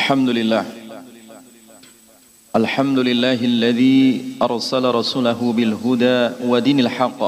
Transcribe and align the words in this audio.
الحمد 0.00 0.30
لله. 0.38 0.64
الحمد 2.56 2.98
لله 3.08 3.38
الذي 3.52 4.00
أرسل 4.40 4.84
رسوله 4.88 5.40
بالهدى 5.56 6.18
ودين 6.50 6.78
الحق 6.80 7.20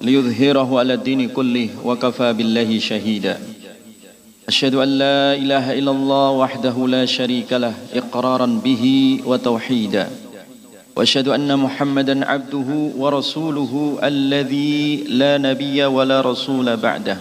ليظهره 0.00 0.68
على 0.80 0.92
الدين 0.94 1.28
كله 1.36 1.68
وكفى 1.84 2.28
بالله 2.32 2.70
شهيدا. 2.78 3.34
أشهد 4.48 4.74
أن 4.74 4.90
لا 5.04 5.20
إله 5.36 5.66
إلا 5.78 5.92
الله 5.92 6.28
وحده 6.42 6.76
لا 6.88 7.04
شريك 7.04 7.52
له 7.52 7.74
إقرارا 7.92 8.48
به 8.64 8.84
وتوحيدا. 9.28 10.04
وأشهد 10.96 11.28
أن 11.28 11.50
محمدا 11.60 12.16
عبده 12.24 12.70
ورسوله 12.96 13.72
الذي 14.00 15.12
لا 15.12 15.36
نبي 15.36 15.84
ولا 15.84 16.24
رسول 16.24 16.76
بعده. 16.76 17.18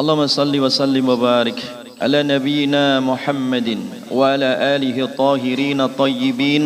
اللهم 0.00 0.26
صل 0.26 0.54
وسلم 0.64 1.04
وبارك 1.08 1.60
على 2.02 2.22
نبينا 2.22 2.98
محمد 3.00 3.78
وعلى 4.10 4.50
آله 4.74 4.96
الطاهرين 5.04 5.80
الطيبين 5.80 6.64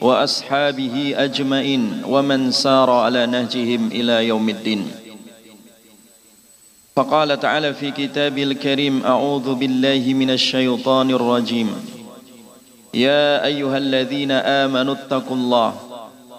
وأصحابه 0.00 0.96
أجمعين 1.16 2.08
ومن 2.08 2.40
سار 2.50 2.90
على 2.90 3.26
نهجهم 3.26 3.92
إلى 3.92 4.32
يوم 4.32 4.48
الدين. 4.48 4.80
فقال 6.96 7.40
تعالى 7.40 7.74
في 7.74 7.90
كتابه 7.90 8.42
الكريم 8.42 9.04
أعوذ 9.04 9.54
بالله 9.60 10.04
من 10.16 10.30
الشيطان 10.30 11.10
الرجيم. 11.10 11.68
يا 12.94 13.44
أيها 13.44 13.78
الذين 13.78 14.32
آمنوا 14.32 14.94
اتقوا 14.94 15.36
الله 15.36 15.70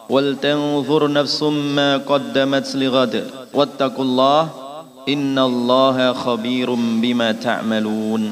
ولتنظر 0.10 1.02
نفس 1.12 1.44
ما 1.78 1.98
قدمت 1.98 2.76
لغد. 2.76 3.14
واتقوا 3.54 4.06
الله 4.06 4.63
innallaha 5.06 6.16
khabirum 6.16 7.00
bima 7.00 7.34
ta'malun. 7.36 8.32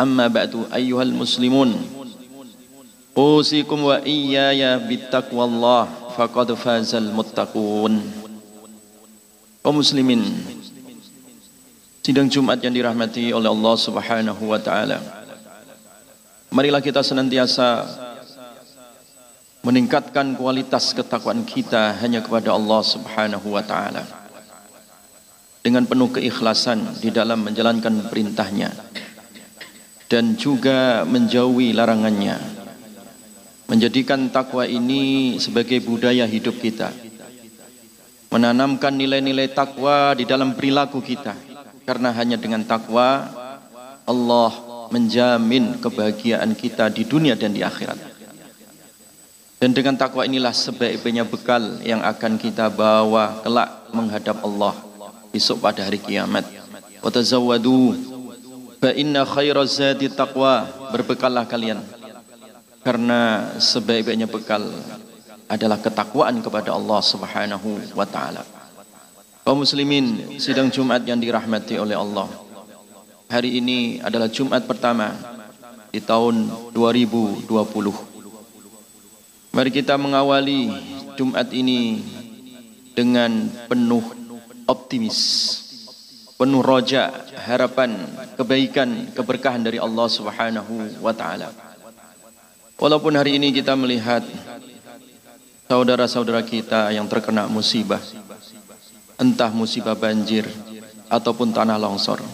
Amma 0.00 0.26
ba'du 0.32 0.64
ayyuhal 0.72 1.12
muslimun. 1.12 1.76
Usikum 3.12 3.90
wa 3.90 4.00
iyaya 4.00 4.80
bittaqwallah 4.80 6.14
faqad 6.16 6.56
fazal 6.56 7.12
muttaqun. 7.12 8.00
Kaum 9.60 9.76
muslimin 9.76 10.24
sidang 12.00 12.32
Jumat 12.32 12.64
yang 12.64 12.72
dirahmati 12.72 13.28
oleh 13.36 13.52
Allah 13.52 13.74
Subhanahu 13.76 14.42
wa 14.48 14.56
taala. 14.56 14.98
Marilah 16.48 16.80
kita 16.80 17.04
senantiasa 17.04 17.84
meningkatkan 19.60 20.32
kualitas 20.34 20.96
ketakwaan 20.96 21.44
kita 21.44 21.92
hanya 22.00 22.24
kepada 22.24 22.56
Allah 22.56 22.80
Subhanahu 22.80 23.52
wa 23.52 23.60
taala 23.60 24.19
dengan 25.60 25.84
penuh 25.84 26.08
keikhlasan 26.08 27.00
di 27.00 27.12
dalam 27.12 27.44
menjalankan 27.44 28.08
perintahnya 28.08 28.72
dan 30.08 30.34
juga 30.34 31.04
menjauhi 31.04 31.76
larangannya 31.76 32.40
menjadikan 33.70 34.32
takwa 34.32 34.66
ini 34.66 35.36
sebagai 35.38 35.78
budaya 35.84 36.26
hidup 36.26 36.58
kita 36.58 37.10
menanamkan 38.30 38.94
nilai-nilai 38.94 39.50
takwa 39.50 40.14
di 40.14 40.24
dalam 40.24 40.54
perilaku 40.54 41.02
kita. 41.02 41.34
Karena 41.84 42.14
hanya 42.14 42.38
dengan 42.38 42.62
takwa 42.62 43.26
Allah 44.06 44.52
menjamin 44.94 45.82
kebahagiaan 45.82 46.54
kita 46.54 46.86
di 46.94 47.02
dunia 47.02 47.34
dan 47.34 47.50
di 47.50 47.66
akhirat. 47.66 47.98
Dan 49.60 49.76
dengan 49.76 49.98
takwa 49.98 50.24
inilah 50.24 50.54
sebaik-baiknya 50.54 51.26
bekal 51.26 51.82
yang 51.84 52.00
akan 52.00 52.40
kita 52.40 52.72
bawa 52.72 53.44
kelak 53.44 53.92
menghadap 53.92 54.40
Allah 54.40 54.89
besok 55.30 55.62
pada 55.62 55.86
hari 55.86 55.98
kiamat. 56.02 56.44
Wa 57.00 57.10
tazawwadu 57.10 57.94
fa 58.82 58.90
inna 58.92 59.24
khairaz 59.24 59.78
zadi 59.78 60.10
taqwa. 60.10 60.66
Berbekallah 60.90 61.46
kalian. 61.46 61.80
Karena 62.82 63.52
sebaik-baiknya 63.60 64.26
bekal 64.26 64.66
adalah 65.50 65.78
ketakwaan 65.82 66.38
kepada 66.42 66.74
Allah 66.74 67.00
Subhanahu 67.02 67.98
wa 67.98 68.06
taala. 68.06 68.46
Kaum 69.42 69.66
muslimin, 69.66 70.38
sidang 70.38 70.70
Jumat 70.70 71.02
yang 71.02 71.18
dirahmati 71.18 71.74
oleh 71.80 71.98
Allah. 71.98 72.30
Hari 73.30 73.58
ini 73.58 73.98
adalah 73.98 74.30
Jumat 74.30 74.62
pertama 74.66 75.10
di 75.90 75.98
tahun 75.98 76.46
2020. 76.70 77.50
Mari 79.50 79.70
kita 79.74 79.98
mengawali 79.98 80.70
Jumat 81.18 81.50
ini 81.50 81.98
dengan 82.94 83.50
penuh 83.66 84.19
optimis, 84.68 85.18
penuh 86.40 86.64
roja, 86.64 87.12
harapan, 87.44 88.00
kebaikan, 88.40 89.12
keberkahan 89.12 89.60
dari 89.60 89.76
Allah 89.76 90.08
Subhanahu 90.08 91.04
wa 91.04 91.12
taala. 91.12 91.52
Walaupun 92.80 93.12
hari 93.12 93.36
ini 93.36 93.52
kita 93.52 93.76
melihat 93.76 94.24
saudara-saudara 95.68 96.40
kita 96.40 96.88
yang 96.96 97.04
terkena 97.04 97.44
musibah, 97.44 98.00
entah 99.20 99.52
musibah 99.52 99.92
banjir 99.92 100.48
ataupun 101.12 101.52
tanah 101.52 101.76
longsor. 101.76 102.24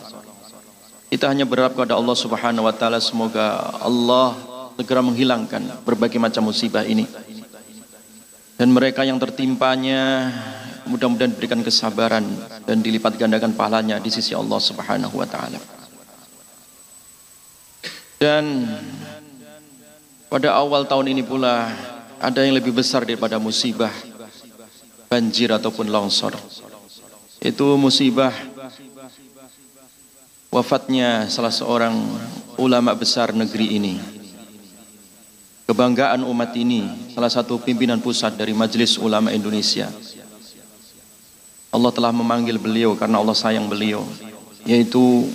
Kita 1.11 1.27
hanya 1.27 1.43
berharap 1.43 1.75
kepada 1.75 1.99
Allah 1.99 2.15
Subhanahu 2.15 2.67
wa 2.67 2.75
taala 2.75 3.03
semoga 3.03 3.75
Allah 3.83 4.39
segera 4.79 5.03
menghilangkan 5.03 5.83
berbagai 5.83 6.23
macam 6.23 6.47
musibah 6.47 6.87
ini. 6.87 7.09
Dan 8.57 8.73
mereka 8.73 9.05
yang 9.05 9.21
tertimpanya 9.21 10.33
mudah-mudahan 10.87 11.35
diberikan 11.35 11.61
kesabaran 11.61 12.25
dan 12.65 12.81
dilipat 12.81 13.19
gandakan 13.19 13.53
pahalanya 13.53 13.99
di 13.99 14.11
sisi 14.11 14.33
Allah 14.33 14.59
Subhanahu 14.63 15.19
wa 15.19 15.27
taala. 15.27 15.59
Dan 18.17 18.65
pada 20.33 20.57
awal 20.57 20.89
tahun 20.89 21.13
ini 21.13 21.23
pula 21.27 21.69
ada 22.17 22.41
yang 22.41 22.57
lebih 22.57 22.73
besar 22.73 23.05
daripada 23.05 23.37
musibah 23.37 23.93
banjir 25.13 25.53
ataupun 25.53 25.93
longsor. 25.93 26.33
Itu 27.39 27.77
musibah 27.77 28.33
wafatnya 30.49 31.29
salah 31.29 31.53
seorang 31.53 31.95
ulama 32.57 32.97
besar 32.97 33.37
negeri 33.37 33.77
ini. 33.77 33.95
Kebanggaan 35.67 36.23
umat 36.23 36.55
ini, 36.55 36.87
salah 37.11 37.29
satu 37.29 37.59
pimpinan 37.59 37.99
pusat 37.99 38.39
dari 38.39 38.55
Majelis 38.55 38.97
Ulama 39.03 39.35
Indonesia. 39.35 39.91
Allah 41.75 41.91
telah 41.93 42.12
memanggil 42.15 42.56
beliau 42.56 42.94
karena 42.94 43.19
Allah 43.21 43.37
sayang 43.37 43.66
beliau, 43.66 44.06
yaitu 44.65 45.27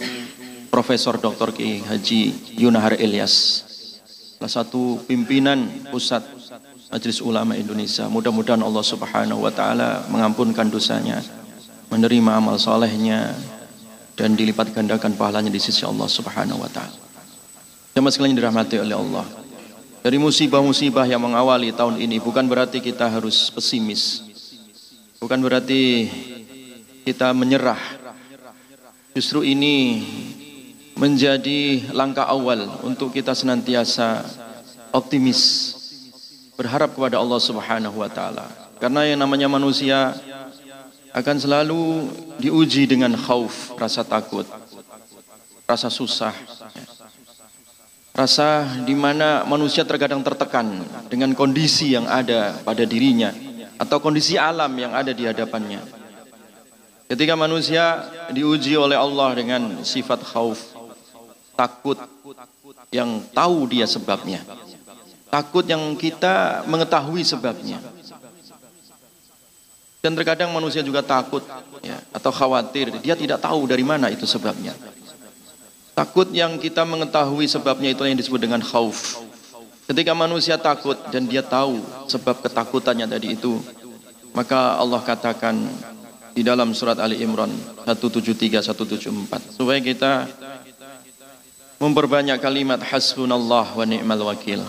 Profesor 0.72 1.20
Dr. 1.20 1.52
Ki 1.52 1.84
Haji 1.84 2.56
Yunahar 2.56 2.96
Ilyas, 2.96 3.68
salah 4.40 4.64
satu 4.64 5.04
pimpinan 5.04 5.68
pusat 5.92 6.24
Majelis 6.92 7.20
Ulama 7.20 7.56
Indonesia. 7.60 8.08
Mudah-mudahan 8.08 8.64
Allah 8.64 8.84
Subhanahu 8.84 9.44
wa 9.44 9.52
taala 9.52 10.08
mengampunkan 10.08 10.72
dosanya, 10.72 11.20
menerima 11.92 12.32
amal 12.40 12.56
solehnya 12.56 13.36
dan 14.16 14.36
dilipat 14.36 14.72
gandakan 14.72 15.16
pahalanya 15.20 15.52
di 15.52 15.60
sisi 15.60 15.84
Allah 15.84 16.08
Subhanahu 16.08 16.64
wa 16.64 16.72
taala. 16.72 16.96
Jemaah 17.92 18.12
sekalian 18.16 18.40
dirahmati 18.40 18.80
oleh 18.80 18.96
Allah. 18.96 19.28
Dari 20.02 20.16
musibah-musibah 20.18 21.04
yang 21.06 21.22
mengawali 21.22 21.76
tahun 21.76 22.00
ini 22.00 22.24
bukan 22.24 22.48
berarti 22.48 22.80
kita 22.80 23.12
harus 23.12 23.52
pesimis. 23.52 24.31
Bukan 25.22 25.38
berarti 25.38 26.10
kita 27.06 27.30
menyerah. 27.38 27.78
Justru 29.14 29.46
ini 29.46 30.02
menjadi 30.98 31.94
langkah 31.94 32.26
awal 32.26 32.82
untuk 32.82 33.14
kita 33.14 33.38
senantiasa 33.38 34.26
optimis 34.90 35.78
berharap 36.58 36.98
kepada 36.98 37.22
Allah 37.22 37.38
Subhanahu 37.38 38.02
wa 38.02 38.10
taala. 38.10 38.50
Karena 38.82 39.06
yang 39.06 39.22
namanya 39.22 39.46
manusia 39.46 40.18
akan 41.14 41.38
selalu 41.38 42.10
diuji 42.42 42.90
dengan 42.90 43.14
khauf, 43.14 43.78
rasa 43.78 44.02
takut, 44.02 44.50
rasa 45.70 45.94
susah, 45.94 46.34
Rasa 48.12 48.68
di 48.84 48.92
mana 48.92 49.48
manusia 49.48 49.88
terkadang 49.88 50.20
tertekan 50.20 50.84
dengan 51.08 51.32
kondisi 51.32 51.96
yang 51.96 52.04
ada 52.12 52.60
pada 52.60 52.84
dirinya 52.84 53.32
atau 53.82 53.98
kondisi 53.98 54.38
alam 54.38 54.70
yang 54.78 54.94
ada 54.94 55.10
di 55.10 55.26
hadapannya. 55.26 55.82
Ketika 57.10 57.34
manusia 57.34 58.06
diuji 58.30 58.78
oleh 58.78 58.94
Allah 58.94 59.34
dengan 59.34 59.82
sifat 59.82 60.22
khauf, 60.22 60.78
takut 61.58 61.98
yang 62.94 63.26
tahu 63.34 63.66
dia 63.66 63.90
sebabnya. 63.90 64.46
Takut 65.34 65.66
yang 65.66 65.98
kita 65.98 66.62
mengetahui 66.70 67.26
sebabnya. 67.26 67.82
Dan 70.02 70.18
terkadang 70.18 70.54
manusia 70.54 70.82
juga 70.82 71.02
takut 71.06 71.46
ya, 71.82 71.98
atau 72.14 72.34
khawatir, 72.34 72.90
dia 73.02 73.14
tidak 73.18 73.42
tahu 73.42 73.70
dari 73.70 73.86
mana 73.86 74.10
itu 74.10 74.26
sebabnya. 74.30 74.74
Takut 75.94 76.32
yang 76.32 76.58
kita 76.58 76.88
mengetahui 76.88 77.46
sebabnya 77.46 77.92
itu 77.94 78.02
yang 78.08 78.18
disebut 78.18 78.40
dengan 78.42 78.64
khauf. 78.64 79.22
Ketika 79.92 80.16
manusia 80.16 80.56
takut 80.56 80.96
dan 81.12 81.28
dia 81.28 81.44
tahu 81.44 81.84
sebab 82.08 82.40
ketakutannya 82.40 83.12
tadi 83.12 83.36
itu, 83.36 83.60
maka 84.32 84.80
Allah 84.80 85.04
katakan 85.04 85.68
di 86.32 86.48
dalam 86.48 86.72
surat 86.72 86.96
Ali 86.96 87.20
Imran 87.20 87.52
173 87.84 88.64
174 88.72 89.52
supaya 89.52 89.84
kita 89.84 90.32
memperbanyak 91.76 92.40
kalimat 92.40 92.80
hasbunallah 92.80 93.76
wa 93.76 93.84
ni'mal 93.84 94.32
wakil. 94.32 94.64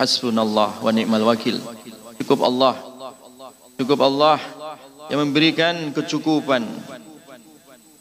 Hasbunallah 0.00 0.80
wa 0.80 0.90
ni'mal 0.96 1.28
wakil. 1.28 1.60
Cukup 2.24 2.40
Allah. 2.40 2.80
Cukup 3.76 4.00
Allah 4.00 4.40
yang 5.12 5.28
memberikan 5.28 5.92
kecukupan. 5.92 6.64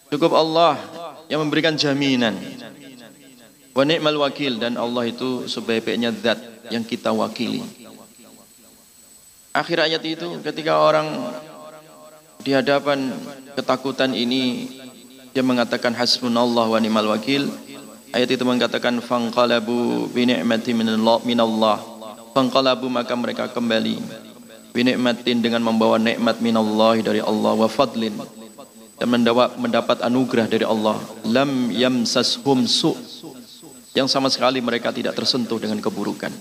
Cukup 0.07 0.31
Allah 0.31 0.79
yang 1.27 1.43
memberikan 1.43 1.75
jaminan. 1.75 2.39
Wa 3.75 3.83
ni'mal 3.83 4.15
wakil 4.15 4.63
dan 4.63 4.79
Allah 4.79 5.11
itu 5.11 5.43
sebaik-baiknya 5.51 6.15
zat 6.23 6.52
yang 6.71 6.83
kita 6.85 7.11
wakili. 7.11 7.63
Akhir 9.53 9.83
ayat 9.83 10.01
itu 10.05 10.27
ketika 10.45 10.79
orang 10.79 11.07
di 12.43 12.51
hadapan 12.55 13.13
ketakutan 13.55 14.11
ini 14.11 14.69
dia 15.33 15.41
mengatakan 15.41 15.95
hasbunallah 15.95 16.69
wa 16.69 16.79
ni'mal 16.81 17.09
wakil 17.09 17.49
Ayat 18.13 18.29
itu 18.29 18.45
mengatakan 18.45 19.01
fangqalabu 19.01 20.05
bi 20.13 20.29
ni'mati 20.29 20.69
minallah. 21.25 21.81
Fangqalabu 22.37 22.85
maka 22.85 23.17
mereka 23.17 23.49
kembali 23.49 23.97
bi 24.69 24.85
ni'matin 24.85 25.41
dengan 25.41 25.65
membawa 25.65 25.97
nikmat 25.97 26.37
minallah 26.37 26.93
dari 27.01 27.25
Allah 27.25 27.57
wa 27.57 27.65
fadlin 27.65 28.13
dan 29.01 29.09
mendapat 29.57 30.05
anugerah 30.05 30.45
dari 30.45 30.61
Allah. 30.61 31.01
Lam 31.25 31.73
yamsashum 31.73 32.69
su 32.69 32.93
yang 33.93 34.09
sama 34.09 34.29
sekali 34.29 34.57
mereka 34.59 34.89
tidak 34.89 35.13
tersentuh 35.13 35.61
dengan 35.61 35.77
keburukan. 35.77 36.33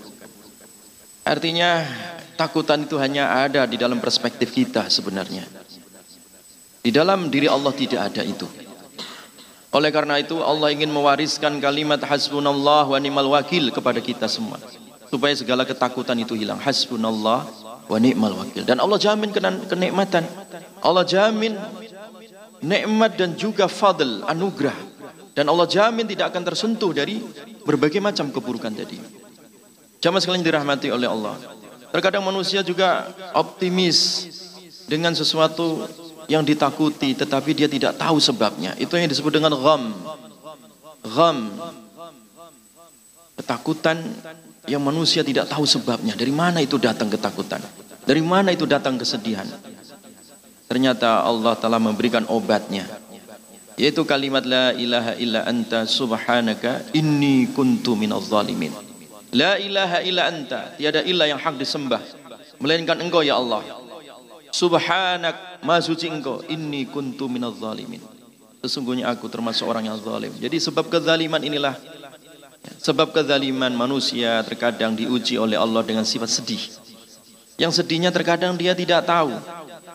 Artinya 1.23 1.87
takutan 2.35 2.89
itu 2.89 2.99
hanya 2.99 3.45
ada 3.45 3.69
di 3.69 3.77
dalam 3.79 4.01
perspektif 4.01 4.51
kita 4.51 4.89
sebenarnya. 4.89 5.45
Di 6.83 6.91
dalam 6.91 7.31
diri 7.31 7.47
Allah 7.47 7.71
tidak 7.71 8.11
ada 8.11 8.27
itu. 8.27 8.49
Oleh 9.73 9.89
karena 9.89 10.21
itu 10.21 10.37
Allah 10.43 10.69
ingin 10.69 10.91
mewariskan 10.93 11.57
kalimat 11.63 12.03
hasbunallah 12.05 12.93
wa 12.93 12.99
ni'mal 13.01 13.31
wakil 13.33 13.73
kepada 13.73 14.03
kita 14.03 14.27
semua. 14.29 14.61
Supaya 15.09 15.33
segala 15.33 15.65
ketakutan 15.65 16.19
itu 16.21 16.37
hilang. 16.37 16.61
Hasbunallah 16.61 17.47
wa 17.89 17.99
ni'mal 18.01 18.37
wakil. 18.37 18.67
Dan 18.67 18.83
Allah 18.83 18.99
jamin 19.01 19.33
kenikmatan. 19.69 20.29
Allah 20.83 21.05
jamin 21.07 21.57
nikmat 22.63 23.17
dan 23.17 23.33
juga 23.39 23.67
fadl, 23.71 24.27
anugerah. 24.27 24.77
Dan 25.33 25.49
Allah 25.49 25.65
jamin 25.65 26.05
tidak 26.05 26.29
akan 26.33 26.43
tersentuh 26.45 26.93
dari 26.93 27.21
berbagai 27.65 28.01
macam 28.05 28.29
keburukan 28.29 28.73
tadi. 28.73 29.01
Jamaah 30.03 30.21
sekalian 30.21 30.45
dirahmati 30.45 30.93
oleh 30.93 31.09
Allah. 31.09 31.41
Terkadang 31.93 32.25
manusia 32.25 32.61
juga 32.65 33.09
optimis 33.33 34.29
dengan 34.89 35.17
sesuatu 35.17 35.89
yang 36.29 36.45
ditakuti 36.45 37.17
tetapi 37.17 37.57
dia 37.57 37.69
tidak 37.69 37.97
tahu 37.97 38.21
sebabnya. 38.21 38.77
Itu 38.77 38.97
yang 38.97 39.09
disebut 39.09 39.41
dengan 39.41 39.57
gham. 39.57 39.93
Gham. 41.07 41.39
Ketakutan 43.41 43.99
yang 44.69 44.85
manusia 44.85 45.25
tidak 45.25 45.49
tahu 45.49 45.65
sebabnya. 45.65 46.13
Dari 46.13 46.31
mana 46.31 46.61
itu 46.61 46.77
datang 46.77 47.09
ketakutan? 47.09 47.63
Dari 48.03 48.23
mana 48.23 48.51
itu 48.53 48.67
datang 48.67 48.99
kesedihan? 48.99 49.47
Ternyata 50.67 51.23
Allah 51.25 51.55
telah 51.59 51.77
memberikan 51.77 52.25
obatnya. 52.29 52.89
Yaitu 53.81 54.05
kalimat 54.05 54.45
la 54.45 54.77
ilaha 54.77 55.13
illa 55.17 55.49
anta 55.49 55.89
subhanaka 55.89 56.93
inni 56.93 57.49
kuntu 57.51 57.97
minaz 57.97 58.29
zalimin. 58.29 58.73
La 59.33 59.57
ilaha 59.57 60.05
illa 60.05 60.29
anta, 60.29 60.77
tiada 60.77 61.01
ilah 61.01 61.25
yang 61.25 61.41
hak 61.41 61.57
disembah 61.57 62.05
melainkan 62.61 63.01
engkau 63.01 63.25
ya 63.25 63.41
Allah. 63.41 63.65
Subhanak 64.53 65.65
Maha 65.65 65.81
suci 65.81 66.11
engkau, 66.13 66.45
inni 66.53 66.85
kuntu 66.85 67.27
minaz 67.33 67.57
zalimin. 67.57 68.03
Sesungguhnya 68.63 69.11
aku 69.11 69.27
termasuk 69.27 69.67
orang 69.67 69.91
yang 69.91 69.99
zalim. 69.99 70.31
Jadi 70.39 70.63
sebab 70.63 70.87
kezaliman 70.87 71.43
inilah 71.43 71.75
sebab 72.79 73.11
kezaliman 73.11 73.75
manusia 73.75 74.39
terkadang 74.47 74.95
diuji 74.95 75.35
oleh 75.35 75.59
Allah 75.59 75.83
dengan 75.83 76.07
sifat 76.07 76.31
sedih. 76.31 76.63
Yang 77.59 77.83
sedihnya 77.83 78.15
terkadang 78.15 78.55
dia 78.55 78.71
tidak 78.79 79.03
tahu. 79.03 79.35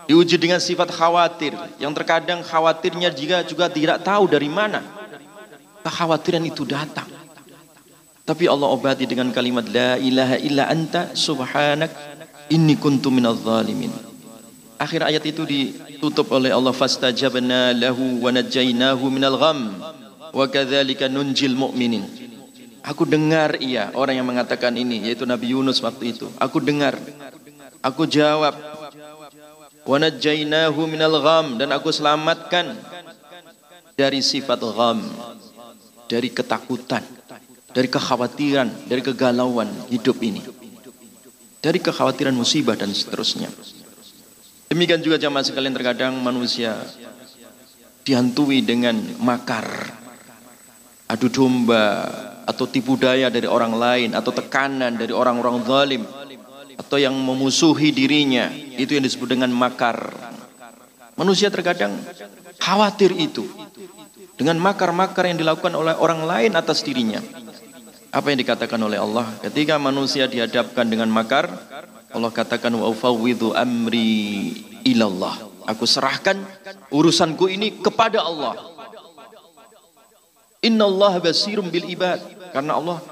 Diuji 0.07 0.39
dengan 0.39 0.63
sifat 0.63 0.88
khawatir. 0.89 1.51
Yang 1.77 1.94
terkadang 2.00 2.39
khawatirnya 2.42 3.12
juga 3.12 3.44
juga 3.44 3.68
tidak 3.68 4.01
tahu 4.07 4.31
dari 4.31 4.48
mana 4.48 4.98
kekhawatiran 5.88 6.44
itu 6.44 6.68
datang. 6.68 7.07
Tapi 8.27 8.44
Allah 8.51 8.68
obati 8.68 9.07
dengan 9.07 9.31
kalimat 9.31 9.63
la 9.71 9.95
ilaha 9.95 10.36
illa 10.44 10.68
anta 10.68 11.15
subhanak 11.15 11.88
inni 12.51 12.75
kuntu 12.75 13.07
minaz 13.07 13.39
zalimin. 13.39 13.88
Akhir 14.75 15.07
ayat 15.07 15.24
itu 15.24 15.48
ditutup 15.48 16.27
oleh 16.36 16.51
Allah 16.51 16.75
fastajabna 16.75 17.71
lahu 17.71 18.19
wa 18.19 18.30
najainahu 18.36 19.07
minal 19.07 19.39
gham 19.39 19.80
wa 20.36 20.45
kadzalika 20.51 21.07
nunjil 21.07 21.56
mu'minin. 21.56 22.04
Aku 22.83 23.07
dengar 23.07 23.59
ia 23.63 23.95
orang 23.95 24.19
yang 24.19 24.27
mengatakan 24.27 24.75
ini 24.75 25.07
yaitu 25.07 25.24
Nabi 25.24 25.56
Yunus 25.56 25.80
waktu 25.80 26.12
itu. 26.15 26.27
Aku 26.36 26.59
dengar. 26.59 27.00
Aku 27.80 28.04
jawab 28.04 28.54
wa 29.87 30.85
minal 30.85 31.17
gham 31.23 31.55
dan 31.55 31.71
aku 31.71 31.95
selamatkan 31.95 32.75
dari 33.95 34.19
sifat 34.19 34.59
gham, 34.59 34.99
dari 36.11 36.29
ketakutan, 36.29 37.01
dari 37.71 37.87
kekhawatiran, 37.87 38.67
dari 38.85 39.01
kegalauan 39.01 39.71
hidup 39.87 40.19
ini. 40.19 40.43
Dari 41.57 41.81
kekhawatiran 41.81 42.35
musibah 42.37 42.77
dan 42.77 42.93
seterusnya. 42.93 43.49
Demikian 44.67 45.01
juga 45.01 45.17
jamaah 45.17 45.47
sekalian 45.47 45.73
terkadang 45.73 46.13
manusia 46.19 46.77
dihantui 48.03 48.61
dengan 48.63 48.95
makar, 49.19 49.65
adu 51.09 51.27
domba, 51.27 52.07
atau 52.47 52.63
tipu 52.67 52.95
daya 52.95 53.27
dari 53.27 53.49
orang 53.49 53.73
lain, 53.75 54.09
atau 54.15 54.31
tekanan 54.31 54.95
dari 54.95 55.11
orang-orang 55.11 55.63
zalim, 55.67 56.03
atau 56.77 56.97
yang 57.01 57.13
memusuhi 57.18 57.89
dirinya, 57.89 58.53
itu 58.77 58.95
yang 58.95 59.03
disebut 59.03 59.33
dengan 59.33 59.50
makar. 59.50 60.13
Manusia 61.18 61.50
terkadang 61.50 61.97
khawatir 62.62 63.09
itu 63.18 63.50
dengan 64.38 64.62
makar-makar 64.62 65.25
yang 65.25 65.41
dilakukan 65.41 65.74
oleh 65.74 65.97
orang 65.97 66.21
lain 66.24 66.53
atas 66.53 66.85
dirinya. 66.85 67.19
Apa 68.13 68.31
yang 68.31 68.39
dikatakan 68.39 68.77
oleh 68.77 69.01
Allah 69.01 69.25
ketika 69.41 69.81
manusia 69.81 70.29
dihadapkan 70.29 70.85
dengan 70.85 71.09
makar, 71.09 71.50
Allah 72.13 72.31
katakan 72.31 72.71
wa 72.77 72.88
amri 73.57 74.54
ilallah. 74.85 75.35
Aku 75.68 75.83
serahkan 75.83 76.40
urusanku 76.94 77.51
ini 77.51 77.83
kepada 77.83 78.23
Allah. 78.23 78.56
Inna 80.63 80.87
Allah 80.87 81.19
basirum 81.19 81.68
bil 81.68 81.92
ibad. 81.92 82.23
Karena 82.56 82.80
Allah 82.80 83.04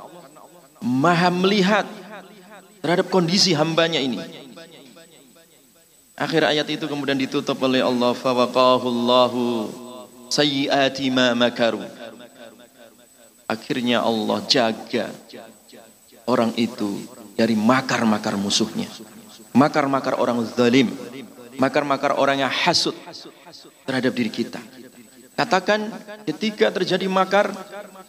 maha 0.79 1.27
melihat 1.27 1.83
terhadap 2.85 3.09
kondisi 3.09 3.57
hambanya 3.57 3.97
ini. 3.97 4.21
Akhir 6.13 6.45
ayat 6.45 6.69
itu 6.69 6.85
kemudian 6.85 7.17
ditutup 7.17 7.57
oleh 7.65 7.81
Allah. 7.81 8.13
Fawaqahu 8.13 8.85
Allahu 8.85 9.41
sayyiati 10.29 11.09
ma 11.09 11.33
makaru. 11.33 11.81
Akhirnya 13.49 14.05
Allah 14.05 14.37
jaga 14.45 15.09
orang 16.29 16.53
itu 16.61 17.01
dari 17.33 17.57
makar-makar 17.57 18.37
musuhnya. 18.37 18.85
Makar-makar 19.57 20.21
orang 20.21 20.45
zalim. 20.53 20.93
Makar-makar 21.57 22.13
orang 22.13 22.45
yang 22.45 22.53
hasut 22.53 22.93
terhadap 23.89 24.13
diri 24.13 24.29
kita. 24.29 24.61
Katakan 25.33 25.89
ketika 26.29 26.69
terjadi 26.69 27.09
makar 27.09 27.49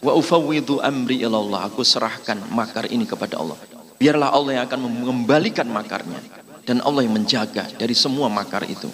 wa 0.05 0.13
ufawwidu 0.13 0.79
amri 0.85 1.25
ilallah 1.25 1.65
aku 1.65 1.81
serahkan 1.81 2.37
makar 2.53 2.85
ini 2.93 3.09
kepada 3.09 3.41
Allah. 3.41 3.57
Biarlah 3.97 4.29
Allah 4.29 4.61
yang 4.61 4.63
akan 4.69 4.79
mengembalikan 4.85 5.65
makarnya 5.65 6.21
dan 6.67 6.83
Allah 6.85 7.01
yang 7.01 7.17
menjaga 7.17 7.65
dari 7.77 7.97
semua 7.97 8.29
makar 8.29 8.61
itu. 8.69 8.89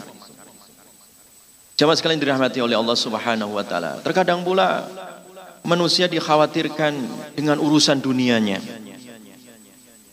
Jamaah 1.74 1.98
sekalian 1.98 2.22
dirahmati 2.22 2.62
oleh 2.62 2.78
Allah 2.78 2.96
Subhanahu 2.96 3.58
wa 3.58 3.66
taala. 3.66 4.00
Terkadang 4.06 4.46
pula 4.46 4.88
manusia 5.66 6.06
dikhawatirkan 6.06 6.94
dengan 7.34 7.58
urusan 7.58 8.00
dunianya. 8.00 8.62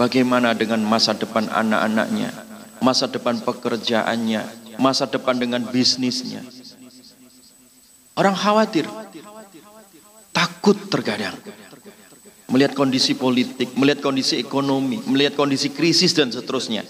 Bagaimana 0.01 0.57
dengan 0.57 0.81
masa 0.81 1.13
depan 1.13 1.53
anak-anaknya, 1.53 2.33
masa 2.81 3.05
depan 3.05 3.37
pekerjaannya, 3.45 4.43
masa 4.81 5.05
depan 5.05 5.37
dengan 5.37 5.61
bisnisnya. 5.69 6.41
Orang 8.17 8.33
khawatir, 8.33 8.89
takut 10.33 10.81
terkadang. 10.89 11.37
Melihat 12.51 12.75
kondisi 12.75 13.15
politik, 13.15 13.79
melihat 13.79 14.03
kondisi 14.03 14.35
ekonomi, 14.43 14.99
melihat 15.07 15.39
kondisi 15.39 15.71
krisis 15.71 16.11
dan 16.11 16.35
seterusnya. 16.35 16.83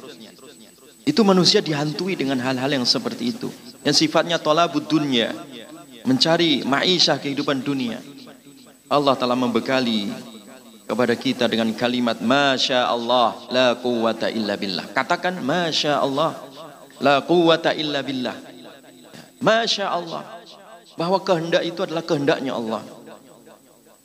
Itu 1.04 1.20
manusia 1.20 1.60
dihantui 1.60 2.16
dengan 2.16 2.40
hal-hal 2.40 2.70
yang 2.72 2.88
seperti 2.88 3.36
itu. 3.36 3.48
Yang 3.84 4.06
sifatnya 4.06 4.40
tolabud 4.40 4.84
dunia. 4.88 5.36
Mencari 6.08 6.64
ma'isyah 6.64 7.20
kehidupan 7.20 7.60
dunia. 7.60 8.00
Allah 8.88 9.14
telah 9.14 9.36
membekali 9.36 10.08
kepada 10.90 11.14
kita 11.14 11.46
dengan 11.46 11.70
kalimat 11.78 12.18
Masya 12.18 12.90
Allah 12.90 13.38
la 13.54 13.78
quwata 13.78 14.26
illa 14.26 14.58
billah. 14.58 14.90
Katakan 14.90 15.38
Masya 15.38 16.02
Allah 16.02 16.34
la 16.98 17.22
quwata 17.22 17.70
illa 17.78 18.02
billah. 18.02 18.34
Masya 19.38 19.86
Allah 19.86 20.26
bahwa 20.98 21.22
kehendak 21.22 21.62
itu 21.62 21.80
adalah 21.86 22.02
kehendaknya 22.02 22.58
Allah. 22.58 22.82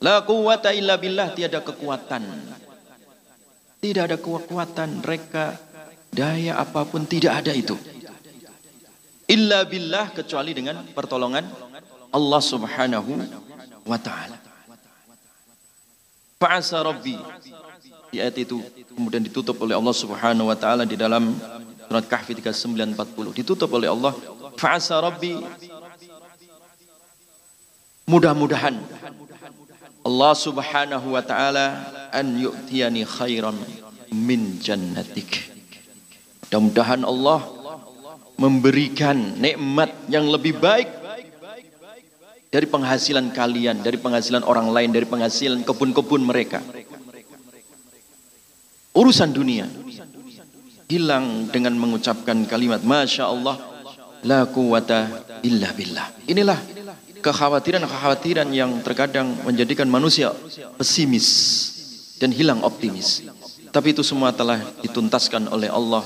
La 0.04 0.24
quwata 0.24 0.76
illa 0.76 1.00
billah 1.00 1.32
tiada 1.32 1.64
kekuatan. 1.64 2.24
Tidak 3.80 4.04
ada 4.04 4.18
kekuatan 4.18 5.06
mereka 5.06 5.56
daya 6.12 6.58
apa 6.60 6.84
pun 6.90 7.06
tidak 7.08 7.46
ada 7.46 7.54
itu. 7.54 7.78
Illa 9.30 9.66
billah 9.66 10.12
kecuali 10.14 10.52
dengan 10.54 10.86
pertolongan 10.92 11.46
Allah 12.14 12.42
Subhanahu 12.42 13.12
wa 13.86 13.98
taala. 14.02 14.38
Fa'asa 16.36 16.84
rabbi 16.84 17.18
di 18.16 18.24
ayat 18.24 18.40
itu 18.40 18.64
kemudian 18.96 19.20
ditutup 19.20 19.60
oleh 19.60 19.76
Allah 19.76 19.92
Subhanahu 19.92 20.48
wa 20.48 20.56
taala 20.56 20.88
di 20.88 20.96
dalam 20.96 21.36
surat 21.84 22.06
Kahfi 22.08 22.32
3940 22.32 23.36
ditutup 23.44 23.68
oleh 23.76 23.92
Allah 23.92 24.16
fa'asa 24.56 25.04
rabbi 25.04 25.36
mudah-mudahan 28.08 28.80
Allah 30.06 30.34
Subhanahu 30.38 31.18
wa 31.18 31.22
taala 31.26 31.90
an 32.14 32.38
yu'tiyani 32.38 33.02
khairan 33.10 33.58
min 34.14 34.62
jannatik. 34.62 35.50
Mudah-mudahan 36.46 37.02
Allah 37.02 37.42
memberikan 38.38 39.18
nikmat 39.42 39.90
yang 40.06 40.30
lebih 40.30 40.62
baik 40.62 40.88
dari 42.54 42.70
penghasilan 42.70 43.34
kalian, 43.34 43.82
dari 43.82 43.98
penghasilan 43.98 44.46
orang 44.46 44.70
lain, 44.70 44.94
dari 44.94 45.10
penghasilan 45.10 45.66
kebun-kebun 45.66 46.22
mereka. 46.22 46.62
Urusan 48.96 49.34
dunia 49.34 49.66
hilang 50.86 51.50
dengan 51.50 51.74
mengucapkan 51.82 52.46
kalimat 52.46 52.86
Masya 52.86 53.26
Allah 53.26 53.58
la 54.22 54.46
quwata 54.46 55.26
illa 55.42 55.74
billah. 55.74 56.08
Inilah 56.30 56.60
kekhawatiran-kekhawatiran 57.26 58.46
yang 58.54 58.86
terkadang 58.86 59.34
menjadikan 59.42 59.90
manusia 59.90 60.30
pesimis 60.78 61.28
dan 62.22 62.30
hilang 62.30 62.62
optimis. 62.62 63.26
Tapi 63.74 63.98
itu 63.98 64.06
semua 64.06 64.30
telah 64.30 64.62
dituntaskan 64.86 65.50
oleh 65.50 65.74
Allah 65.74 66.06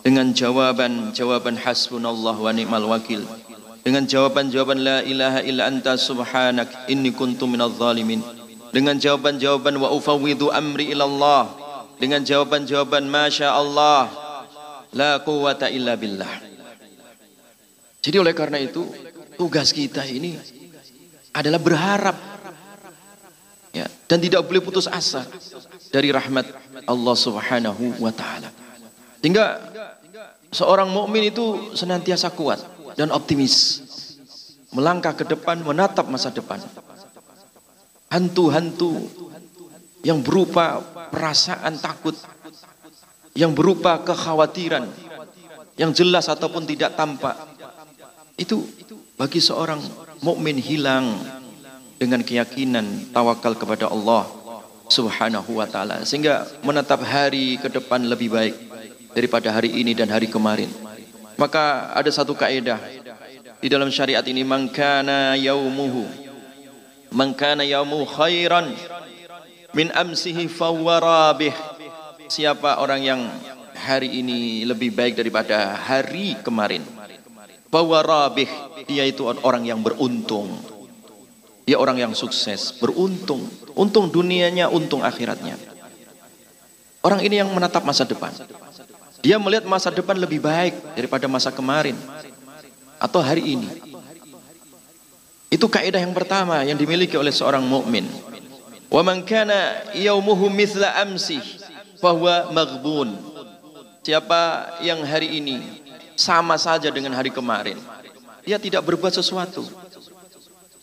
dengan 0.00 0.32
jawaban-jawaban 0.32 1.60
hasbunallah 1.60 2.32
wa 2.32 2.50
ni'mal 2.56 2.88
wakil. 2.88 3.28
Dengan 3.84 4.08
jawaban-jawaban 4.08 4.80
la 4.80 4.98
ilaha 5.04 5.40
illa 5.44 5.68
anta 5.68 6.00
subhanak 6.00 6.88
inni 6.88 7.12
kuntu 7.12 7.44
minadh 7.44 7.76
zalimin. 7.76 8.24
Dengan 8.72 8.96
jawaban-jawaban 8.96 9.76
wa 9.76 9.92
ufawwidu 9.92 10.48
amri 10.48 10.96
ila 10.96 11.04
Allah. 11.04 11.42
Dengan 12.00 12.24
jawaban-jawaban 12.24 13.04
masya 13.04 13.52
Allah 13.52 14.08
la 14.96 15.20
quwata 15.20 15.68
illa 15.68 15.94
billah. 15.94 16.48
Jadi 18.02 18.16
oleh 18.16 18.32
karena 18.32 18.56
itu 18.62 18.88
Tugas 19.38 19.70
kita 19.70 20.02
ini 20.02 20.34
adalah 21.30 21.62
berharap 21.62 22.16
ya, 23.70 23.86
dan 24.10 24.18
tidak 24.18 24.42
boleh 24.42 24.58
putus 24.58 24.90
asa 24.90 25.22
dari 25.94 26.10
rahmat 26.10 26.50
Allah 26.84 27.14
Subhanahu 27.14 28.02
wa 28.02 28.10
taala. 28.10 28.50
Sehingga 29.22 29.62
seorang 30.50 30.90
mukmin 30.90 31.30
itu 31.30 31.70
senantiasa 31.78 32.34
kuat 32.34 32.58
dan 32.98 33.14
optimis. 33.14 33.86
Melangkah 34.68 35.16
ke 35.16 35.24
depan, 35.24 35.64
menatap 35.64 36.10
masa 36.12 36.28
depan. 36.28 36.60
Hantu-hantu 38.12 39.06
yang 40.04 40.20
berupa 40.20 40.82
perasaan 41.08 41.80
takut, 41.80 42.12
yang 43.32 43.56
berupa 43.56 44.02
kekhawatiran, 44.04 44.84
yang 45.80 45.94
jelas 45.96 46.28
ataupun 46.28 46.68
tidak 46.68 46.98
tampak. 47.00 47.38
Itu 48.36 48.66
bagi 49.18 49.42
seorang 49.42 49.82
mukmin 50.22 50.54
hilang 50.62 51.18
dengan 51.98 52.22
keyakinan 52.22 53.10
tawakal 53.10 53.58
kepada 53.58 53.90
Allah 53.90 54.30
Subhanahu 54.86 55.58
wa 55.58 55.66
taala 55.66 56.06
sehingga 56.06 56.46
menetap 56.62 57.02
hari 57.02 57.58
ke 57.58 57.66
depan 57.66 58.06
lebih 58.06 58.30
baik 58.30 58.54
daripada 59.12 59.50
hari 59.50 59.74
ini 59.74 59.92
dan 59.92 60.06
hari 60.08 60.30
kemarin. 60.30 60.70
Maka 61.34 61.90
ada 61.98 62.08
satu 62.14 62.38
kaidah 62.38 62.78
di 63.58 63.66
dalam 63.66 63.90
syariat 63.90 64.22
ini 64.22 64.46
mangkana 64.46 65.34
yaumuhu 65.34 66.06
mangkana 67.10 67.66
yaumu 67.66 68.06
khairan 68.06 68.70
min 69.74 69.90
amsihi 69.90 70.46
fawarabih 70.46 71.52
siapa 72.30 72.78
orang 72.78 73.00
yang 73.02 73.20
hari 73.74 74.22
ini 74.22 74.62
lebih 74.62 74.94
baik 74.94 75.18
daripada 75.18 75.74
hari 75.74 76.36
kemarin 76.44 76.84
bahwa 77.68 78.00
rabih 78.00 78.48
dia 78.88 79.04
itu 79.04 79.24
orang 79.24 79.64
yang 79.64 79.80
beruntung. 79.80 80.48
Dia 81.68 81.76
orang 81.76 82.00
yang 82.00 82.12
sukses 82.16 82.72
beruntung. 82.80 83.44
Untung 83.76 84.08
dunianya 84.08 84.72
untung 84.72 85.04
akhiratnya. 85.04 85.60
Orang 87.04 87.20
ini 87.20 87.38
yang 87.38 87.52
menatap 87.52 87.84
masa 87.84 88.08
depan. 88.08 88.32
Dia 89.20 89.36
melihat 89.36 89.68
masa 89.68 89.92
depan 89.92 90.16
lebih 90.16 90.40
baik 90.40 90.96
daripada 90.96 91.28
masa 91.28 91.52
kemarin 91.52 91.94
atau 92.96 93.20
hari 93.20 93.54
ini. 93.54 93.68
Itu 95.48 95.68
kaidah 95.68 96.00
yang 96.00 96.12
pertama 96.12 96.60
yang 96.64 96.76
dimiliki 96.76 97.16
oleh 97.16 97.32
seorang 97.32 97.64
mukmin. 97.64 98.08
Wa 98.88 99.04
man 99.04 99.20
kana 99.24 99.84
yaumuhu 99.92 100.48
mithla 100.48 100.96
amsi 101.04 101.40
bahwa 102.00 102.48
maghbun. 102.52 103.12
Siapa 104.08 104.80
yang 104.80 105.04
hari 105.04 105.36
ini 105.36 105.60
sama 106.18 106.58
saja 106.58 106.90
dengan 106.90 107.14
hari 107.14 107.30
kemarin. 107.30 107.78
Dia 108.42 108.58
tidak 108.58 108.82
berbuat 108.82 109.14
sesuatu. 109.14 109.62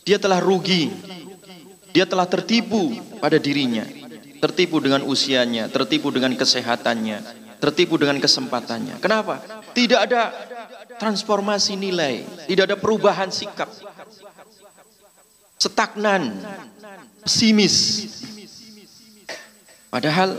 Dia 0.08 0.16
telah 0.16 0.40
rugi. 0.40 0.88
Dia 1.92 2.08
telah 2.08 2.24
tertipu 2.24 2.96
pada 3.20 3.36
dirinya. 3.36 3.84
Tertipu 4.40 4.80
dengan 4.80 5.04
usianya, 5.04 5.68
tertipu 5.72 6.14
dengan 6.14 6.36
kesehatannya, 6.38 7.18
tertipu 7.58 7.98
dengan 7.98 8.20
kesempatannya. 8.22 9.02
Kenapa? 9.02 9.42
Tidak 9.74 9.98
ada 9.98 10.30
transformasi 11.02 11.74
nilai, 11.80 12.22
tidak 12.46 12.70
ada 12.70 12.78
perubahan 12.78 13.32
sikap. 13.34 13.72
Stagnan, 15.58 16.46
pesimis. 17.26 18.06
Padahal 19.90 20.38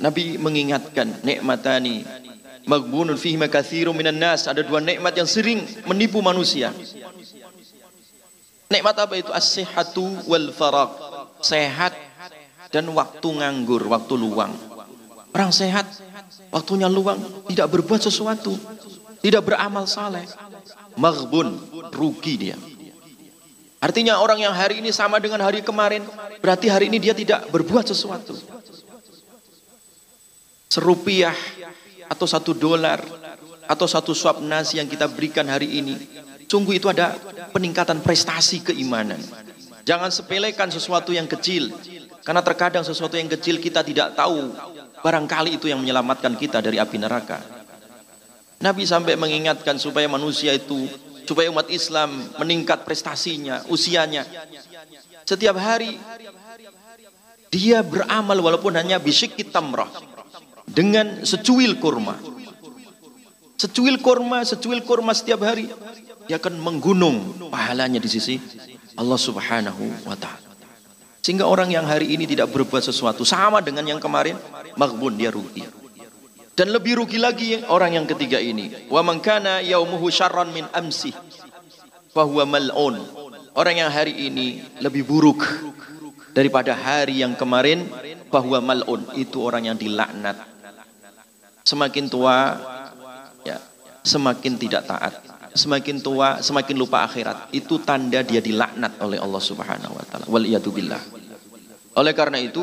Nabi 0.00 0.40
mengingatkan 0.40 1.20
nikmatani 1.20 2.08
maghbunun 2.66 3.16
fihi 3.16 3.38
makatsirun 3.40 3.94
minan 3.96 4.18
nas. 4.18 4.50
Ada 4.50 4.66
dua 4.66 4.82
nikmat 4.82 5.14
yang 5.16 5.30
sering 5.30 5.64
menipu 5.86 6.20
manusia. 6.20 6.74
Nikmat 8.66 8.94
apa 8.98 9.14
itu? 9.14 9.30
As-sihhatu 9.30 10.26
wal 10.26 10.50
faraq 10.50 10.90
sehat 11.40 11.94
dan 12.74 12.90
waktu 12.92 13.28
nganggur 13.30 13.86
waktu 13.86 14.14
luang. 14.18 14.52
Orang 15.30 15.54
sehat 15.54 15.86
waktunya 16.50 16.90
luang 16.90 17.20
tidak 17.46 17.70
berbuat 17.70 18.02
sesuatu 18.02 18.58
tidak 19.26 19.42
beramal 19.42 19.90
saleh. 19.90 20.22
Maghbun 20.96 21.58
rugi 21.92 22.34
dia. 22.38 22.56
Artinya 23.82 24.22
orang 24.22 24.40
yang 24.40 24.54
hari 24.56 24.80
ini 24.80 24.88
sama 24.94 25.20
dengan 25.20 25.44
hari 25.44 25.60
kemarin 25.60 26.06
berarti 26.40 26.70
hari 26.70 26.88
ini 26.88 27.02
dia 27.02 27.12
tidak 27.12 27.50
berbuat 27.50 27.84
sesuatu. 27.90 28.38
Serupiah 30.70 31.34
atau 32.10 32.26
satu 32.26 32.54
dolar 32.54 33.02
atau 33.66 33.86
satu 33.86 34.14
suap 34.14 34.38
nasi 34.42 34.78
yang 34.78 34.86
kita 34.86 35.10
berikan 35.10 35.46
hari 35.50 35.82
ini. 35.82 35.94
Sungguh 36.46 36.78
itu 36.78 36.86
ada 36.86 37.18
peningkatan 37.50 37.98
prestasi 38.00 38.62
keimanan. 38.62 39.18
Jangan 39.82 40.10
sepelekan 40.10 40.70
sesuatu 40.70 41.10
yang 41.10 41.26
kecil 41.26 41.74
karena 42.22 42.42
terkadang 42.42 42.82
sesuatu 42.86 43.18
yang 43.18 43.30
kecil 43.30 43.58
kita 43.58 43.82
tidak 43.82 44.14
tahu. 44.14 44.54
Barangkali 45.02 45.58
itu 45.58 45.70
yang 45.70 45.78
menyelamatkan 45.82 46.34
kita 46.34 46.58
dari 46.58 46.82
api 46.82 46.98
neraka. 46.98 47.38
Nabi 48.58 48.88
sampai 48.88 49.14
mengingatkan 49.14 49.76
supaya 49.76 50.08
manusia 50.08 50.50
itu 50.56 50.88
supaya 51.28 51.50
umat 51.50 51.68
Islam 51.68 52.30
meningkat 52.40 52.86
prestasinya 52.86 53.66
usianya. 53.68 54.24
Setiap 55.26 55.58
hari 55.58 55.98
dia 57.50 57.82
beramal 57.82 58.38
walaupun 58.38 58.74
hanya 58.74 58.98
bisik 58.98 59.38
tamrah 59.50 59.90
dengan 60.76 61.24
secuil 61.24 61.80
kurma. 61.80 62.20
Secuil 63.56 63.96
kurma, 64.04 64.44
secuil 64.44 64.84
kurma 64.84 65.16
setiap 65.16 65.40
hari 65.40 65.72
dia 66.28 66.36
akan 66.36 66.60
menggunung 66.60 67.48
pahalanya 67.48 67.96
di 67.96 68.10
sisi 68.12 68.36
Allah 69.00 69.16
Subhanahu 69.16 70.04
wa 70.04 70.12
taala. 70.12 70.44
Sehingga 71.24 71.48
orang 71.48 71.72
yang 71.72 71.88
hari 71.88 72.12
ini 72.12 72.28
tidak 72.28 72.52
berbuat 72.52 72.84
sesuatu 72.84 73.24
sama 73.24 73.64
dengan 73.64 73.82
yang 73.88 73.98
kemarin, 73.98 74.36
maghbun 74.76 75.16
dia 75.16 75.32
rugi. 75.32 75.64
Dan 76.54 76.70
lebih 76.70 77.02
rugi 77.02 77.18
lagi 77.18 77.56
orang 77.66 77.98
yang 77.98 78.06
ketiga 78.06 78.38
ini. 78.38 78.86
Wa 78.86 79.02
man 79.02 79.18
kana 79.18 79.58
yaumuhu 79.64 80.06
syarran 80.12 80.54
min 80.54 80.68
amsi 80.70 81.10
fahuwa 82.14 82.46
mal'un. 82.46 83.02
Orang 83.56 83.76
yang 83.80 83.90
hari 83.90 84.14
ini 84.28 84.62
lebih 84.84 85.02
buruk 85.08 85.42
daripada 86.36 86.76
hari 86.76 87.24
yang 87.24 87.34
kemarin 87.34 87.88
bahwa 88.30 88.60
mal'un 88.62 89.02
itu 89.18 89.40
orang 89.42 89.72
yang 89.72 89.76
dilaknat 89.76 90.55
Semakin 91.66 92.06
tua, 92.06 92.54
ya, 93.42 93.58
semakin 94.06 94.54
tidak 94.54 94.86
taat. 94.86 95.14
semakin 95.56 96.04
tua, 96.04 96.44
semakin 96.44 96.76
lupa 96.76 97.02
akhirat. 97.08 97.48
Itu 97.50 97.80
tanda 97.80 98.20
dia 98.20 98.44
dilaknat 98.44 99.00
oleh 99.00 99.16
Allah 99.16 99.40
Subhanahu 99.40 99.96
wa 99.96 100.04
taala. 100.04 100.28
Wal. 100.28 100.44
Oleh 101.96 102.12
karena 102.12 102.36
itu, 102.36 102.60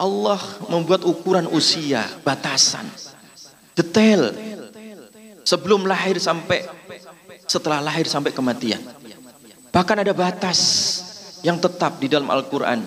Allah 0.00 0.40
membuat 0.72 1.04
ukuran 1.04 1.44
usia, 1.52 2.08
batasan, 2.24 2.88
detail. 3.76 4.32
Sebelum 5.44 5.84
lahir 5.84 6.16
sampai 6.16 6.64
setelah 7.44 7.84
lahir 7.84 8.08
sampai 8.08 8.32
kematian. 8.32 8.80
Bahkan 9.68 9.96
ada 10.00 10.16
batas 10.16 10.60
yang 11.44 11.60
tetap 11.60 12.00
di 12.00 12.08
dalam 12.08 12.32
Al-Qur'an. 12.32 12.80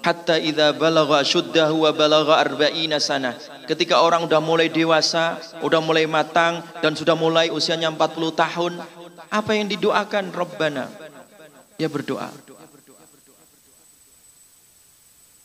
Hatta 0.00 0.40
idza 0.40 0.72
balagha 0.72 1.20
syuddahu 1.20 1.84
wa 1.84 1.92
balagha 1.92 2.40
arba'ina 2.40 2.96
sana. 2.96 3.36
Ketika 3.68 4.00
orang 4.00 4.24
udah 4.24 4.40
mulai 4.40 4.72
dewasa, 4.72 5.36
udah 5.60 5.80
mulai 5.84 6.08
matang 6.08 6.64
dan 6.80 6.96
sudah 6.96 7.12
mulai 7.12 7.52
usianya 7.52 7.92
40 7.92 8.32
tahun, 8.32 8.72
apa 9.28 9.50
yang 9.52 9.68
didoakan 9.68 10.32
Rabbana? 10.32 10.88
Ya 11.76 11.86
berdoa. 11.86 12.32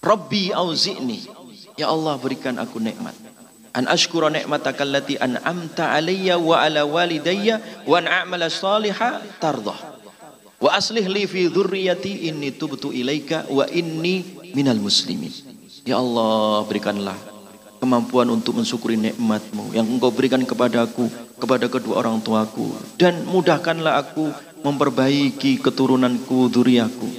Rabbi 0.06 0.54
auzi'ni. 0.54 1.20
Ya 1.76 1.92
Allah 1.92 2.16
berikan 2.16 2.56
aku 2.62 2.80
nikmat. 2.80 3.18
An 3.76 3.92
ashkura 3.92 4.32
ni'mataka 4.32 4.88
allati 4.88 5.20
an'amta 5.20 5.92
alayya 5.92 6.40
wa 6.40 6.64
ala 6.64 6.88
walidayya 6.88 7.84
wa 7.84 8.00
an 8.00 8.08
a'mala 8.08 8.48
saliha 8.48 9.20
tardah. 9.44 9.76
Wa 10.56 10.80
aslih 10.80 11.04
li 11.12 11.28
fi 11.28 11.52
dhurriyyati 11.52 12.32
inni 12.32 12.56
tubtu 12.56 12.96
ilaika 12.96 13.44
wa 13.52 13.68
inni 13.68 14.45
minal 14.56 14.80
muslimin. 14.80 15.36
Ya 15.84 16.00
Allah 16.00 16.64
berikanlah 16.66 17.20
kemampuan 17.84 18.26
untuk 18.34 18.58
mensyukuri 18.58 18.98
nikmatmu 18.98 19.76
yang 19.76 19.86
engkau 19.86 20.10
berikan 20.10 20.42
kepadaku, 20.42 21.12
kepada 21.36 21.68
kedua 21.68 22.02
orang 22.02 22.24
tuaku. 22.24 22.72
Dan 22.96 23.28
mudahkanlah 23.28 24.00
aku 24.00 24.32
memperbaiki 24.64 25.60
keturunanku, 25.62 26.50
duriaku. 26.50 27.10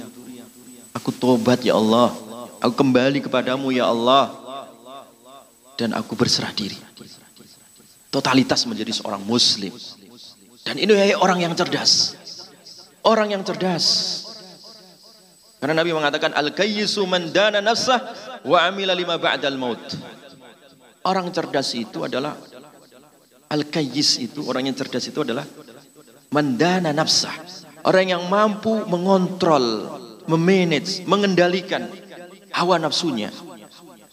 Aku 0.97 1.13
tobat 1.13 1.61
ya 1.61 1.77
Allah. 1.77 2.11
Aku 2.57 2.73
kembali 2.73 3.21
kepadamu 3.21 3.69
ya 3.69 3.87
Allah. 3.87 4.33
Dan 5.77 5.93
aku 5.93 6.17
berserah 6.17 6.49
diri. 6.51 6.75
Totalitas 8.09 8.65
menjadi 8.65 8.89
seorang 8.97 9.21
muslim. 9.21 9.71
Dan 10.65 10.81
ini 10.81 11.13
orang 11.13 11.39
yang 11.39 11.53
cerdas. 11.53 12.17
Orang 13.05 13.31
yang 13.31 13.45
cerdas. 13.45 14.26
Karena 15.57 15.73
Nabi 15.81 15.89
mengatakan 15.89 16.37
al-kayyisu 16.37 17.01
man 17.09 17.33
dana 17.33 17.57
nafsah 17.57 17.99
wa 18.45 18.57
amila 18.61 18.93
lima 18.93 19.17
ba'dal 19.17 19.57
maut. 19.57 19.81
Orang 21.01 21.33
cerdas 21.33 21.73
itu 21.73 22.05
adalah 22.05 22.37
al-kayyis 23.49 24.21
itu, 24.21 24.45
orang 24.45 24.69
yang 24.69 24.75
cerdas 24.77 25.07
itu 25.07 25.23
adalah 25.23 25.47
mandana 26.29 26.93
nafsah. 26.93 27.33
Orang 27.87 28.11
yang 28.11 28.23
mampu 28.27 28.83
mengontrol, 28.85 29.87
memanage, 30.27 31.07
mengendalikan 31.07 31.87
hawa 32.51 32.75
nafsunya, 32.77 33.31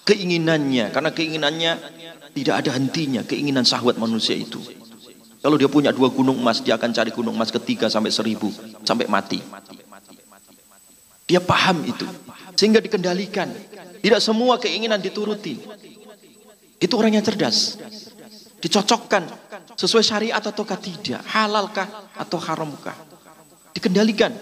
keinginannya, 0.07 0.95
karena 0.95 1.11
keinginannya 1.11 1.73
tidak 2.39 2.55
ada 2.63 2.71
hentinya, 2.79 3.27
keinginan 3.27 3.67
syahwat 3.67 3.99
manusia 3.99 4.39
itu. 4.39 4.63
Kalau 5.43 5.59
dia 5.59 5.69
punya 5.69 5.91
dua 5.91 6.09
gunung 6.09 6.39
emas, 6.39 6.63
dia 6.63 6.79
akan 6.79 6.95
cari 6.95 7.11
gunung 7.11 7.35
emas 7.35 7.51
ketiga 7.51 7.91
sampai 7.91 8.15
seribu, 8.15 8.49
sampai 8.87 9.11
mati. 9.11 9.43
Dia 11.25 11.41
paham 11.41 11.85
itu, 11.89 12.05
sehingga 12.53 12.85
dikendalikan. 12.85 13.49
Tidak 14.05 14.21
semua 14.21 14.61
keinginan 14.61 15.01
dituruti. 15.01 15.57
Itu 16.77 17.01
orang 17.01 17.17
yang 17.17 17.25
cerdas. 17.25 17.81
Dicocokkan 18.61 19.25
sesuai 19.77 20.05
syariat 20.05 20.41
ataukah 20.45 20.77
tidak, 20.77 21.25
halalkah 21.25 21.89
atau 22.13 22.37
haramkah. 22.37 22.93
Dikendalikan. 23.73 24.37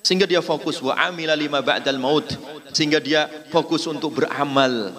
Sehingga 0.00 0.24
dia 0.24 0.40
fokus 0.40 0.80
wa 0.80 0.96
amila 0.96 1.36
lima 1.36 1.60
ba'dal 1.60 2.00
maut. 2.00 2.24
Sehingga 2.72 2.96
dia 2.96 3.28
fokus 3.52 3.84
untuk 3.84 4.24
beramal. 4.24 4.96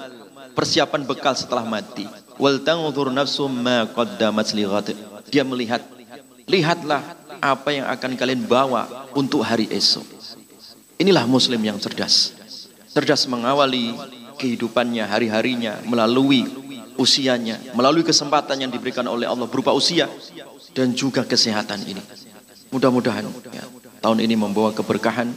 Persiapan 0.53 1.01
bekal 1.10 1.34
setelah 1.34 1.65
mati. 1.65 2.05
Wal 2.38 2.62
nafsum 3.10 3.49
ma 3.49 3.89
qaddamat 3.89 4.53
Dia 5.34 5.41
melihat, 5.41 5.82
lihatlah 6.45 7.01
apa 7.41 7.69
yang 7.73 7.89
akan 7.89 8.12
kalian 8.13 8.45
bawa 8.45 9.10
untuk 9.17 9.41
hari 9.41 9.65
esok. 9.73 10.18
Inilah 10.99 11.23
muslim 11.23 11.63
yang 11.63 11.79
cerdas. 11.79 12.35
Cerdas 12.91 13.23
mengawali 13.31 13.95
kehidupannya, 14.35 15.07
hari-harinya 15.07 15.79
melalui 15.88 16.43
usianya, 16.99 17.55
melalui 17.71 18.03
kesempatan 18.03 18.67
yang 18.67 18.71
diberikan 18.71 19.07
oleh 19.07 19.23
Allah 19.23 19.47
berupa 19.47 19.71
usia 19.71 20.12
dan 20.75 20.91
juga 20.91 21.23
kesehatan 21.23 21.88
ini. 21.88 22.03
Mudah-mudahan 22.75 23.23
ya, 23.47 23.63
tahun 24.03 24.27
ini 24.27 24.35
membawa 24.35 24.75
keberkahan 24.75 25.31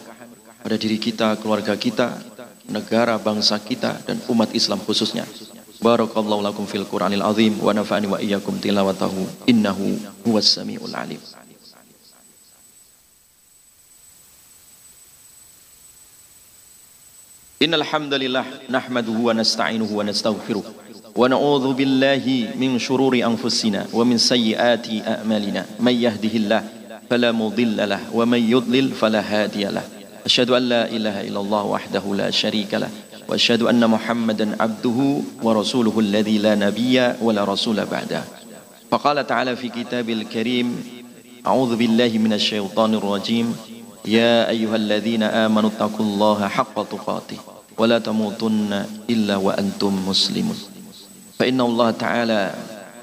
pada 0.67 0.75
diri 0.75 0.99
kita, 0.99 1.39
keluarga 1.39 1.79
kita, 1.79 2.19
negara, 2.67 3.15
bangsa 3.23 3.63
kita 3.63 4.03
dan 4.03 4.19
umat 4.35 4.51
Islam 4.59 4.83
khususnya. 4.83 5.23
Barakallahu 5.83 6.43
lakum 6.43 6.67
fil 6.67 6.87
Qur'anil 6.87 7.23
azim 7.23 7.55
wa 7.59 7.75
nafa'ani 7.75 8.07
wa 8.11 8.19
iyyakum 8.19 8.59
tilawatahu 8.59 9.47
innahu 9.51 9.99
huwas 10.27 10.59
alim. 10.59 11.19
Nahmaduhu 17.67 19.29
wa 19.29 19.35
nasta'inuhu 19.35 19.93
wa 19.97 20.05
nastaghfiruh 20.05 20.65
wa 21.15 21.29
na'udzu 21.29 21.75
billahi 21.77 22.57
min 22.57 22.79
shururi 22.79 23.23
anfusina 23.23 23.87
wa 23.93 24.05
min 24.05 24.19
sayyiati 24.19 25.03
a'malina 25.05 25.67
may 25.79 25.97
yahdihillahu 25.99 26.83
فلا 27.13 27.29
مضل 27.29 27.77
له 27.77 28.01
ومن 28.17 28.41
يضلل 28.41 28.97
فلا 28.97 29.21
هادي 29.21 29.69
له. 29.69 29.85
أشهد 30.25 30.51
أن 30.51 30.63
لا 30.69 30.89
إله 30.89 31.29
إلا 31.29 31.41
الله 31.41 31.65
وحده 31.65 32.05
لا 32.17 32.31
شريك 32.33 32.73
له. 32.75 32.89
وأشهد 33.29 33.69
أن 33.69 33.85
محمدا 33.85 34.57
عبده 34.57 34.99
ورسوله 35.43 35.93
الذي 35.99 36.39
لا 36.39 36.55
نبي 36.55 36.97
ولا 37.21 37.45
رسول 37.45 37.85
بعده. 37.85 38.25
فقال 38.91 39.27
تعالى 39.27 39.57
في 39.57 39.69
كتاب 39.69 40.09
الكريم 40.11 40.69
أعوذ 41.47 41.77
بالله 41.77 42.17
من 42.17 42.33
الشيطان 42.33 42.95
الرجيم. 42.95 43.57
يا 44.03 44.51
أيها 44.51 44.77
الذين 44.77 45.23
آمنوا 45.23 45.71
اتقوا 45.79 46.07
الله 46.07 46.41
حق 46.49 46.77
تقاته 46.91 47.39
ولا 47.79 47.99
تموتن 48.03 48.71
إلا 49.07 49.37
وأنتم 49.39 49.93
مسلمون. 50.09 50.59
فإن 51.39 51.59
الله 51.61 51.89
تعالى 51.91 52.41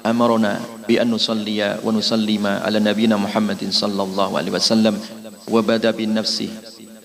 أمرنا 0.06 0.52
بأن 0.88 1.10
نصلي 1.10 1.60
ونسلم 1.84 2.44
على 2.46 2.78
نبينا 2.80 3.16
محمد 3.16 3.68
صلى 3.72 4.02
الله 4.02 4.28
عليه 4.38 4.52
وسلم 4.52 4.94
وبدأ 5.48 5.90
بنفسه 5.90 6.48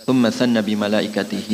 ثم 0.08 0.24
ثنى 0.30 0.62
بملائكته 0.62 1.52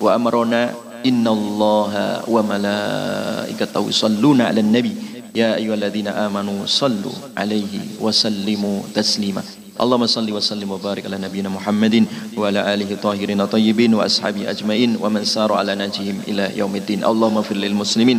وأمرنا 0.00 0.62
إن 1.06 1.26
الله 1.26 1.94
وملائكته 2.30 3.82
يصلون 3.88 4.40
على 4.40 4.60
النبي. 4.60 4.94
يا 5.34 5.54
أيها 5.54 5.74
الذين 5.74 6.08
آمنوا 6.10 6.66
صلوا 6.66 7.38
عليه 7.38 8.02
وسلموا 8.02 8.94
تسليما. 8.94 9.42
اللهم 9.80 10.06
صل 10.06 10.26
وسلم 10.32 10.70
وبارك 10.70 11.06
على 11.06 11.18
نبينا 11.18 11.48
محمد 11.48 12.04
وعلى 12.36 12.60
آله 12.74 12.90
طاهرين 13.02 13.46
طيبين 13.46 13.94
وأصحابه 13.94 14.50
أجمعين 14.50 14.98
ومن 15.00 15.24
سار 15.24 15.52
على 15.52 15.74
نهجهم 15.74 16.26
إلى 16.28 16.58
يوم 16.58 16.76
الدين. 16.76 17.04
اللهم 17.04 17.36
اغفر 17.36 17.56
للمسلمين 17.56 18.18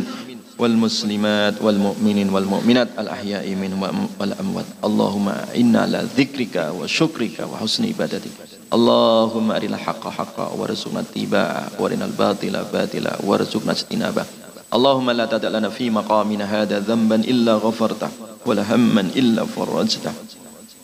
والمسلمات 0.61 1.61
والمؤمنين 1.61 2.29
والمؤمنات 2.29 2.89
الأحياء 2.99 3.45
منهم 3.55 3.81
والأموات. 4.19 4.67
اللهم 4.85 5.27
إنا 5.57 5.79
على 5.81 5.99
ذكرك 6.17 6.55
وشكرك 6.79 7.37
وحسن 7.51 7.85
عبادتك. 7.85 8.33
اللهم 8.73 9.47
أرنا 9.51 9.75
الحق 9.75 10.03
حقا 10.07 10.45
وارزقنا 10.57 10.99
اتباعه. 10.99 11.63
وأرنا 11.79 12.05
الباطل 12.05 12.55
باطلا 12.73 13.13
وارزقنا 13.25 13.71
اجتنابه. 13.71 14.25
اللهم 14.73 15.07
لا 15.11 15.25
تدع 15.25 15.49
لنا 15.49 15.69
في 15.69 15.89
مقامنا 15.89 16.45
هذا 16.45 16.79
ذنبا 16.79 17.15
إلا 17.15 17.53
غفرته 17.59 18.09
ولا 18.45 18.63
هما 18.75 19.01
إلا 19.15 19.45
فرجته. 19.45 20.13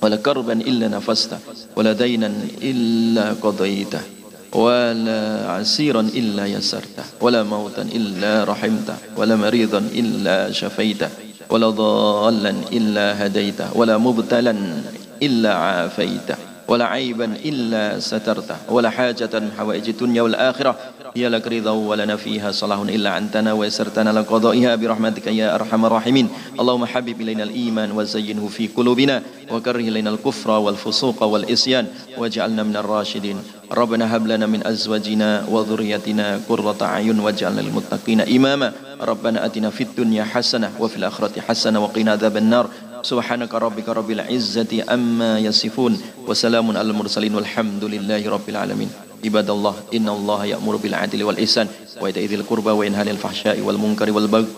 ولا 0.02 0.16
كربا 0.16 0.54
إلا 0.54 0.88
نفسته 0.88 1.40
ولا 1.76 1.94
دينا 1.94 2.32
إلا 2.62 3.36
قضيته 3.42 4.02
ولا 4.54 5.52
عسيرا 5.52 6.02
إلا 6.02 6.46
يسرته 6.46 7.04
ولا 7.22 7.44
موتا 7.44 7.82
إلا 7.82 8.44
رحمته 8.44 8.96
ولا 9.18 9.36
مريضا 9.36 9.78
إلا 9.78 10.52
شفيته 10.52 11.10
ولا 11.50 11.70
ضالا 11.70 12.54
إلا 12.72 13.26
هديته 13.26 13.78
ولا 13.78 13.98
مبتلا 13.98 14.56
إلا 15.24 15.54
عافيته 15.54 16.36
ولا 16.68 16.86
عيبا 16.86 17.26
إلا 17.46 18.00
سترته 18.00 18.56
ولا 18.70 18.90
حاجة 18.90 19.30
حوائج 19.58 19.90
الدنيا 19.90 20.22
والآخرة 20.22 20.76
هي 21.18 21.30
لك 21.30 21.48
رضا 21.48 21.72
ولنا 21.72 22.16
فيها 22.16 22.52
صلاح 22.52 22.80
إلا 22.80 23.18
أنتنا 23.18 23.54
ويسرتنا 23.54 24.10
لقضائها 24.14 24.76
برحمتك 24.76 25.28
يا 25.28 25.56
أرحم 25.56 25.86
الراحمين. 25.86 26.30
اللهم 26.60 26.86
حبب 26.86 27.22
إلينا 27.22 27.44
الإيمان 27.44 27.92
وزينه 27.92 28.48
في 28.48 28.70
قلوبنا 28.78 29.22
وكره 29.52 29.82
إلينا 29.82 30.10
الكفر 30.10 30.52
والفسوق 30.52 31.24
والإسيان 31.24 31.86
واجعلنا 32.18 32.64
من 32.64 32.76
الراشدين. 32.78 33.38
ربنا 33.72 34.16
هب 34.16 34.28
لنا 34.28 34.46
من 34.46 34.68
أزواجنا 34.68 35.46
وذريتنا 35.50 36.40
قرة 36.50 36.78
أعين 36.82 37.20
واجعلنا 37.20 37.62
للمتقين 37.62 38.22
إماما. 38.22 38.72
ربنا 39.02 39.46
أتنا 39.46 39.70
في 39.70 39.84
الدنيا 39.84 40.24
حسنة 40.24 40.72
وفي 40.80 40.96
الآخرة 40.98 41.42
حسنة 41.42 41.80
وقنا 41.84 42.12
عذاب 42.12 42.38
النار. 42.38 42.70
Yasifun 45.44 45.94
wa 46.26 46.34
salamun 46.34 46.76
alal 46.78 46.94
mursalin 46.94 47.34
walhamdulillahi 47.38 48.26
rabbil 48.26 48.58
alamin. 48.58 48.90
Ibadallah 49.22 49.76
innallaha 49.98 50.46
ya'muru 50.46 50.78
bil 50.78 50.94
adli 50.94 51.26
wal 51.26 51.38
ihsan 51.42 51.68
wa 51.98 52.06
ita'i 52.10 52.30
dzil 52.30 52.46
qurba 52.46 52.78
wa 52.78 52.86
yanha 52.86 53.02
'anil 53.02 53.18
fahsya'i 53.18 53.66
wal 53.66 53.78
munkari 53.82 54.14
wal 54.14 54.30
baghi 54.30 54.50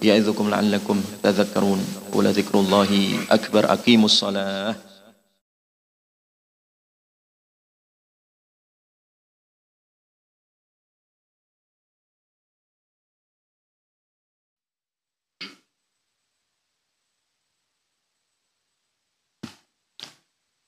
ya'idzukum 0.00 0.48
la'allakum 0.48 1.00
tadhakkarun. 1.20 1.80
Wa 2.16 2.20
la 2.24 2.32
dzikrullahi 2.32 3.28
akbar 3.28 3.68
aqimus 3.68 4.24
salah. 4.24 4.72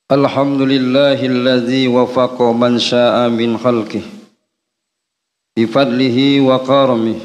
الحمد 0.08 0.60
لله 0.60 1.20
الذي 1.20 1.88
وفق 1.88 2.42
من 2.42 2.78
شاء 2.78 3.28
من 3.28 3.58
خلقه 3.58 4.00
بفضله 5.56 6.40
وكرمه 6.40 7.18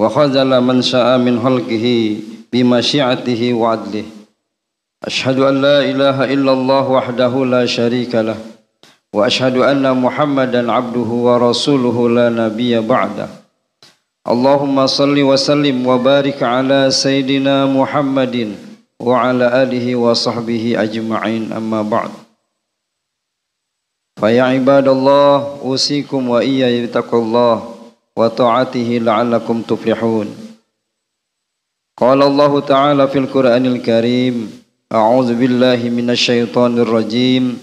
وخذل 0.00 0.60
من 0.60 0.82
شاء 0.82 1.18
من 1.18 1.40
خلقه 1.44 2.16
بمشيعته 2.52 3.52
وعدله. 3.54 4.04
أشهد 5.04 5.38
أن 5.38 5.62
لا 5.62 5.78
إله 5.84 6.24
إلا 6.24 6.52
الله 6.52 6.84
وحده 6.90 7.44
لا 7.44 7.66
شريك 7.66 8.14
له 8.14 8.38
وأشهد 9.12 9.56
أن 9.56 9.84
محمدا 10.00 10.72
عبده 10.72 11.10
ورسوله 11.28 11.96
لا 12.08 12.28
نبي 12.32 12.80
بعده. 12.80 13.28
اللهم 14.28 14.86
صل 14.86 15.16
وسلم 15.20 15.86
وبارك 15.86 16.42
على 16.42 16.90
سيدنا 16.90 17.66
محمد 17.66 18.56
وعلى 19.00 19.62
آله 19.62 19.96
وصحبه 19.96 20.82
أجمعين 20.82 21.52
أما 21.52 21.82
بعد. 21.82 22.10
فيا 24.20 24.42
عباد 24.42 24.88
الله 24.88 25.60
أوصيكم 25.62 26.28
وإياي 26.28 26.86
بتقوى 26.86 27.22
الله 27.22 27.74
وطاعته 28.16 28.88
لعلكم 29.02 29.62
تفلحون. 29.62 30.28
قال 31.98 32.22
الله 32.22 32.60
تعالى 32.60 33.08
في 33.08 33.18
القرآن 33.18 33.66
الكريم 33.66 34.62
أعوذ 34.92 35.34
بالله 35.34 35.80
من 35.90 36.10
الشيطان 36.10 36.78
الرجيم. 36.78 37.58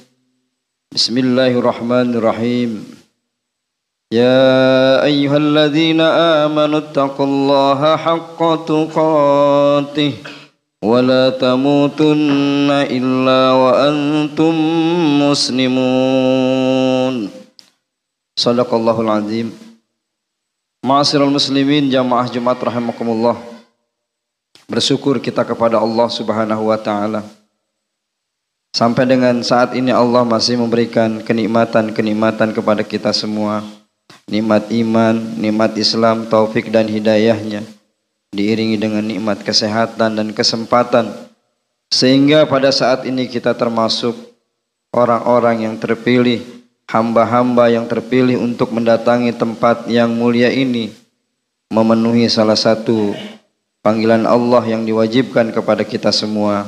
بسم 0.93 1.17
الله 1.17 1.51
الرحمن 1.57 2.15
الرحيم. 2.15 2.71
يا 4.13 5.03
أيها 5.03 5.37
الذين 5.37 6.01
آمنوا 6.45 6.79
اتقوا 6.79 7.25
الله 7.25 7.95
حق 7.97 8.65
تقاته. 8.65 10.13
ولا 10.82 11.34
تموتن 11.34 12.70
إلا 12.70 13.40
وأنتم 13.52 14.54
مسلمون 15.26 17.14
صدق 18.38 18.70
الله 18.74 18.98
العظيم 19.00 19.48
Ma'asyiral 20.78 21.34
muslimin 21.34 21.90
jamaah 21.90 22.30
Jumat 22.30 22.54
rahimakumullah 22.62 23.34
Bersyukur 24.70 25.18
kita 25.18 25.42
kepada 25.42 25.74
Allah 25.82 26.06
Subhanahu 26.06 26.70
wa 26.70 26.78
taala 26.78 27.26
Sampai 28.70 29.02
dengan 29.02 29.42
saat 29.42 29.74
ini 29.74 29.90
Allah 29.90 30.22
masih 30.22 30.54
memberikan 30.54 31.18
kenikmatan-kenikmatan 31.26 32.54
kepada 32.54 32.86
kita 32.86 33.10
semua 33.10 33.66
Nikmat 34.30 34.70
iman, 34.70 35.18
nikmat 35.42 35.74
Islam, 35.74 36.30
taufik 36.30 36.70
dan 36.70 36.86
hidayahnya 36.86 37.66
diiringi 38.33 38.81
dengan 38.81 39.05
nikmat 39.05 39.45
kesehatan 39.45 40.17
dan 40.17 40.27
kesempatan 40.33 41.13
sehingga 41.93 42.49
pada 42.49 42.73
saat 42.73 43.05
ini 43.05 43.29
kita 43.29 43.53
termasuk 43.53 44.17
orang-orang 44.89 45.69
yang 45.69 45.75
terpilih 45.77 46.41
hamba-hamba 46.89 47.69
yang 47.69 47.85
terpilih 47.85 48.41
untuk 48.41 48.73
mendatangi 48.73 49.29
tempat 49.37 49.85
yang 49.85 50.09
mulia 50.09 50.49
ini 50.49 50.89
memenuhi 51.69 52.25
salah 52.25 52.57
satu 52.57 53.13
panggilan 53.85 54.25
Allah 54.25 54.65
yang 54.65 54.81
diwajibkan 54.81 55.53
kepada 55.53 55.85
kita 55.85 56.09
semua 56.09 56.65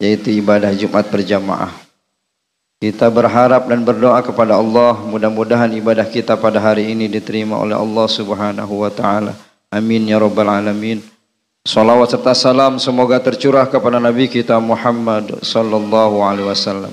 yaitu 0.00 0.32
ibadah 0.34 0.72
Jumat 0.74 1.06
berjamaah. 1.12 1.70
Kita 2.82 3.06
berharap 3.14 3.70
dan 3.70 3.86
berdoa 3.86 4.18
kepada 4.26 4.58
Allah 4.58 4.98
mudah-mudahan 4.98 5.70
ibadah 5.78 6.02
kita 6.02 6.34
pada 6.34 6.58
hari 6.58 6.90
ini 6.90 7.06
diterima 7.06 7.54
oleh 7.54 7.78
Allah 7.78 8.06
Subhanahu 8.10 8.82
wa 8.82 8.90
taala 8.90 9.51
Amin 9.72 10.04
ya 10.04 10.20
rabbal 10.20 10.52
alamin. 10.52 11.00
Salawat 11.64 12.12
serta 12.12 12.36
salam 12.36 12.76
semoga 12.76 13.16
tercurah 13.16 13.64
kepada 13.64 13.96
Nabi 13.96 14.28
kita 14.28 14.60
Muhammad 14.60 15.40
sallallahu 15.40 16.20
alaihi 16.20 16.44
wasallam. 16.44 16.92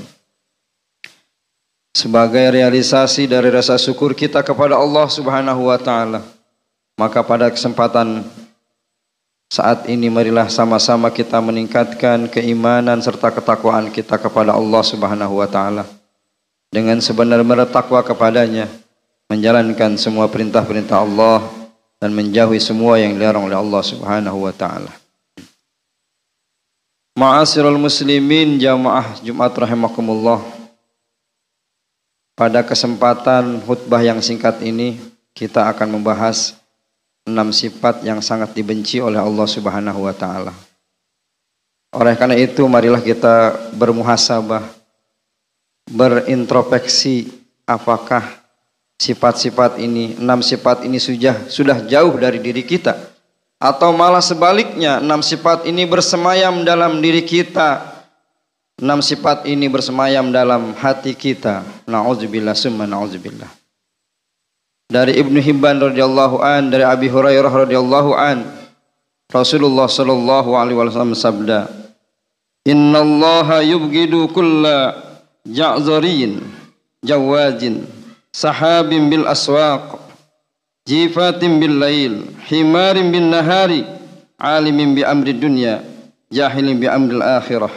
Sebagai 1.92 2.56
realisasi 2.56 3.28
dari 3.28 3.52
rasa 3.52 3.76
syukur 3.76 4.15
kita 4.15 4.39
kepada 4.48 4.80
Allah 4.80 5.12
Subhanahu 5.12 5.68
wa 5.68 5.76
taala, 5.76 6.24
maka 6.96 7.20
pada 7.20 7.52
kesempatan 7.52 8.24
saat 9.52 9.92
ini 9.92 10.08
marilah 10.08 10.48
sama-sama 10.48 11.12
kita 11.12 11.36
meningkatkan 11.44 12.32
keimanan 12.32 13.04
serta 13.04 13.28
ketakwaan 13.28 13.92
kita 13.92 14.15
kepada 14.15 14.56
Allah 14.56 14.84
Subhanahu 14.88 15.44
wa 15.44 15.50
taala 15.52 15.84
dengan 16.72 17.04
sebenar-benar 17.04 17.68
takwa 17.68 18.00
kepadanya, 18.00 18.72
menjalankan 19.28 20.00
semua 20.00 20.32
perintah-perintah 20.32 21.04
Allah 21.04 21.59
dan 22.00 22.16
menjauhi 22.16 22.64
semua 22.64 22.96
yang 22.96 23.20
dilarang 23.20 23.52
oleh 23.52 23.60
Allah 23.60 23.84
Subhanahu 23.84 24.48
wa 24.48 24.54
taala. 24.56 24.92
Ma'asyiral 27.20 27.76
muslimin 27.76 28.56
jamaah 28.56 29.20
Jumat 29.20 29.52
rahimakumullah. 29.52 30.40
Pada 32.40 32.64
kesempatan 32.64 33.60
khutbah 33.68 34.00
yang 34.00 34.24
singkat 34.24 34.64
ini 34.64 34.96
kita 35.36 35.68
akan 35.68 36.00
membahas 36.00 36.56
enam 37.28 37.52
sifat 37.52 38.08
yang 38.08 38.24
sangat 38.24 38.56
dibenci 38.56 39.04
oleh 39.04 39.20
Allah 39.20 39.44
Subhanahu 39.44 40.08
wa 40.08 40.16
taala. 40.16 40.56
Oleh 41.92 42.16
karena 42.16 42.40
itu 42.40 42.64
marilah 42.72 43.04
kita 43.04 43.52
bermuhasabah 43.76 44.64
berintrospeksi 45.92 47.28
apakah 47.68 48.38
sifat-sifat 49.00 49.80
ini, 49.80 50.20
enam 50.20 50.44
sifat 50.44 50.84
ini 50.84 51.00
sudah 51.00 51.48
sudah 51.48 51.88
jauh 51.88 52.14
dari 52.20 52.44
diri 52.44 52.68
kita. 52.68 53.00
Atau 53.60 53.96
malah 53.96 54.24
sebaliknya 54.24 55.00
enam 55.00 55.24
sifat 55.24 55.64
ini 55.68 55.88
bersemayam 55.88 56.68
dalam 56.68 57.00
diri 57.00 57.24
kita. 57.24 58.00
Enam 58.80 59.04
sifat 59.04 59.44
ini 59.48 59.68
bersemayam 59.68 60.32
dalam 60.32 60.72
hati 60.76 61.12
kita. 61.12 61.64
Naudzubillah 61.84 62.56
summa 62.56 62.88
naudzubillah. 62.88 63.52
Dari 64.88 65.20
Ibnu 65.20 65.44
Hibban 65.44 65.80
radhiyallahu 65.80 66.40
an 66.40 66.72
dari 66.72 66.88
Abi 66.88 67.12
Hurairah 67.12 67.68
radhiyallahu 67.68 68.12
an 68.16 68.48
Rasulullah 69.30 69.86
sallallahu 69.86 70.58
alaihi 70.58 70.74
wasallam 70.74 71.14
sabda 71.14 71.70
Innallaha 72.66 73.62
yubghidu 73.62 74.34
kulla 74.34 74.98
ja'zarin 75.46 76.42
jawazin 77.06 77.86
sahabin 78.34 79.10
bil 79.10 79.26
aswaq 79.26 79.98
jifatin 80.86 81.58
bil 81.62 81.78
lail 81.82 82.30
himarin 82.50 83.10
bin 83.10 83.30
nahari 83.30 83.86
alimin 84.38 84.98
bi 84.98 85.02
amri 85.06 85.34
dunya 85.36 85.82
jahilin 86.30 86.78
bi 86.78 86.86
amril 86.86 87.22
akhirah 87.22 87.74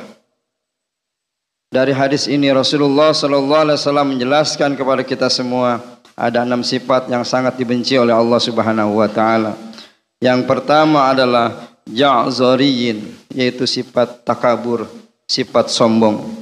dari 1.73 1.97
hadis 1.97 2.29
ini 2.29 2.53
Rasulullah 2.53 3.17
sallallahu 3.17 3.65
alaihi 3.65 3.81
wasallam 3.81 4.13
menjelaskan 4.13 4.77
kepada 4.77 5.01
kita 5.01 5.33
semua 5.33 5.81
ada 6.13 6.45
enam 6.45 6.61
sifat 6.61 7.09
yang 7.09 7.25
sangat 7.25 7.57
dibenci 7.57 7.97
oleh 7.97 8.13
Allah 8.13 8.37
Subhanahu 8.37 9.01
wa 9.01 9.09
taala. 9.09 9.57
Yang 10.21 10.45
pertama 10.45 11.09
adalah 11.09 11.73
ja'zariyin 11.89 13.17
yaitu 13.33 13.65
sifat 13.65 14.21
takabur, 14.21 14.85
sifat 15.25 15.73
sombong. 15.73 16.42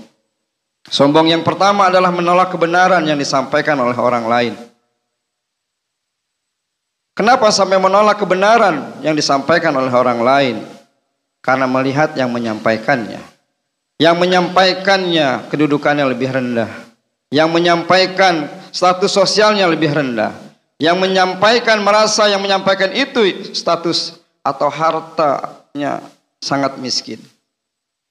Sombong 0.90 1.30
yang 1.30 1.46
pertama 1.46 1.86
adalah 1.86 2.10
menolak 2.10 2.50
kebenaran 2.50 3.06
yang 3.06 3.14
disampaikan 3.14 3.78
oleh 3.78 3.94
orang 3.94 4.26
lain. 4.26 4.54
Kenapa 7.14 7.46
sampai 7.54 7.78
menolak 7.78 8.18
kebenaran 8.18 8.98
yang 8.98 9.14
disampaikan 9.14 9.70
oleh 9.78 9.92
orang 9.94 10.18
lain? 10.18 10.56
Karena 11.38 11.70
melihat 11.70 12.18
yang 12.18 12.34
menyampaikannya. 12.34 13.22
Yang 14.02 14.16
menyampaikannya 14.18 15.46
kedudukannya 15.46 16.10
lebih 16.10 16.26
rendah. 16.26 16.70
Yang 17.30 17.48
menyampaikan 17.54 18.50
status 18.74 19.14
sosialnya 19.14 19.70
lebih 19.70 19.94
rendah. 19.94 20.34
Yang 20.82 20.96
menyampaikan 21.06 21.78
merasa 21.86 22.26
yang 22.26 22.42
menyampaikan 22.42 22.90
itu 22.90 23.54
status 23.54 24.18
atau 24.42 24.66
hartanya 24.66 26.02
sangat 26.42 26.80
miskin. 26.82 27.22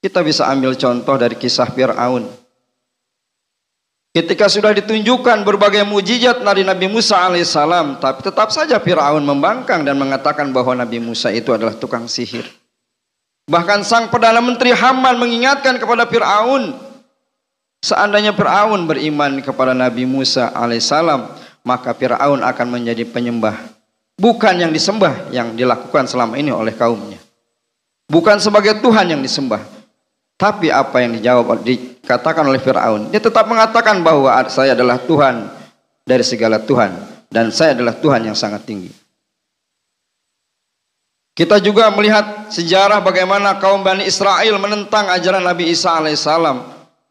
Kita 0.00 0.24
bisa 0.24 0.48
ambil 0.48 0.72
contoh 0.80 1.20
dari 1.20 1.36
kisah 1.36 1.68
Fir'aun. 1.68 2.39
Ketika 4.10 4.50
sudah 4.50 4.74
ditunjukkan 4.74 5.46
berbagai 5.46 5.86
mujizat 5.86 6.42
dari 6.42 6.66
Nabi 6.66 6.90
Musa 6.90 7.14
alaihissalam, 7.30 8.02
tapi 8.02 8.26
tetap 8.26 8.50
saja 8.50 8.82
Firaun 8.82 9.22
membangkang 9.22 9.86
dan 9.86 9.94
mengatakan 9.94 10.50
bahwa 10.50 10.74
Nabi 10.74 10.98
Musa 10.98 11.30
itu 11.30 11.54
adalah 11.54 11.78
tukang 11.78 12.10
sihir. 12.10 12.42
Bahkan 13.46 13.86
sang 13.86 14.10
Perdana 14.10 14.42
Menteri 14.42 14.74
Haman 14.74 15.14
mengingatkan 15.14 15.78
kepada 15.78 16.10
Fir'aun. 16.10 16.74
Seandainya 17.86 18.34
Fir'aun 18.34 18.90
beriman 18.90 19.38
kepada 19.46 19.78
Nabi 19.78 20.02
Musa 20.10 20.50
alaihissalam, 20.58 21.30
maka 21.62 21.94
Fir'aun 21.94 22.42
akan 22.42 22.66
menjadi 22.66 23.06
penyembah. 23.06 23.62
Bukan 24.18 24.58
yang 24.58 24.74
disembah 24.74 25.30
yang 25.30 25.54
dilakukan 25.54 26.10
selama 26.10 26.34
ini 26.34 26.50
oleh 26.50 26.74
kaumnya. 26.74 27.22
Bukan 28.10 28.42
sebagai 28.42 28.82
Tuhan 28.82 29.06
yang 29.06 29.22
disembah. 29.22 29.79
Tapi 30.40 30.72
apa 30.72 31.04
yang 31.04 31.20
dijawab 31.20 31.60
dikatakan 31.60 32.48
oleh 32.48 32.56
Fir'aun. 32.56 33.12
Dia 33.12 33.20
tetap 33.20 33.44
mengatakan 33.44 34.00
bahwa 34.00 34.32
saya 34.48 34.72
adalah 34.72 34.96
Tuhan 34.96 35.52
dari 36.08 36.24
segala 36.24 36.56
Tuhan. 36.64 36.96
Dan 37.28 37.52
saya 37.52 37.76
adalah 37.76 37.92
Tuhan 38.00 38.24
yang 38.24 38.32
sangat 38.32 38.64
tinggi. 38.64 38.88
Kita 41.36 41.60
juga 41.60 41.92
melihat 41.92 42.48
sejarah 42.50 43.04
bagaimana 43.04 43.60
kaum 43.60 43.84
Bani 43.84 44.08
Israel 44.08 44.56
menentang 44.58 45.12
ajaran 45.12 45.44
Nabi 45.44 45.70
Isa 45.70 45.94
alaihissalam 45.94 46.58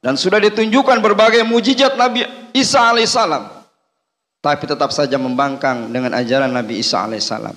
dan 0.03 0.13
sudah 0.19 0.37
ditunjukkan 0.43 0.99
berbagai 1.01 1.41
mujizat 1.47 1.95
Nabi 1.95 2.27
Isa 2.51 2.93
alaihissalam 2.93 3.59
tapi 4.39 4.63
tetap 4.67 4.91
saja 4.95 5.19
membangkang 5.19 5.91
dengan 5.91 6.15
ajaran 6.15 6.51
Nabi 6.51 6.79
Isa 6.79 7.03
alaihissalam. 7.03 7.55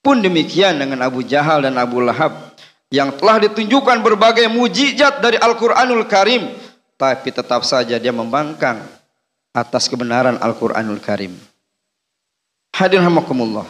Pun 0.00 0.24
demikian 0.24 0.80
dengan 0.80 1.04
Abu 1.04 1.20
Jahal 1.20 1.60
dan 1.60 1.76
Abu 1.76 2.00
Lahab 2.00 2.56
yang 2.90 3.14
telah 3.14 3.46
ditunjukkan 3.46 4.02
berbagai 4.02 4.50
mujizat 4.50 5.22
dari 5.22 5.38
Al-Qur'anul 5.38 6.04
Karim 6.10 6.50
tapi 7.00 7.32
tetap 7.32 7.64
saja 7.64 7.96
dia 7.96 8.12
membangkang 8.12 8.84
atas 9.56 9.88
kebenaran 9.88 10.36
Al-Qur'anul 10.36 11.00
Karim. 11.00 11.32
Hadirin 12.76 13.08
hamakumullah. 13.08 13.64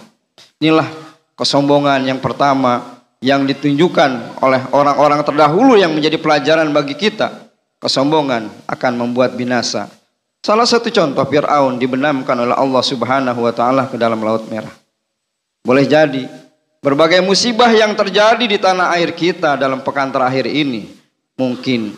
Inilah 0.58 0.90
kesombongan 1.38 2.02
yang 2.04 2.18
pertama 2.18 3.00
yang 3.22 3.46
ditunjukkan 3.46 4.42
oleh 4.42 4.60
orang-orang 4.74 5.22
terdahulu 5.22 5.78
yang 5.78 5.94
menjadi 5.94 6.18
pelajaran 6.18 6.68
bagi 6.74 6.98
kita. 6.98 7.48
Kesombongan 7.80 8.50
akan 8.68 8.92
membuat 8.98 9.38
binasa. 9.38 9.88
Salah 10.42 10.66
satu 10.68 10.90
contoh 10.90 11.24
Fir'aun 11.24 11.78
dibenamkan 11.78 12.36
oleh 12.36 12.52
Allah 12.52 12.82
subhanahu 12.84 13.40
wa 13.46 13.52
ta'ala 13.54 13.88
ke 13.88 13.96
dalam 13.96 14.20
Laut 14.20 14.48
Merah. 14.52 14.72
Boleh 15.64 15.84
jadi 15.84 16.28
berbagai 16.80 17.20
musibah 17.20 17.68
yang 17.72 17.92
terjadi 17.92 18.44
di 18.44 18.56
tanah 18.56 18.96
air 18.96 19.12
kita 19.12 19.56
dalam 19.56 19.84
pekan 19.84 20.12
terakhir 20.12 20.48
ini. 20.48 20.96
Mungkin 21.36 21.96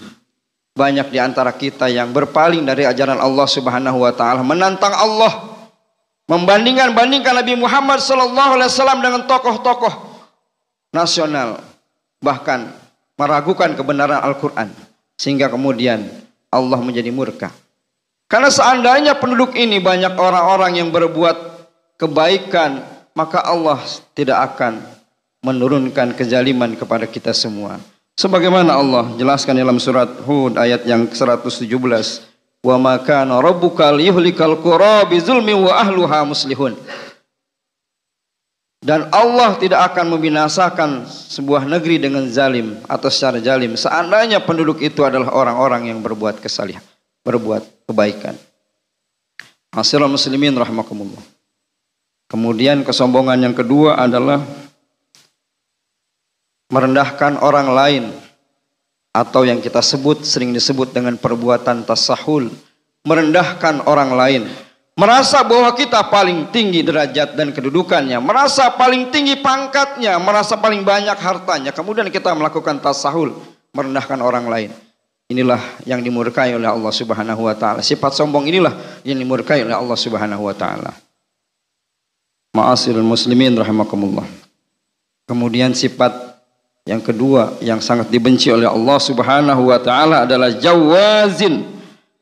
banyak 0.75 1.11
di 1.11 1.19
antara 1.19 1.51
kita 1.51 1.91
yang 1.91 2.15
berpaling 2.15 2.63
dari 2.63 2.87
ajaran 2.87 3.19
Allah 3.19 3.47
subhanahu 3.47 4.03
wa 4.03 4.13
ta'ala. 4.15 4.47
Menantang 4.47 4.95
Allah 4.95 5.51
membandingkan-bandingkan 6.31 7.35
Nabi 7.43 7.55
Muhammad 7.59 7.99
sallallahu 7.99 8.59
alaihi 8.59 8.71
wasallam 8.71 9.01
dengan 9.03 9.27
tokoh-tokoh 9.27 10.15
nasional 10.95 11.59
bahkan 12.23 12.71
meragukan 13.19 13.75
kebenaran 13.75 14.23
Al-Qur'an 14.23 14.71
sehingga 15.19 15.51
kemudian 15.51 16.07
Allah 16.53 16.79
menjadi 16.79 17.11
murka. 17.11 17.51
Karena 18.31 18.49
seandainya 18.49 19.19
penduduk 19.19 19.53
ini 19.53 19.77
banyak 19.77 20.17
orang-orang 20.17 20.81
yang 20.81 20.89
berbuat 20.89 21.37
kebaikan, 22.01 22.81
maka 23.13 23.41
Allah 23.45 23.81
tidak 24.17 24.53
akan 24.53 24.81
menurunkan 25.43 26.17
kezaliman 26.17 26.73
kepada 26.77 27.05
kita 27.09 27.31
semua. 27.37 27.81
Sebagaimana 28.17 28.77
Allah 28.77 29.17
jelaskan 29.17 29.57
dalam 29.57 29.81
surat 29.81 30.09
Hud 30.29 30.61
ayat 30.61 30.85
yang 30.85 31.09
117 31.09 31.65
wa 32.63 32.77
ma 32.79 32.95
kana 33.01 33.41
rabbuka 33.41 33.89
liyuhlikal 33.91 34.61
qura 34.61 35.03
bizulmi 35.09 35.57
wa 35.57 35.73
ahluha 35.73 36.25
muslihun. 36.29 36.77
Dan 38.83 39.07
Allah 39.15 39.55
tidak 39.63 39.95
akan 39.95 40.19
membinasakan 40.19 41.07
sebuah 41.07 41.71
negeri 41.71 42.03
dengan 42.03 42.27
zalim 42.27 42.83
atau 42.91 43.07
secara 43.07 43.39
zalim. 43.39 43.79
Seandainya 43.79 44.43
penduduk 44.43 44.83
itu 44.83 45.07
adalah 45.07 45.31
orang-orang 45.31 45.95
yang 45.95 46.03
berbuat 46.03 46.43
kesalihan 46.43 46.83
berbuat 47.23 47.87
kebaikan. 47.87 48.35
Hasil 49.73 50.05
muslimin 50.05 50.53
rahimakumullah 50.53 51.23
kemudian 52.33 52.81
kesombongan 52.81 53.37
yang 53.45 53.53
kedua 53.53 54.01
adalah 54.01 54.41
merendahkan 56.73 57.37
orang 57.45 57.69
lain 57.69 58.05
atau 59.13 59.45
yang 59.45 59.61
kita 59.61 59.85
sebut 59.85 60.25
sering 60.25 60.57
disebut 60.57 60.97
dengan 60.97 61.21
perbuatan 61.21 61.85
tasahul 61.85 62.49
merendahkan 63.05 63.85
orang 63.85 64.17
lain. 64.17 64.43
Merasa 64.93 65.41
bahwa 65.45 65.73
kita 65.73 66.05
paling 66.13 66.53
tinggi 66.53 66.85
derajat 66.85 67.33
dan 67.37 67.53
kedudukannya 67.53 68.17
merasa 68.21 68.69
paling 68.73 69.09
tinggi 69.09 69.41
pangkatnya 69.41 70.17
merasa 70.17 70.57
paling 70.57 70.81
banyak 70.81 71.17
hartanya. 71.17 71.77
Kemudian 71.77 72.09
kita 72.09 72.33
melakukan 72.33 72.81
tasahul 72.81 73.37
merendahkan 73.77 74.21
orang 74.25 74.49
lain. 74.49 74.71
Inilah 75.29 75.61
yang 75.89 76.01
dimurkai 76.05 76.57
oleh 76.57 76.69
Allah 76.69 76.93
Subhanahu 76.93 77.49
wa 77.49 77.57
taala. 77.57 77.81
Sifat 77.81 78.13
sombong 78.17 78.49
inilah 78.49 78.73
yang 79.05 79.17
dimurkai 79.17 79.65
oleh 79.65 79.77
Allah 79.77 79.97
Subhanahu 79.97 80.45
wa 80.45 80.57
taala 80.57 80.93
Ma'asirul 82.53 83.05
muslimin 83.05 83.57
rahimakumullah 83.57 84.43
kemudian 85.33 85.73
sifat 85.73 86.13
yang 86.85 87.01
kedua 87.01 87.57
yang 87.65 87.81
sangat 87.81 88.11
dibenci 88.11 88.51
oleh 88.53 88.67
Allah 88.67 88.99
Subhanahu 89.01 89.71
wa 89.71 89.79
taala 89.79 90.27
adalah 90.27 90.51
jawazin, 90.53 91.65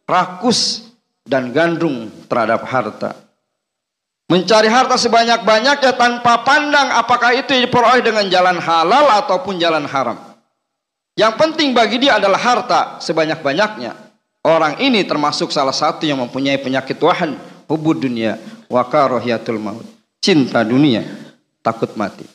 rakus 0.07 0.93
dan 1.27 1.51
gandrung 1.51 2.13
terhadap 2.31 2.63
harta. 2.69 3.17
Mencari 4.31 4.71
harta 4.71 4.95
sebanyak-banyaknya 4.95 5.91
tanpa 5.99 6.47
pandang 6.47 6.87
apakah 6.95 7.35
itu 7.35 7.51
diperoleh 7.51 7.99
dengan 7.99 8.31
jalan 8.31 8.63
halal 8.63 9.11
ataupun 9.27 9.59
jalan 9.59 9.83
haram. 9.91 10.15
Yang 11.19 11.35
penting 11.35 11.75
bagi 11.75 11.99
dia 11.99 12.23
adalah 12.23 12.39
harta 12.39 12.81
sebanyak-banyaknya. 13.03 13.97
Orang 14.47 14.79
ini 14.79 15.03
termasuk 15.03 15.51
salah 15.51 15.75
satu 15.75 16.07
yang 16.07 16.23
mempunyai 16.23 16.63
penyakit 16.63 16.97
wahan, 17.03 17.35
hubud 17.67 17.99
dunia, 17.99 18.39
wa 18.71 18.87
maut. 19.59 20.00
Cinta 20.21 20.61
dunia, 20.61 21.01
takut 21.65 21.89
mati. 21.97 22.29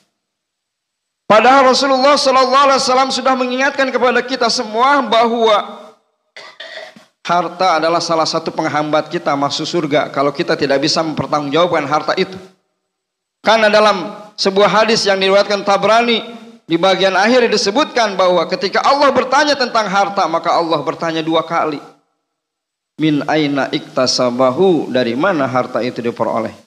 Padahal 1.30 1.69
Rasulullah 1.69 2.17
Sallallahu 2.17 2.65
Alaihi 2.69 2.82
Wasallam 2.82 3.10
sudah 3.13 3.34
mengingatkan 3.38 3.93
kepada 3.93 4.21
kita 4.26 4.50
semua 4.50 5.06
bahwa 5.06 5.86
harta 7.26 7.82
adalah 7.82 8.02
salah 8.02 8.30
satu 8.30 8.54
penghambat 8.54 9.10
kita 9.10 9.34
masuk 9.34 9.65
surga 9.65 10.13
kalau 10.13 10.30
kita 10.30 10.58
tidak 10.58 10.82
bisa 10.82 11.02
mempertanggungjawabkan 11.02 11.86
harta 11.86 12.13
itu. 12.17 12.38
Karena 13.45 13.69
dalam 13.69 14.17
sebuah 14.34 14.82
hadis 14.82 15.06
yang 15.06 15.21
diriwayatkan 15.21 15.62
Tabrani 15.62 16.21
di 16.65 16.82
bagian 16.82 17.13
akhir 17.13 17.45
disebutkan 17.54 18.17
bahwa 18.17 18.41
ketika 18.50 18.82
Allah 18.82 19.13
bertanya 19.13 19.54
tentang 19.54 19.86
harta 19.86 20.26
maka 20.26 20.58
Allah 20.58 20.82
bertanya 20.82 21.21
dua 21.21 21.45
kali. 21.45 21.78
Min 22.98 23.21
aina 23.30 23.69
iktasabahu 23.69 24.89
dari 24.89 25.13
mana 25.13 25.45
harta 25.45 25.86
itu 25.86 26.02
diperoleh? 26.02 26.64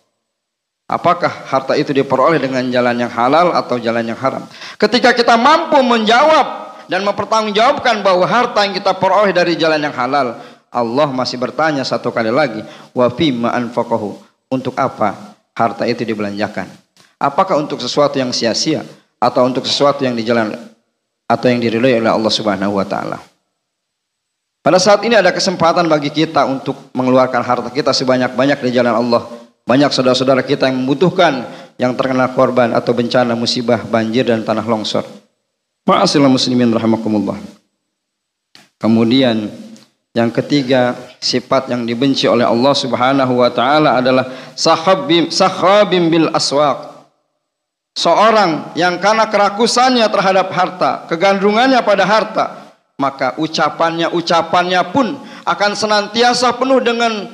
Apakah 0.88 1.28
harta 1.28 1.76
itu 1.76 1.92
diperoleh 1.92 2.40
dengan 2.40 2.64
jalan 2.72 2.96
yang 2.96 3.12
halal 3.12 3.52
atau 3.52 3.76
jalan 3.76 4.08
yang 4.08 4.16
haram? 4.16 4.48
Ketika 4.80 5.12
kita 5.12 5.36
mampu 5.36 5.76
menjawab 5.84 6.80
dan 6.88 7.04
mempertanggungjawabkan 7.04 8.00
bahwa 8.00 8.24
harta 8.24 8.64
yang 8.64 8.72
kita 8.72 8.96
peroleh 8.96 9.36
dari 9.36 9.52
jalan 9.60 9.84
yang 9.84 9.92
halal, 9.92 10.40
Allah 10.72 11.08
masih 11.12 11.36
bertanya 11.36 11.84
satu 11.84 12.08
kali 12.08 12.32
lagi, 12.32 12.64
wa 12.96 13.04
fima 13.12 13.52
anfaqahu? 13.52 14.16
Untuk 14.48 14.72
apa 14.80 15.36
harta 15.52 15.84
itu 15.84 16.08
dibelanjakan? 16.08 16.64
Apakah 17.20 17.60
untuk 17.60 17.84
sesuatu 17.84 18.16
yang 18.16 18.32
sia-sia 18.32 18.80
atau 19.20 19.44
untuk 19.44 19.68
sesuatu 19.68 20.08
yang 20.08 20.16
di 20.16 20.24
jalan 20.24 20.56
atau 21.28 21.52
yang 21.52 21.60
diridhoi 21.60 22.00
oleh 22.00 22.08
Allah 22.08 22.32
Subhanahu 22.32 22.80
wa 22.80 22.88
taala? 22.88 23.20
Pada 24.64 24.80
saat 24.80 25.04
ini 25.04 25.20
ada 25.20 25.36
kesempatan 25.36 25.84
bagi 25.84 26.08
kita 26.08 26.48
untuk 26.48 26.88
mengeluarkan 26.96 27.44
harta 27.44 27.68
kita 27.68 27.92
sebanyak-banyak 27.92 28.56
di 28.64 28.70
jalan 28.72 28.96
Allah 28.96 29.37
banyak 29.68 29.92
saudara-saudara 29.92 30.40
kita 30.48 30.72
yang 30.72 30.80
membutuhkan 30.80 31.44
yang 31.76 31.92
terkena 31.92 32.32
korban 32.32 32.72
atau 32.72 32.96
bencana 32.96 33.36
musibah 33.36 33.84
banjir 33.84 34.24
dan 34.24 34.40
tanah 34.40 34.64
longsor. 34.64 35.04
Ma'asyiral 35.84 36.32
muslimin 36.32 36.72
rahimakumullah. 36.72 37.36
Kemudian 38.80 39.52
yang 40.16 40.32
ketiga 40.32 40.96
sifat 41.20 41.68
yang 41.68 41.84
dibenci 41.84 42.24
oleh 42.24 42.48
Allah 42.48 42.72
Subhanahu 42.72 43.44
wa 43.44 43.50
taala 43.52 44.00
adalah 44.00 44.24
sahabim 44.56 45.28
sahabim 45.28 46.08
bil 46.08 46.32
aswaq. 46.32 47.04
Seorang 47.92 48.72
yang 48.72 48.96
karena 49.02 49.28
kerakusannya 49.28 50.06
terhadap 50.08 50.48
harta, 50.54 51.04
kegandrungannya 51.12 51.82
pada 51.84 52.08
harta, 52.08 52.46
maka 52.96 53.36
ucapannya 53.36 54.16
ucapannya 54.16 54.80
pun 54.96 55.18
akan 55.44 55.70
senantiasa 55.76 56.56
penuh 56.56 56.78
dengan 56.80 57.26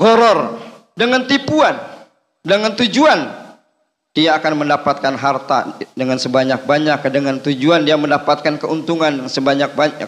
goror, 0.00 0.58
dengan 0.94 1.26
tipuan, 1.26 1.74
dengan 2.40 2.72
tujuan 2.78 3.44
dia 4.14 4.38
akan 4.38 4.62
mendapatkan 4.62 5.14
harta 5.18 5.74
dengan 5.98 6.22
sebanyak-banyak 6.22 7.02
dengan 7.10 7.42
tujuan 7.42 7.82
dia 7.82 7.98
mendapatkan 7.98 8.62
keuntungan 8.62 9.26
sebanyak-banyak. 9.26 10.06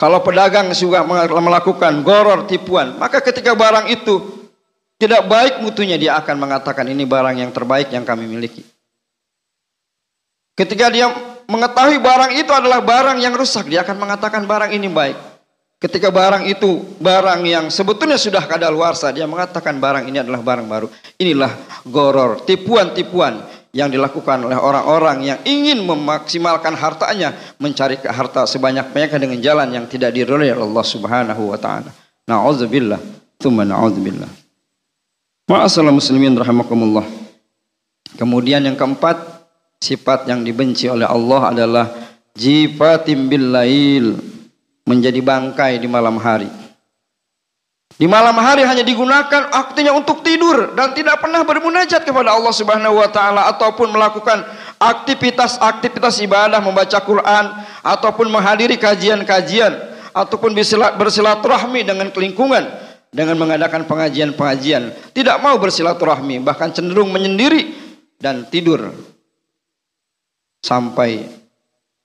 Kalau 0.00 0.24
pedagang 0.24 0.72
juga 0.72 1.04
melakukan 1.28 2.00
goror 2.00 2.48
tipuan, 2.48 2.96
maka 2.96 3.20
ketika 3.20 3.52
barang 3.52 3.90
itu 3.92 4.48
tidak 4.96 5.28
baik 5.28 5.54
mutunya 5.60 6.00
dia 6.00 6.16
akan 6.16 6.40
mengatakan 6.40 6.88
ini 6.88 7.04
barang 7.04 7.36
yang 7.36 7.50
terbaik 7.52 7.92
yang 7.92 8.06
kami 8.06 8.24
miliki. 8.24 8.64
Ketika 10.56 10.92
dia 10.92 11.08
mengetahui 11.48 11.98
barang 12.00 12.32
itu 12.36 12.52
adalah 12.52 12.84
barang 12.84 13.18
yang 13.20 13.32
rusak, 13.32 13.68
dia 13.68 13.80
akan 13.80 13.96
mengatakan 13.96 14.44
barang 14.44 14.70
ini 14.76 14.88
baik. 14.92 15.29
Ketika 15.80 16.12
barang 16.12 16.44
itu 16.44 17.00
barang 17.00 17.40
yang 17.48 17.72
sebetulnya 17.72 18.20
sudah 18.20 18.44
kadaluarsa, 18.44 19.08
dia 19.16 19.24
mengatakan 19.24 19.80
barang 19.80 20.04
ini 20.12 20.20
adalah 20.20 20.44
barang 20.44 20.68
baru. 20.68 20.92
Inilah 21.16 21.56
goror, 21.88 22.44
tipuan-tipuan 22.44 23.40
yang 23.72 23.88
dilakukan 23.88 24.44
oleh 24.44 24.60
orang-orang 24.60 25.24
yang 25.24 25.38
ingin 25.48 25.80
memaksimalkan 25.80 26.76
hartanya, 26.76 27.32
mencari 27.56 27.96
harta 27.96 28.44
sebanyak-banyaknya 28.44 29.18
dengan 29.24 29.38
jalan 29.40 29.68
yang 29.72 29.88
tidak 29.88 30.12
diridhoi 30.12 30.52
Allah 30.52 30.84
Subhanahu 30.84 31.48
wa 31.48 31.56
taala. 31.56 31.88
Nauzubillah, 32.28 33.00
tsumma 33.40 33.64
nauzubillah. 33.64 34.28
Ma'asal 35.48 35.88
muslimin 35.88 36.36
rahimakumullah. 36.36 37.08
Kemudian 38.20 38.60
yang 38.68 38.76
keempat, 38.76 39.16
sifat 39.80 40.28
yang 40.28 40.44
dibenci 40.44 40.92
oleh 40.92 41.08
Allah 41.08 41.56
adalah 41.56 41.86
jifatim 42.36 43.32
bil 43.32 43.48
lail, 43.48 44.20
menjadi 44.88 45.20
bangkai 45.20 45.78
di 45.80 45.88
malam 45.88 46.16
hari. 46.20 46.48
Di 48.00 48.08
malam 48.08 48.32
hari 48.40 48.64
hanya 48.64 48.80
digunakan 48.80 49.52
waktunya 49.52 49.92
untuk 49.92 50.24
tidur 50.24 50.72
dan 50.72 50.96
tidak 50.96 51.20
pernah 51.20 51.44
bermunajat 51.44 52.00
kepada 52.00 52.32
Allah 52.32 52.54
Subhanahu 52.54 52.96
wa 52.96 53.08
taala 53.12 53.44
ataupun 53.52 53.92
melakukan 53.92 54.40
aktivitas-aktivitas 54.80 56.24
ibadah 56.24 56.64
membaca 56.64 56.96
Quran 57.04 57.44
ataupun 57.84 58.32
menghadiri 58.32 58.80
kajian-kajian 58.80 59.76
ataupun 60.16 60.56
bersilaturahmi 60.96 61.84
dengan 61.84 62.08
lingkungan 62.08 62.72
dengan 63.12 63.36
mengadakan 63.36 63.84
pengajian-pengajian 63.84 65.12
tidak 65.12 65.36
mau 65.44 65.60
bersilaturahmi 65.60 66.40
bahkan 66.40 66.72
cenderung 66.72 67.12
menyendiri 67.12 67.76
dan 68.16 68.48
tidur 68.48 68.96
sampai 70.64 71.39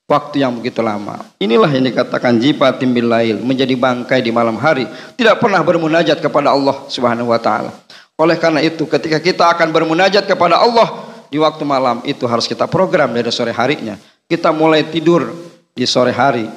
waktu 0.06 0.46
yang 0.46 0.54
begitu 0.58 0.82
lama. 0.82 1.26
Inilah 1.42 1.70
yang 1.74 1.86
dikatakan 1.86 2.38
jipa 2.38 2.74
timbil 2.78 3.10
lail, 3.10 3.42
menjadi 3.42 3.74
bangkai 3.74 4.22
di 4.22 4.30
malam 4.30 4.58
hari, 4.58 4.86
tidak 5.18 5.42
pernah 5.42 5.62
bermunajat 5.62 6.22
kepada 6.22 6.54
Allah 6.54 6.86
Subhanahu 6.90 7.34
wa 7.34 7.40
taala. 7.42 7.74
Oleh 8.16 8.40
karena 8.40 8.64
itu, 8.64 8.88
ketika 8.88 9.20
kita 9.20 9.52
akan 9.52 9.76
bermunajat 9.76 10.24
kepada 10.24 10.62
Allah 10.62 11.04
di 11.28 11.36
waktu 11.36 11.68
malam, 11.68 12.00
itu 12.08 12.24
harus 12.30 12.48
kita 12.48 12.64
program 12.70 13.12
dari 13.12 13.28
sore 13.28 13.52
harinya. 13.52 14.00
Kita 14.26 14.56
mulai 14.56 14.88
tidur 14.88 15.36
di 15.76 15.84
sore 15.84 16.16
hari. 16.16 16.48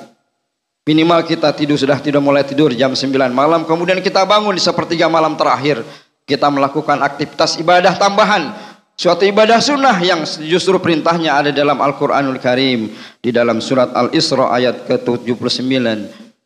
Minimal 0.86 1.26
kita 1.26 1.52
tidur 1.52 1.76
sudah 1.76 2.00
tidak 2.00 2.22
mulai 2.24 2.46
tidur 2.46 2.72
jam 2.72 2.96
9 2.96 3.12
malam, 3.34 3.66
kemudian 3.66 4.00
kita 4.00 4.24
bangun 4.24 4.56
di 4.56 4.62
sepertiga 4.62 5.10
malam 5.10 5.36
terakhir. 5.36 5.84
Kita 6.24 6.48
melakukan 6.52 7.00
aktivitas 7.00 7.56
ibadah 7.60 7.96
tambahan 7.96 8.52
Suatu 8.98 9.22
ibadah 9.22 9.62
sunnah 9.62 9.94
yang 10.02 10.26
justru 10.42 10.74
perintahnya 10.82 11.38
ada 11.38 11.50
dalam 11.54 11.78
Al-Quranul 11.78 12.42
Karim. 12.42 12.90
Di 13.22 13.30
dalam 13.30 13.62
surat 13.62 13.94
Al-Isra 13.94 14.50
ayat 14.50 14.90
ke-79. 14.90 15.78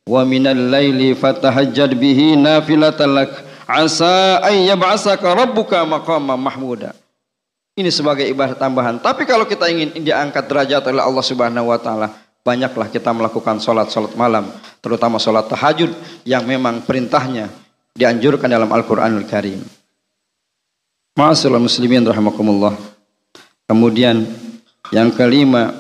Wa 0.05 0.21
minal 0.29 0.69
layli 0.69 1.17
fatahajjad 1.17 1.97
bihi 1.97 2.37
nafilatalak 2.37 3.41
asa 3.65 4.45
ayyab'asaka 4.45 5.33
rabbuka 5.33 5.81
maqama 5.89 6.37
mahmuda. 6.37 6.93
Ini 7.73 7.89
sebagai 7.89 8.29
ibadah 8.29 8.53
tambahan. 8.53 9.01
Tapi 9.01 9.25
kalau 9.25 9.49
kita 9.49 9.73
ingin 9.73 10.05
diangkat 10.05 10.45
derajat 10.45 10.85
oleh 10.93 11.01
Allah 11.01 11.25
Subhanahu 11.25 11.73
wa 11.73 11.81
taala, 11.81 12.13
banyaklah 12.45 12.93
kita 12.93 13.17
melakukan 13.17 13.65
salat-salat 13.65 14.13
malam, 14.13 14.45
terutama 14.85 15.17
salat 15.17 15.49
tahajud 15.49 15.89
yang 16.29 16.45
memang 16.45 16.85
perintahnya 16.85 17.49
dianjurkan 17.97 18.53
dalam 18.53 18.69
Al-Qur'anul 18.69 19.25
Karim. 19.25 19.82
Ma'asyiral 21.13 21.61
muslimin 21.61 22.09
rahimakumullah. 22.09 22.73
Kemudian 23.69 24.25
yang 24.97 25.13
kelima 25.13 25.77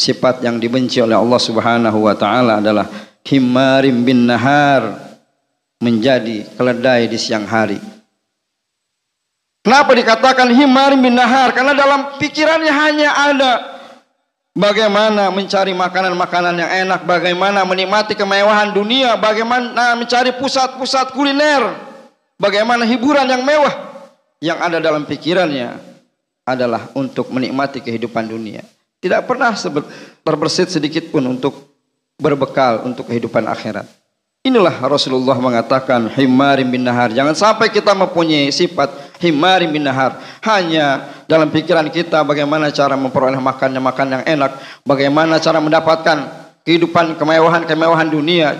sifat 0.00 0.40
yang 0.40 0.56
dibenci 0.56 1.04
oleh 1.04 1.12
Allah 1.12 1.36
Subhanahu 1.36 2.08
wa 2.08 2.16
taala 2.16 2.64
adalah 2.64 2.88
himarim 3.28 4.00
bin 4.00 4.24
nahar 4.24 4.96
menjadi 5.84 6.48
keledai 6.56 7.12
di 7.12 7.20
siang 7.20 7.44
hari. 7.44 7.76
Kenapa 9.60 9.92
dikatakan 9.92 10.48
himarim 10.48 11.04
bin 11.04 11.12
nahar? 11.12 11.52
Karena 11.52 11.76
dalam 11.76 12.16
pikirannya 12.16 12.72
hanya 12.72 13.10
ada 13.12 13.52
bagaimana 14.56 15.28
mencari 15.28 15.76
makanan-makanan 15.76 16.56
yang 16.56 16.88
enak, 16.88 17.04
bagaimana 17.04 17.68
menikmati 17.68 18.16
kemewahan 18.16 18.72
dunia, 18.72 19.12
bagaimana 19.20 19.92
mencari 19.92 20.32
pusat-pusat 20.40 21.12
kuliner, 21.12 21.76
bagaimana 22.40 22.88
hiburan 22.88 23.28
yang 23.28 23.44
mewah 23.44 23.91
yang 24.42 24.58
ada 24.58 24.82
dalam 24.82 25.06
pikirannya 25.06 25.78
adalah 26.42 26.90
untuk 26.98 27.30
menikmati 27.30 27.78
kehidupan 27.78 28.26
dunia. 28.26 28.66
Tidak 28.98 29.22
pernah 29.22 29.54
terbersit 30.26 30.74
sedikit 30.74 31.06
pun 31.14 31.22
untuk 31.30 31.70
berbekal 32.18 32.82
untuk 32.82 33.06
kehidupan 33.06 33.46
akhirat. 33.46 33.86
Inilah 34.42 34.74
Rasulullah 34.82 35.38
mengatakan 35.38 36.10
himarim 36.18 36.66
bin 36.66 36.82
nahar. 36.82 37.14
Jangan 37.14 37.38
sampai 37.38 37.70
kita 37.70 37.94
mempunyai 37.94 38.50
sifat 38.50 39.14
himarim 39.22 39.70
bin 39.70 39.86
nahar. 39.86 40.18
Hanya 40.42 41.06
dalam 41.30 41.46
pikiran 41.54 41.86
kita 41.86 42.26
bagaimana 42.26 42.74
cara 42.74 42.98
memperoleh 42.98 43.38
makannya 43.38 43.78
makan 43.78 44.06
yang 44.18 44.24
enak. 44.26 44.58
Bagaimana 44.82 45.38
cara 45.38 45.62
mendapatkan 45.62 46.18
kehidupan 46.66 47.14
kemewahan-kemewahan 47.14 48.10
dunia. 48.10 48.58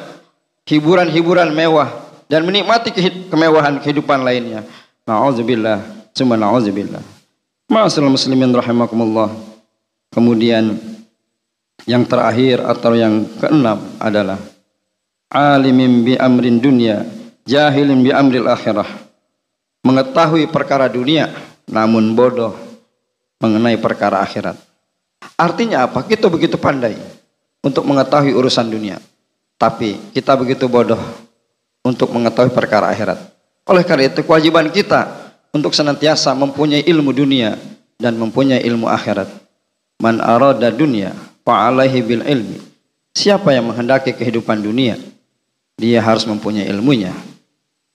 Hiburan-hiburan 0.70 1.50
mewah. 1.50 1.90
Dan 2.30 2.46
menikmati 2.46 2.94
kemewahan 3.26 3.82
kehidupan 3.82 4.22
lainnya. 4.22 4.62
Na'udzubillah. 5.02 5.82
Cuma 6.14 6.38
na'udzubillah. 6.38 7.02
Ma'asal 7.72 8.06
muslimin 8.06 8.52
rahimakumullah. 8.54 9.32
Kemudian 10.12 10.76
yang 11.88 12.04
terakhir 12.06 12.62
atau 12.62 12.92
yang 12.94 13.26
keenam 13.40 13.80
adalah 13.98 14.38
alimin 15.32 16.04
bi 16.04 16.14
amrin 16.20 16.60
dunia, 16.60 17.02
jahilin 17.48 18.04
bi 18.04 18.12
amril 18.12 18.46
akhirah. 18.46 18.86
Mengetahui 19.82 20.46
perkara 20.46 20.86
dunia 20.86 21.32
namun 21.66 22.14
bodoh 22.14 22.54
mengenai 23.42 23.74
perkara 23.80 24.22
akhirat. 24.22 24.54
Artinya 25.34 25.90
apa? 25.90 26.06
Kita 26.06 26.30
begitu 26.30 26.54
pandai 26.54 26.94
untuk 27.64 27.82
mengetahui 27.88 28.30
urusan 28.36 28.70
dunia, 28.70 29.02
tapi 29.58 29.98
kita 30.14 30.38
begitu 30.38 30.70
bodoh 30.70 31.00
untuk 31.82 32.14
mengetahui 32.14 32.54
perkara 32.54 32.94
akhirat. 32.94 33.18
Oleh 33.62 33.86
karena 33.86 34.10
itu 34.10 34.26
kewajiban 34.26 34.66
kita 34.74 35.06
untuk 35.54 35.70
senantiasa 35.70 36.34
mempunyai 36.34 36.82
ilmu 36.82 37.14
dunia 37.14 37.54
dan 37.94 38.18
mempunyai 38.18 38.58
ilmu 38.66 38.90
akhirat. 38.90 39.30
Man 40.02 40.18
arada 40.18 40.66
dunia 40.74 41.14
fa'alaihi 41.46 41.98
bil 42.02 42.26
ilmi. 42.26 42.58
Siapa 43.14 43.54
yang 43.54 43.70
menghendaki 43.70 44.18
kehidupan 44.18 44.58
dunia, 44.58 44.98
dia 45.78 46.02
harus 46.02 46.26
mempunyai 46.26 46.66
ilmunya. 46.66 47.14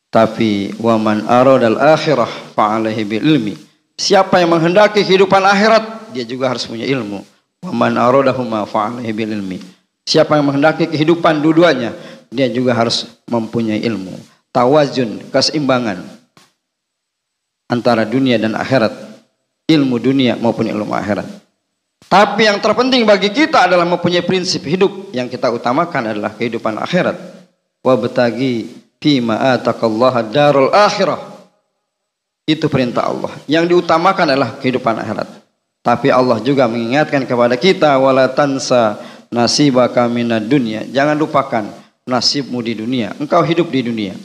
Tapi 0.07 0.71
wa 0.79 0.95
man 0.95 1.27
aradal 1.27 1.75
akhirah 1.75 2.31
fa'alaihi 2.55 3.03
bil 3.03 3.25
ilmi. 3.27 3.59
Siapa 3.99 4.39
yang 4.39 4.55
menghendaki 4.55 5.03
kehidupan 5.03 5.43
akhirat, 5.43 6.15
dia 6.15 6.23
juga 6.23 6.47
harus 6.47 6.63
punya 6.63 6.87
ilmu. 6.87 7.27
Wa 7.59 7.75
man 7.75 7.99
aradahuma 7.99 8.63
fa'alaihi 8.63 9.11
bil 9.11 9.35
ilmi. 9.35 9.59
Siapa 10.07 10.39
yang 10.39 10.47
menghendaki 10.47 10.87
kehidupan 10.87 11.43
dua-duanya, 11.43 11.91
dia 12.31 12.47
juga 12.47 12.71
harus 12.71 13.19
mempunyai 13.27 13.83
ilmu 13.83 14.36
tawazun, 14.57 15.21
keseimbangan 15.29 16.01
antara 17.69 18.01
dunia 18.09 18.41
dan 18.41 18.57
akhirat, 18.57 18.89
ilmu 19.69 20.01
dunia 20.01 20.33
maupun 20.33 20.65
ilmu 20.65 20.97
akhirat. 20.97 21.29
Tapi 22.09 22.49
yang 22.49 22.57
terpenting 22.57 23.05
bagi 23.05 23.29
kita 23.29 23.69
adalah 23.69 23.85
mempunyai 23.85 24.25
prinsip 24.25 24.65
hidup 24.65 25.13
yang 25.13 25.29
kita 25.29 25.53
utamakan 25.53 26.15
adalah 26.15 26.33
kehidupan 26.33 26.73
akhirat. 26.81 27.19
Wa 27.85 27.93
betagi 27.99 28.73
fima 28.97 29.53
ataqallaha 29.53 30.25
darul 30.25 30.73
akhirah. 30.73 31.19
Itu 32.47 32.71
perintah 32.71 33.11
Allah. 33.11 33.35
Yang 33.45 33.75
diutamakan 33.75 34.33
adalah 34.33 34.55
kehidupan 34.55 34.95
akhirat. 35.03 35.27
Tapi 35.83 36.07
Allah 36.07 36.39
juga 36.39 36.63
mengingatkan 36.65 37.27
kepada 37.27 37.59
kita 37.59 37.99
wala 37.99 38.31
tansa 38.31 39.03
nasibaka 39.27 40.07
minad 40.07 40.47
dunya. 40.47 40.87
Jangan 40.87 41.19
lupakan 41.19 41.67
nasibmu 42.07 42.63
di 42.63 42.79
dunia. 42.79 43.11
Engkau 43.19 43.43
hidup 43.43 43.67
di 43.67 43.83
dunia. 43.83 44.15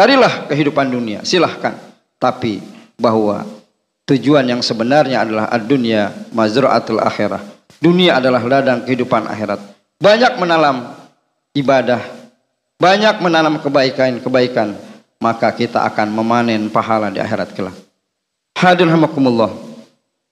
Carilah 0.00 0.48
kehidupan 0.48 0.88
dunia, 0.88 1.20
silahkan. 1.28 1.76
Tapi 2.16 2.64
bahwa 2.96 3.44
tujuan 4.08 4.48
yang 4.48 4.64
sebenarnya 4.64 5.28
adalah 5.28 5.52
dunia 5.60 6.08
mazra'atul 6.32 7.04
akhirah. 7.04 7.44
Dunia 7.84 8.16
adalah 8.16 8.40
ladang 8.40 8.80
kehidupan 8.88 9.28
akhirat. 9.28 9.60
Banyak 10.00 10.40
menanam 10.40 10.96
ibadah, 11.52 12.00
banyak 12.80 13.20
menanam 13.20 13.60
kebaikan-kebaikan, 13.60 14.72
maka 15.20 15.52
kita 15.52 15.84
akan 15.84 16.08
memanen 16.16 16.72
pahala 16.72 17.12
di 17.12 17.20
akhirat 17.20 17.52
kelak. 17.52 17.76
Hadirin 18.56 18.96
hamakumullah. 18.96 19.52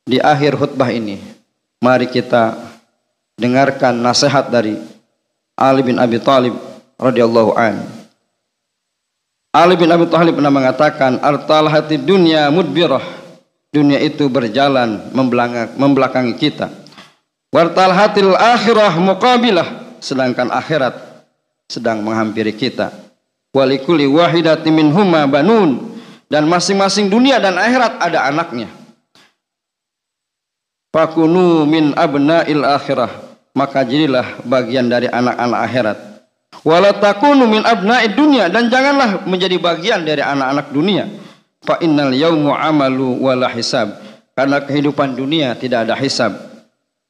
Di 0.09 0.16
akhir 0.16 0.57
khutbah 0.57 0.89
ini, 0.89 1.21
mari 1.85 2.09
kita 2.09 2.57
dengarkan 3.37 4.01
nasihat 4.01 4.49
dari 4.49 4.81
Ali 5.53 5.85
bin 5.85 6.01
Abi 6.01 6.16
Thalib 6.16 6.57
radhiyallahu 6.97 7.53
anhu 7.53 7.98
Ali 9.53 9.75
bin 9.81 9.89
Abi 9.89 10.05
Thalib 10.13 10.37
pernah 10.37 10.53
mengatakan, 10.53 11.19
"Artal 11.25 11.69
hati 11.73 11.97
dunia 11.97 12.53
mudbirah." 12.53 13.19
Dunia 13.69 14.01
itu 14.01 14.33
berjalan 14.33 15.13
membelakangi 15.77 16.41
kita. 16.41 16.73
Wartalhatil 17.53 18.33
akhirah 18.33 18.97
muqabilah 18.97 20.01
sedangkan 20.01 20.49
akhirat 20.49 20.97
sedang 21.69 22.01
menghampiri 22.01 22.57
kita. 22.57 22.89
Walikuli 23.53 24.09
wahidati 24.09 24.73
minhuma 24.73 25.29
banun 25.29 26.01
dan 26.33 26.49
masing-masing 26.49 27.13
dunia 27.13 27.37
dan 27.41 27.61
akhirat 27.61 28.01
ada 28.01 28.25
anaknya. 28.29 28.73
Fakunu 30.89 31.69
min 31.69 31.93
abna'il 31.93 32.65
akhirah 32.65 33.13
maka 33.53 33.85
jadilah 33.85 34.41
bagian 34.49 34.89
dari 34.89 35.13
anak-anak 35.13 35.61
akhirat. 35.61 35.99
Wala 36.67 36.91
min 37.47 37.63
abna'id 37.63 38.19
dunia 38.19 38.51
dan 38.51 38.67
janganlah 38.67 39.23
menjadi 39.29 39.57
bagian 39.63 40.03
dari 40.03 40.23
anak-anak 40.25 40.75
dunia. 40.75 41.07
Fa 41.63 41.79
innal 41.83 42.15
yaumu 42.15 42.55
amalu 42.55 43.19
wala 43.23 43.47
hisab. 43.51 43.95
Karena 44.35 44.63
kehidupan 44.63 45.19
dunia 45.19 45.55
tidak 45.59 45.87
ada 45.87 45.95
hisab. 45.99 46.35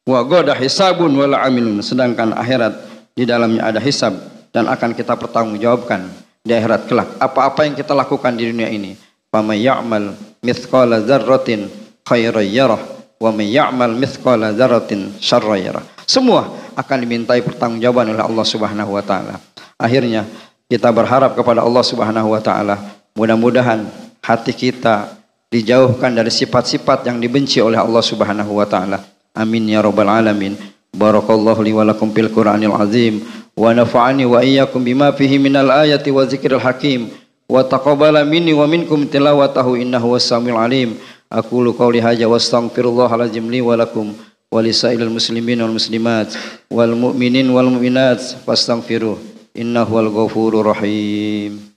Wa 0.08 0.24
goda 0.24 0.56
hisabun 0.56 1.12
wala 1.16 1.44
amilun. 1.44 1.80
Sedangkan 1.84 2.32
akhirat 2.32 2.74
di 3.12 3.24
dalamnya 3.28 3.68
ada 3.68 3.80
hisab 3.80 4.16
dan 4.52 4.68
akan 4.68 4.96
kita 4.96 5.16
pertanggungjawabkan 5.16 6.08
di 6.44 6.52
akhirat 6.56 6.88
kelak. 6.88 7.08
Apa-apa 7.20 7.68
yang 7.68 7.76
kita 7.76 7.92
lakukan 7.92 8.32
di 8.36 8.48
dunia 8.48 8.68
ini. 8.72 8.96
Faman 9.28 9.60
ya'mal 9.60 10.16
mithqala 10.40 11.04
dzarratin 11.04 11.68
khairan 12.08 12.48
yarah 12.48 12.97
wa 13.18 13.30
man 13.34 13.46
ya'mal 13.46 13.94
mithqala 13.98 14.54
dzarratin 14.54 15.18
syarran 15.18 15.58
yarah. 15.58 15.84
Semua 16.08 16.48
akan 16.78 16.96
dimintai 17.02 17.42
pertanggungjawaban 17.42 18.14
oleh 18.14 18.24
Allah 18.24 18.46
Subhanahu 18.46 18.94
wa 18.94 19.02
taala. 19.02 19.42
Akhirnya 19.78 20.24
kita 20.70 20.88
berharap 20.94 21.34
kepada 21.34 21.60
Allah 21.66 21.84
Subhanahu 21.84 22.32
wa 22.32 22.40
taala 22.40 22.78
mudah-mudahan 23.18 23.84
hati 24.22 24.54
kita 24.54 25.18
dijauhkan 25.50 26.12
dari 26.14 26.30
sifat-sifat 26.30 27.08
yang 27.08 27.18
dibenci 27.18 27.58
oleh 27.58 27.80
Allah 27.80 28.04
Subhanahu 28.04 28.56
wa 28.56 28.66
taala. 28.68 29.02
Amin 29.34 29.66
ya 29.68 29.82
rabbal 29.82 30.08
alamin. 30.08 30.54
Barakallahu 30.94 31.60
li 31.64 31.72
wa 31.74 31.84
lakum 31.84 32.12
fil 32.14 32.32
Qur'anil 32.32 32.72
azim 32.72 33.20
wa 33.58 33.74
nafa'ani 33.74 34.24
wa 34.24 34.40
iyyakum 34.40 34.80
bima 34.80 35.12
fihi 35.12 35.36
minal 35.36 35.68
ayati 35.68 36.08
wa 36.08 36.24
dzikril 36.24 36.62
hakim 36.62 37.12
wa 37.48 37.60
taqabbala 37.64 38.24
minni 38.24 38.54
wa 38.54 38.64
minkum 38.64 39.04
tilawatahu 39.08 39.76
innahu 39.76 40.16
was-samiul 40.16 40.56
alim. 40.56 40.96
أقول 41.32 41.72
قولي 41.72 42.02
هذا 42.02 42.26
واستغفر 42.26 42.84
الله 42.88 43.14
العظيم 43.14 43.50
لي 43.50 43.60
ولكم 43.60 44.12
ولسائر 44.52 45.02
المسلمين 45.02 45.62
والمسلمات 45.62 46.34
والمؤمنين 46.70 47.50
والمؤمنات 47.50 48.20
فاستغفروه 48.46 49.18
إنه 49.58 49.82
هو 49.82 50.00
الغفور 50.00 50.60
الرحيم 50.60 51.68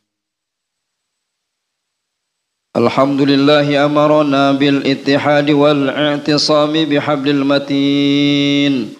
الحمد 2.75 3.21
لله 3.21 3.85
أمرنا 3.85 4.51
بالاتحاد 4.51 5.51
والاعتصام 5.51 6.73
بحبل 6.85 7.29
المتين 7.29 8.93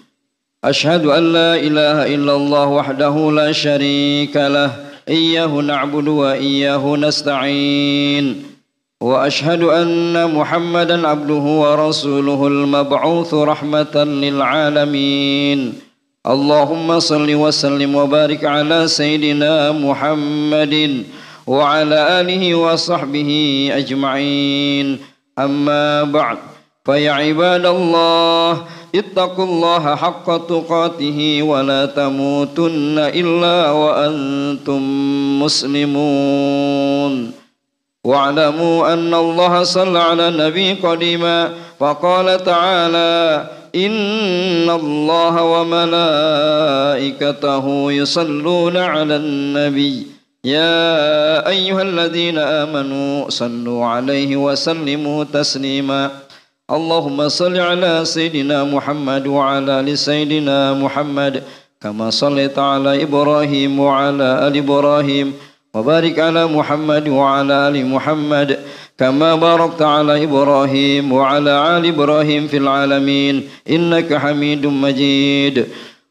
أشهد 0.64 1.06
أن 1.06 1.34
لا 1.34 1.56
إله 1.56 2.16
إلا 2.16 2.36
الله 2.36 2.68
وحده 2.68 3.32
لا 3.32 3.52
شريك 3.52 4.36
له 4.36 4.86
إياه 5.08 5.48
نعبد 5.48 6.08
وإياه 6.08 6.96
نستعين 6.96 8.51
وأشهد 9.02 9.64
أن 9.64 10.36
محمدا 10.36 11.08
عبده 11.08 11.34
ورسوله 11.34 12.48
المبعوث 12.48 13.34
رحمة 13.34 13.96
للعالمين. 13.96 15.74
اللهم 16.22 17.00
صل 17.00 17.36
وسلم 17.36 17.96
وبارك 17.96 18.46
على 18.46 18.88
سيدنا 18.88 19.72
محمد 19.72 21.04
وعلى 21.48 22.22
آله 22.22 22.56
وصحبه 22.56 23.32
أجمعين. 23.74 24.98
أما 25.40 26.04
بعد 26.04 26.38
فيا 26.86 27.12
عباد 27.12 27.66
الله 27.66 28.62
اتقوا 28.96 29.46
الله 29.46 29.96
حق 29.96 30.48
تقاته 30.48 31.42
ولا 31.42 31.86
تموتن 31.86 32.98
إلا 33.00 33.72
وأنتم 33.72 34.82
مسلمون. 35.42 37.41
واعلموا 38.04 38.94
أن 38.94 39.14
الله 39.14 39.64
صلى 39.64 40.00
على 40.00 40.28
النبي 40.28 40.74
قديما 40.74 41.50
فقال 41.80 42.44
تعالى 42.44 43.48
إن 43.76 44.70
الله 44.70 45.44
وملائكته 45.54 47.12
يصلون 47.92 48.78
على 48.78 49.16
النبي. 49.16 50.08
يا 50.44 51.48
أيها 51.48 51.82
الذين 51.82 52.38
آمنوا 52.38 53.30
صلوا 53.30 53.86
عليه 53.86 54.36
وسلموا 54.36 55.24
تسليما. 55.24 56.10
اللهم 56.72 57.30
صل 57.30 57.60
على 57.60 58.06
سيدنا 58.06 58.64
محمد 58.64 59.28
وعلى 59.28 59.80
آل 59.80 59.98
سيدنا 59.98 60.74
محمد 60.74 61.44
كما 61.82 62.10
صليت 62.10 62.60
على 62.60 63.04
إبراهيم 63.04 63.80
وعلى 63.80 64.48
آل 64.48 64.58
إبراهيم. 64.58 65.34
وبارك 65.74 66.20
على 66.20 66.48
محمد 66.48 67.08
وعلى 67.08 67.68
آل 67.68 67.86
محمد 67.86 68.60
كما 69.00 69.36
باركت 69.36 69.82
على 69.82 70.24
إبراهيم 70.24 71.12
وعلى 71.12 71.78
آل 71.78 71.86
إبراهيم 71.86 72.48
في 72.48 72.58
العالمين. 72.58 73.50
إنك 73.70 74.14
حميد 74.14 74.66
مجيد. 74.66 75.66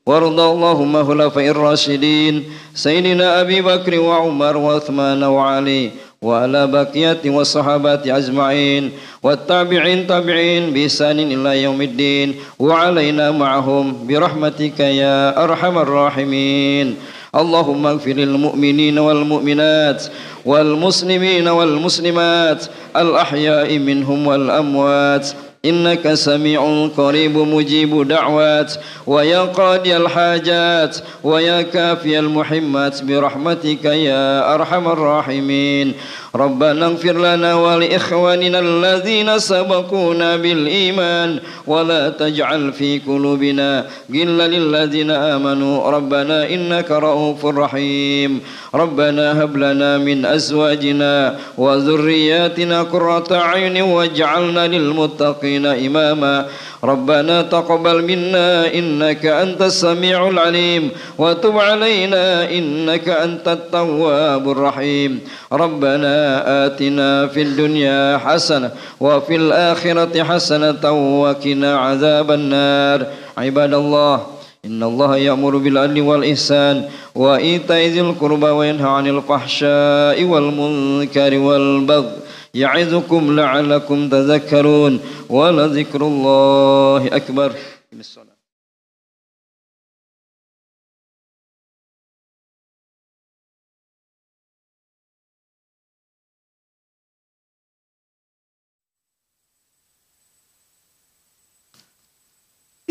وارض 0.06 0.40
اللهم 0.40 1.04
خلفاء 1.04 1.48
الراشدين 1.48 2.44
سيدنا 2.74 3.40
أبي 3.40 3.60
بكر 3.60 4.00
وعمر 4.00 4.56
وعثمان 4.56 5.22
وعلي 5.22 5.90
وعلى 6.22 6.66
بقية 6.66 7.20
والصحابة 7.24 8.16
أجمعين 8.16 8.90
والتابعين 9.22 10.06
تابعين 10.06 10.72
بإحسان 10.72 11.18
إلى 11.18 11.62
يوم 11.62 11.82
الدين. 11.82 12.34
وعلينا 12.58 13.30
معهم 13.30 14.06
برحمتك 14.08 14.80
يا 14.80 15.44
أرحم 15.44 15.78
الراحمين. 15.78 16.96
اللهم 17.34 17.86
اغفر 17.86 18.10
للمؤمنين 18.10 18.98
والمؤمنات 18.98 20.04
والمسلمين 20.44 21.48
والمسلمات 21.48 22.64
الأحياء 22.96 23.78
منهم 23.78 24.26
والأموات 24.26 25.28
إنك 25.64 26.14
سميع 26.14 26.88
قريب 26.96 27.36
مجيب 27.38 28.08
دعوات 28.08 28.74
ويا 29.06 29.40
قاضي 29.40 29.96
الحاجات 29.96 30.96
ويا 31.24 31.62
كافي 31.62 32.18
المحمات 32.18 33.04
برحمتك 33.04 33.84
يا 33.84 34.54
أرحم 34.54 34.88
الراحمين 34.88 35.92
ربنا 36.34 36.86
اغفر 36.86 37.16
لنا 37.18 37.54
ولإخواننا 37.54 38.58
الذين 38.58 39.38
سبقونا 39.38 40.36
بالإيمان 40.36 41.38
ولا 41.66 42.08
تجعل 42.08 42.72
في 42.72 42.98
قلوبنا 43.06 43.86
غلا 44.14 44.46
للذين 44.48 45.10
آمنوا. 45.10 45.90
ربنا 45.90 46.48
إنك 46.54 46.90
رؤوف 46.90 47.46
رحيم. 47.46 48.40
ربنا 48.74 49.42
هب 49.42 49.56
لنا 49.56 49.98
من 49.98 50.26
أزواجنا 50.26 51.36
وذرياتنا 51.58 52.82
قرة 52.82 53.28
أعين 53.32 53.82
واجعلنا 53.82 54.66
للمتقين 54.68 55.66
إماما. 55.66 56.46
ربنا 56.84 57.42
تقبل 57.42 58.04
منا 58.04 58.74
إنك 58.74 59.26
أنت 59.26 59.62
السميع 59.62 60.28
العليم 60.28 60.90
وتب 61.18 61.58
علينا 61.58 62.50
إنك 62.50 63.08
أنت 63.08 63.48
التواب 63.48 64.50
الرحيم. 64.50 65.20
ربنا 65.52 66.19
آتنا 66.66 67.26
في 67.26 67.42
الدنيا 67.42 68.18
حسنة 68.18 68.70
وفي 69.00 69.36
الآخرة 69.36 70.22
حسنة 70.22 70.84
وقنا 71.22 71.78
عذاب 71.78 72.30
النار. 72.30 73.06
عباد 73.38 73.74
الله 73.74 74.16
إن 74.64 74.82
الله 74.82 75.16
يأمر 75.16 75.56
بالعدل 75.56 76.00
والإحسان 76.00 76.84
وإيتاء 77.14 77.86
ذي 77.86 78.00
القربى 78.00 78.46
وينهى 78.46 78.90
عن 78.90 79.06
الفحشاء 79.06 80.24
والمنكر 80.24 81.38
والبغي 81.38 82.12
يعظكم 82.54 83.36
لعلكم 83.40 84.08
تذكرون. 84.08 85.00
ولذكر 85.28 86.02
الله 86.02 87.06
أكبر. 87.12 87.52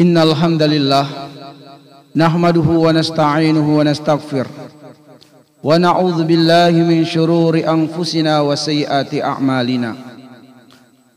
إن 0.02 0.18
الحمد 0.18 0.64
لله 0.64 1.08
نحمده 2.16 2.70
ونستعينه 2.70 3.78
ونستغفر 3.78 4.48
ونعوذ 5.64 6.24
بالله 6.24 6.72
من 6.72 7.06
شرور 7.06 7.60
أنفسنا 7.68 8.42
وسيئات 8.42 9.14
أعمالنا. 9.14 9.96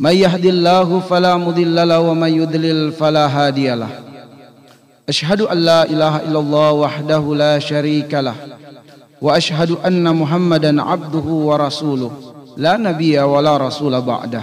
من 0.01 0.11
يهد 0.11 0.45
الله 0.45 1.01
فلا 1.01 1.37
مضل 1.37 1.89
له 1.89 2.01
ومن 2.01 2.29
يضلل 2.43 2.93
فلا 2.93 3.27
هادي 3.27 3.75
له. 3.75 3.89
أشهد 5.09 5.41
أن 5.41 5.59
لا 5.59 5.83
إله 5.85 6.17
إلا 6.17 6.39
الله 6.39 6.73
وحده 6.73 7.35
لا 7.35 7.59
شريك 7.59 8.15
له 8.15 8.35
وأشهد 9.23 9.71
أن 9.87 10.17
محمدا 10.17 10.83
عبده 10.83 11.27
ورسوله. 11.49 12.11
لا 12.57 12.77
نبي 12.77 13.19
ولا 13.21 13.57
رسول 13.57 14.01
بعده. 14.01 14.43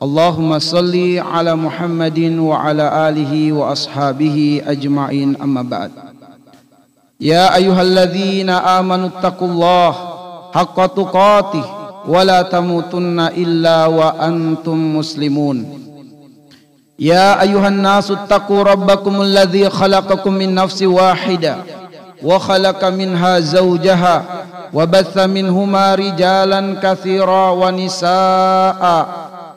اللهم 0.00 0.58
صل 0.58 0.96
على 1.18 1.52
محمد 1.54 2.18
وعلى 2.40 3.08
آله 3.08 3.52
وأصحابه 3.52 4.62
أجمعين 4.66 5.36
أما 5.42 5.62
بعد. 5.62 5.90
يا 7.20 7.56
أيها 7.56 7.82
الذين 7.82 8.50
آمنوا 8.50 9.08
اتقوا 9.08 9.48
الله 9.48 9.92
حق 10.54 10.86
تقاته 10.86 11.64
ولا 12.08 12.42
تموتن 12.42 13.20
إلا 13.20 13.86
وأنتم 13.86 14.96
مسلمون. 14.96 15.58
يا 16.98 17.42
أيها 17.42 17.68
الناس 17.68 18.10
اتقوا 18.10 18.62
ربكم 18.62 19.22
الذي 19.22 19.70
خلقكم 19.70 20.32
من 20.32 20.54
نفس 20.54 20.82
واحدة 20.82 21.56
وخلق 22.24 22.84
منها 22.84 23.40
زوجها 23.40 24.24
وبث 24.72 25.18
منهما 25.18 25.94
رجالا 25.94 26.60
كثيرا 26.82 27.50
ونساء 27.50 28.80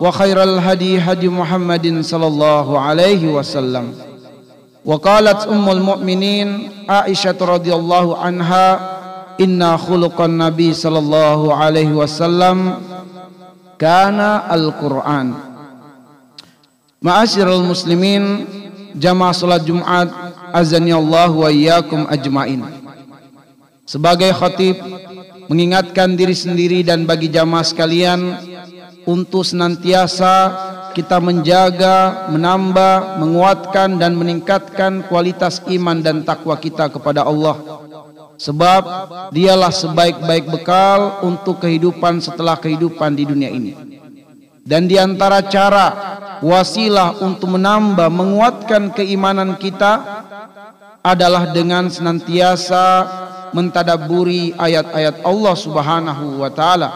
وخير 0.00 0.42
الهدي 0.42 0.98
هدي 0.98 1.28
محمد 1.28 2.00
صلى 2.00 2.26
الله 2.26 2.66
عليه 2.80 3.22
وسلم 3.28 3.94
وقالت 4.84 5.46
أم 5.46 5.66
المؤمنين 5.70 6.48
عائشة 6.88 7.36
رضي 7.40 7.74
الله 7.74 8.06
عنها 8.18 8.66
إن 9.40 9.76
خلق 9.76 10.20
النبي 10.20 10.72
صلى 10.74 10.98
الله 10.98 11.40
عليه 11.54 11.90
وسلم 11.92 12.74
كان 13.78 14.20
القرآن 14.52 15.34
معاشر 17.02 17.48
المسلمين 17.56 18.24
جماعة 18.94 19.32
صلاة 19.32 19.62
Jumat 19.64 20.08
azani 20.52 20.90
Allah 20.92 21.30
wa 21.30 21.46
iyyakum 21.48 22.04
ajmain 22.10 22.60
sebagai 23.86 24.34
khatib 24.34 24.76
mengingatkan 25.46 26.14
diri 26.14 26.34
sendiri 26.34 26.82
dan 26.82 27.06
bagi 27.06 27.30
jamaah 27.30 27.62
sekalian 27.66 28.20
untuk 29.05 29.45
senantiasa 29.45 30.33
kita 30.95 31.19
menjaga, 31.19 32.29
menambah, 32.31 33.19
menguatkan 33.19 33.99
dan 33.99 34.15
meningkatkan 34.15 35.05
kualitas 35.05 35.59
iman 35.67 35.99
dan 35.99 36.23
takwa 36.23 36.55
kita 36.55 36.87
kepada 36.87 37.27
Allah. 37.27 37.83
Sebab 38.35 38.81
dialah 39.31 39.71
sebaik-baik 39.71 40.51
bekal 40.51 41.23
untuk 41.23 41.63
kehidupan 41.63 42.19
setelah 42.19 42.59
kehidupan 42.59 43.15
di 43.15 43.23
dunia 43.23 43.47
ini. 43.47 43.75
Dan 44.65 44.89
di 44.89 44.97
antara 44.97 45.45
cara 45.45 45.87
wasilah 46.41 47.21
untuk 47.21 47.53
menambah, 47.55 48.09
menguatkan 48.09 48.91
keimanan 48.91 49.55
kita 49.61 50.25
adalah 51.05 51.53
dengan 51.53 51.87
senantiasa 51.87 52.83
mentadaburi 53.53 54.51
ayat-ayat 54.57 55.21
Allah 55.21 55.55
Subhanahu 55.55 56.43
wa 56.43 56.49
taala 56.49 56.89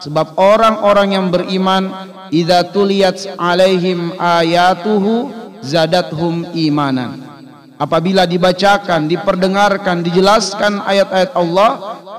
Sebab 0.00 0.40
orang-orang 0.40 1.08
yang 1.12 1.26
beriman 1.28 1.92
idza 2.32 2.64
tuliyat 2.72 3.36
alaihim 3.36 4.16
ayatuhu 4.16 5.28
zadathum 5.60 6.48
imanan. 6.56 7.20
Apabila 7.80 8.28
dibacakan, 8.28 9.08
diperdengarkan, 9.08 10.04
dijelaskan 10.04 10.84
ayat-ayat 10.84 11.32
Allah, 11.32 11.70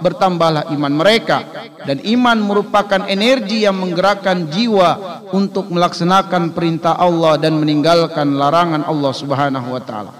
bertambahlah 0.01 0.73
iman 0.73 0.89
mereka 0.89 1.45
dan 1.85 2.01
iman 2.01 2.37
merupakan 2.41 3.05
energi 3.05 3.69
yang 3.69 3.77
menggerakkan 3.77 4.49
jiwa 4.49 5.21
untuk 5.29 5.69
melaksanakan 5.69 6.57
perintah 6.57 6.97
Allah 6.97 7.37
dan 7.37 7.61
meninggalkan 7.61 8.41
larangan 8.41 8.81
Allah 8.89 9.13
Subhanahu 9.13 9.67
wa 9.69 9.81
taala. 9.85 10.11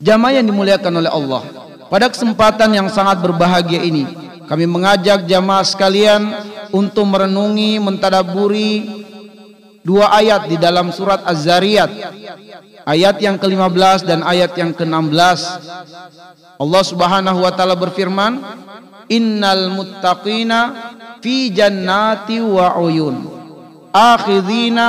Jamaah 0.00 0.40
yang 0.40 0.48
dimuliakan 0.48 0.92
oleh 1.04 1.12
Allah, 1.12 1.42
pada 1.92 2.08
kesempatan 2.08 2.72
yang 2.72 2.88
sangat 2.88 3.20
berbahagia 3.20 3.84
ini, 3.84 4.08
kami 4.46 4.64
mengajak 4.66 5.24
jamaah 5.26 5.64
sekalian 5.66 6.22
untuk 6.72 7.06
merenungi, 7.06 7.78
mentadaburi 7.78 9.02
dua 9.82 10.14
ayat 10.14 10.48
di 10.48 10.56
dalam 10.56 10.94
surat 10.94 11.22
Az-Zariyat. 11.26 11.90
Ayat 12.82 13.22
yang 13.22 13.38
ke-15 13.38 14.02
dan 14.02 14.26
ayat 14.26 14.58
yang 14.58 14.74
ke-16. 14.74 15.40
Allah 16.58 16.82
Subhanahu 16.82 17.38
wa 17.46 17.52
taala 17.54 17.78
berfirman, 17.78 18.42
"Innal 19.06 19.70
muttaqina 19.70 20.58
fi 21.22 21.50
jannati 21.54 22.42
wa 22.42 22.74
uyun, 22.82 23.22
akhidhina 23.94 24.86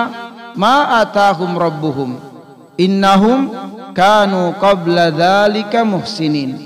ma 0.57 1.05
atahum 1.05 1.53
rabbuhum. 1.53 2.17
Innahum 2.81 3.53
kanu 3.93 4.57
qabla 4.57 5.13
dzalika 5.13 5.85
muhsinin." 5.85 6.57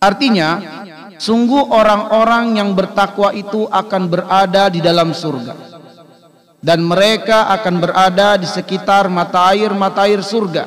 Artinya, 0.00 0.79
Sungguh 1.20 1.68
orang-orang 1.68 2.56
yang 2.56 2.72
bertakwa 2.72 3.36
itu 3.36 3.68
akan 3.68 4.08
berada 4.08 4.72
di 4.72 4.80
dalam 4.80 5.12
surga. 5.12 5.52
Dan 6.64 6.80
mereka 6.88 7.52
akan 7.60 7.74
berada 7.76 8.40
di 8.40 8.48
sekitar 8.48 9.12
mata 9.12 9.52
air-mata 9.52 10.08
air 10.08 10.24
surga. 10.24 10.64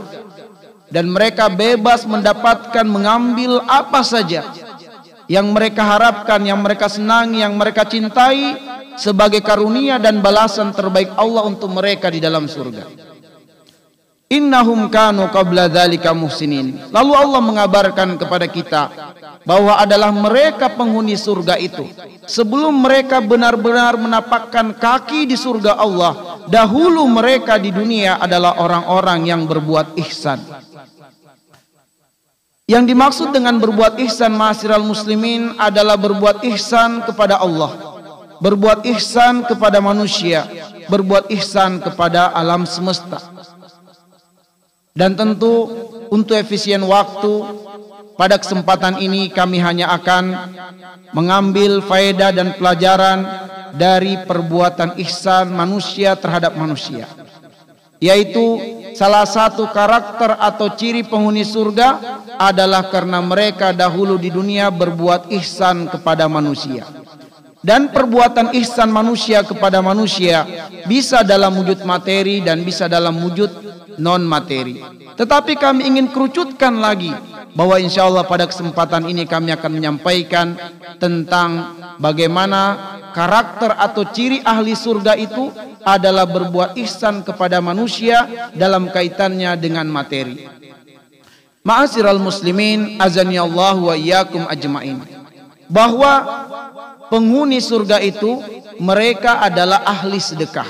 Dan 0.94 1.10
mereka 1.10 1.50
bebas 1.50 2.06
mendapatkan 2.06 2.86
mengambil 2.86 3.66
apa 3.66 4.06
saja 4.06 4.46
yang 5.26 5.50
mereka 5.50 5.90
harapkan, 5.90 6.46
yang 6.46 6.62
mereka 6.62 6.86
senangi, 6.86 7.42
yang 7.42 7.58
mereka 7.58 7.90
cintai 7.90 8.54
sebagai 8.94 9.42
karunia 9.42 9.98
dan 9.98 10.22
balasan 10.22 10.70
terbaik 10.70 11.18
Allah 11.18 11.50
untuk 11.50 11.74
mereka 11.74 12.14
di 12.14 12.22
dalam 12.22 12.46
surga. 12.46 13.13
Innahum 14.34 14.90
kanu 14.90 15.30
qabla 15.30 15.70
dzalika 15.70 16.10
muhsinin. 16.18 16.90
Lalu 16.90 17.14
Allah 17.14 17.42
mengabarkan 17.46 18.18
kepada 18.18 18.50
kita 18.50 18.90
bahwa 19.46 19.78
adalah 19.78 20.10
mereka 20.10 20.74
penghuni 20.74 21.14
surga 21.14 21.62
itu. 21.62 21.86
Sebelum 22.26 22.82
mereka 22.82 23.22
benar-benar 23.22 23.94
menapakkan 23.94 24.74
kaki 24.74 25.30
di 25.30 25.38
surga 25.38 25.78
Allah 25.78 26.42
dahulu 26.50 27.06
mereka 27.06 27.62
di 27.62 27.70
dunia 27.70 28.18
adalah 28.18 28.58
orang-orang 28.58 29.30
yang 29.30 29.46
berbuat 29.46 29.94
ihsan. 30.02 30.42
Yang 32.66 32.84
dimaksud 32.96 33.30
dengan 33.36 33.62
berbuat 33.62 34.02
ihsan 34.08 34.34
ma'asyiral 34.34 34.82
muslimin 34.82 35.54
adalah 35.62 36.00
berbuat 36.00 36.42
ihsan 36.48 37.06
kepada 37.06 37.38
Allah 37.38 37.94
berbuat 38.44 38.84
ihsan 38.92 39.48
kepada 39.48 39.80
manusia 39.80 40.44
berbuat 40.92 41.32
ihsan 41.32 41.80
kepada 41.80 42.36
alam 42.36 42.68
semesta 42.68 43.20
dan 44.94 45.18
tentu 45.18 45.70
untuk 46.14 46.38
efisien 46.38 46.82
waktu 46.86 47.34
pada 48.14 48.38
kesempatan 48.38 49.02
ini 49.02 49.34
kami 49.34 49.58
hanya 49.58 49.90
akan 49.98 50.54
mengambil 51.18 51.82
faedah 51.82 52.30
dan 52.30 52.54
pelajaran 52.54 53.26
dari 53.74 54.22
perbuatan 54.22 55.02
ihsan 55.02 55.50
manusia 55.50 56.14
terhadap 56.14 56.54
manusia. 56.54 57.10
Yaitu 57.98 58.62
salah 58.94 59.26
satu 59.26 59.66
karakter 59.74 60.38
atau 60.38 60.70
ciri 60.78 61.02
penghuni 61.02 61.42
surga 61.42 62.22
adalah 62.38 62.86
karena 62.94 63.18
mereka 63.18 63.74
dahulu 63.74 64.22
di 64.22 64.30
dunia 64.30 64.70
berbuat 64.70 65.34
ihsan 65.42 65.90
kepada 65.90 66.30
manusia. 66.30 66.86
Dan 67.64 67.96
perbuatan 67.96 68.52
ihsan 68.60 68.92
manusia 68.92 69.40
kepada 69.42 69.80
manusia 69.80 70.44
bisa 70.84 71.24
dalam 71.24 71.56
wujud 71.64 71.82
materi 71.88 72.44
dan 72.44 72.60
bisa 72.62 72.92
dalam 72.92 73.16
wujud 73.24 73.73
non 74.00 74.24
materi. 74.26 74.82
Tetapi 75.14 75.54
kami 75.58 75.86
ingin 75.86 76.10
kerucutkan 76.10 76.82
lagi 76.82 77.14
bahwa 77.54 77.78
insya 77.78 78.10
Allah 78.10 78.26
pada 78.26 78.50
kesempatan 78.50 79.06
ini 79.06 79.30
kami 79.30 79.54
akan 79.54 79.72
menyampaikan 79.78 80.58
tentang 80.98 81.78
bagaimana 82.02 82.62
karakter 83.14 83.78
atau 83.78 84.10
ciri 84.10 84.42
ahli 84.42 84.74
surga 84.74 85.14
itu 85.16 85.54
adalah 85.86 86.26
berbuat 86.26 86.74
ihsan 86.82 87.22
kepada 87.22 87.62
manusia 87.62 88.26
dalam 88.58 88.90
kaitannya 88.90 89.54
dengan 89.62 89.86
materi. 89.86 90.50
Ma'asyiral 91.64 92.20
muslimin 92.20 93.00
azani 93.00 93.40
Allah 93.40 93.78
wa 93.80 93.96
iyyakum 93.96 94.44
ajmain. 94.50 95.00
Bahwa 95.72 96.44
penghuni 97.08 97.64
surga 97.64 98.04
itu 98.04 98.42
mereka 98.84 99.40
adalah 99.40 99.80
ahli 99.88 100.20
sedekah. 100.20 100.68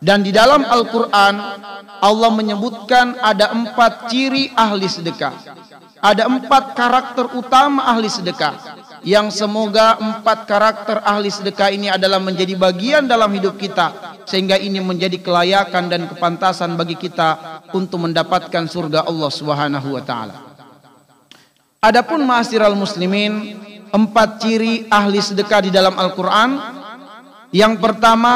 Dan 0.00 0.24
di 0.24 0.32
dalam 0.32 0.64
Al-Quran 0.64 1.34
Allah 2.00 2.30
menyebutkan 2.32 3.20
ada 3.20 3.52
empat 3.52 4.08
ciri 4.08 4.48
ahli 4.56 4.88
sedekah. 4.88 5.36
Ada 6.00 6.24
empat 6.24 6.72
karakter 6.72 7.28
utama 7.36 7.84
ahli 7.84 8.08
sedekah. 8.08 8.80
Yang 9.04 9.44
semoga 9.44 10.00
empat 10.00 10.48
karakter 10.48 11.04
ahli 11.04 11.28
sedekah 11.28 11.68
ini 11.68 11.92
adalah 11.92 12.16
menjadi 12.16 12.56
bagian 12.56 13.04
dalam 13.04 13.28
hidup 13.36 13.60
kita. 13.60 14.16
Sehingga 14.24 14.56
ini 14.56 14.80
menjadi 14.80 15.20
kelayakan 15.20 15.92
dan 15.92 16.08
kepantasan 16.08 16.80
bagi 16.80 16.96
kita 16.96 17.60
untuk 17.76 18.08
mendapatkan 18.08 18.64
surga 18.64 19.04
Allah 19.04 19.28
Subhanahu 19.28 20.00
wa 20.00 20.00
taala. 20.00 20.36
Adapun 21.80 22.24
ma'asyiral 22.24 22.76
muslimin, 22.76 23.56
empat 23.92 24.40
ciri 24.40 24.88
ahli 24.88 25.20
sedekah 25.20 25.60
di 25.64 25.70
dalam 25.72 25.92
Al-Qur'an. 25.96 26.80
Yang 27.52 27.82
pertama 27.82 28.32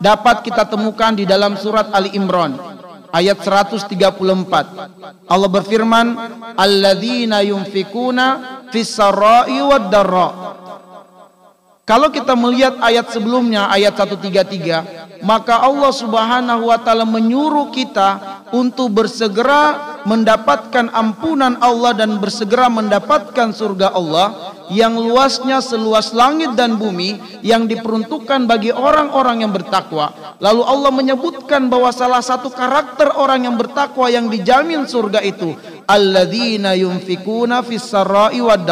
dapat 0.00 0.44
kita 0.44 0.68
temukan 0.68 1.12
di 1.16 1.24
dalam 1.24 1.56
surat 1.56 1.90
Ali 1.92 2.12
Imran 2.16 2.56
ayat 3.14 3.40
134. 3.40 3.88
Allah 5.26 5.50
berfirman, 5.50 6.06
"Alladzina 6.58 7.40
yunfikuna 7.40 8.26
fis 8.70 8.92
sarai 8.92 9.56
wad 9.64 9.88
darra." 9.88 10.28
Kalau 11.86 12.10
kita 12.10 12.34
melihat 12.34 12.82
ayat 12.82 13.14
sebelumnya 13.14 13.70
ayat 13.70 13.94
133, 13.94 15.22
maka 15.22 15.62
Allah 15.62 15.94
Subhanahu 15.94 16.66
wa 16.66 16.82
taala 16.82 17.06
menyuruh 17.06 17.70
kita 17.70 18.42
untuk 18.50 18.90
bersegera 18.90 20.02
mendapatkan 20.02 20.90
ampunan 20.90 21.54
Allah 21.62 21.94
dan 21.94 22.18
bersegera 22.18 22.66
mendapatkan 22.66 23.54
surga 23.54 23.94
Allah 23.94 24.58
yang 24.66 24.98
luasnya 24.98 25.62
seluas 25.62 26.10
langit 26.10 26.58
dan 26.58 26.74
bumi 26.74 27.22
yang 27.46 27.70
diperuntukkan 27.70 28.50
bagi 28.50 28.74
orang-orang 28.74 29.46
yang 29.46 29.54
bertakwa. 29.54 30.10
Lalu 30.42 30.66
Allah 30.66 30.90
menyebutkan 30.90 31.70
bahwa 31.70 31.94
salah 31.94 32.18
satu 32.18 32.50
karakter 32.50 33.14
orang 33.14 33.46
yang 33.46 33.54
bertakwa 33.54 34.10
yang 34.10 34.26
dijamin 34.26 34.90
surga 34.90 35.22
itu 35.22 35.54
alladzina 35.86 36.74
yunfikuna 36.74 37.62
fis 37.62 37.86
sarai 37.86 38.42
wad 38.42 38.66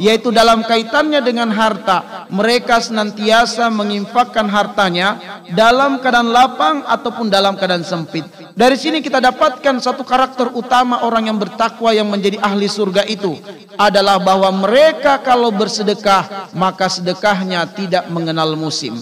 yaitu 0.00 0.32
dalam 0.32 0.64
kaitannya 0.64 1.20
dengan 1.20 1.52
harta. 1.52 2.24
Mereka 2.32 2.80
senantiasa 2.80 3.68
menginfakkan 3.68 4.48
hartanya 4.48 5.20
dalam 5.52 6.00
keadaan 6.00 6.32
lapang 6.32 6.80
ataupun 6.88 7.28
dalam 7.28 7.60
keadaan 7.60 7.84
sempit. 7.84 8.24
Dari 8.56 8.80
sini 8.80 9.04
kita 9.04 9.20
dapatkan 9.20 9.76
satu 9.76 10.00
karakter 10.00 10.56
utama 10.56 11.04
orang 11.04 11.28
yang 11.28 11.36
bertakwa 11.36 11.92
yang 11.92 12.08
menjadi 12.08 12.40
ahli 12.40 12.64
surga 12.64 13.04
itu 13.04 13.36
adalah 13.76 14.16
bahwa 14.16 14.48
mereka 14.64 15.20
kalau 15.20 15.52
bersedekah 15.52 16.48
maka 16.56 16.88
sedekahnya 16.88 17.68
tidak 17.76 18.08
mengenal 18.08 18.56
musim. 18.56 18.96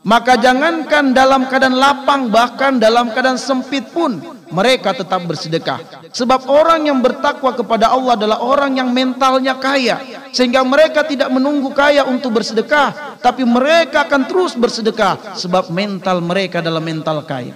Maka 0.00 0.40
jangankan 0.40 1.12
dalam 1.12 1.44
keadaan 1.44 1.76
lapang 1.76 2.32
bahkan 2.32 2.80
dalam 2.80 3.12
keadaan 3.12 3.36
sempit 3.36 3.84
pun 3.92 4.39
mereka 4.50 4.94
tetap 4.94 5.22
bersedekah. 5.26 6.10
Sebab 6.10 6.50
orang 6.50 6.90
yang 6.90 6.98
bertakwa 6.98 7.54
kepada 7.54 7.90
Allah 7.94 8.18
adalah 8.18 8.38
orang 8.42 8.76
yang 8.76 8.90
mentalnya 8.90 9.56
kaya. 9.56 9.98
Sehingga 10.30 10.62
mereka 10.66 11.06
tidak 11.06 11.30
menunggu 11.30 11.70
kaya 11.70 12.06
untuk 12.06 12.38
bersedekah. 12.38 13.18
Tapi 13.22 13.46
mereka 13.46 14.06
akan 14.06 14.26
terus 14.26 14.58
bersedekah. 14.58 15.38
Sebab 15.38 15.70
mental 15.70 16.22
mereka 16.22 16.58
adalah 16.62 16.82
mental 16.82 17.22
kaya. 17.22 17.54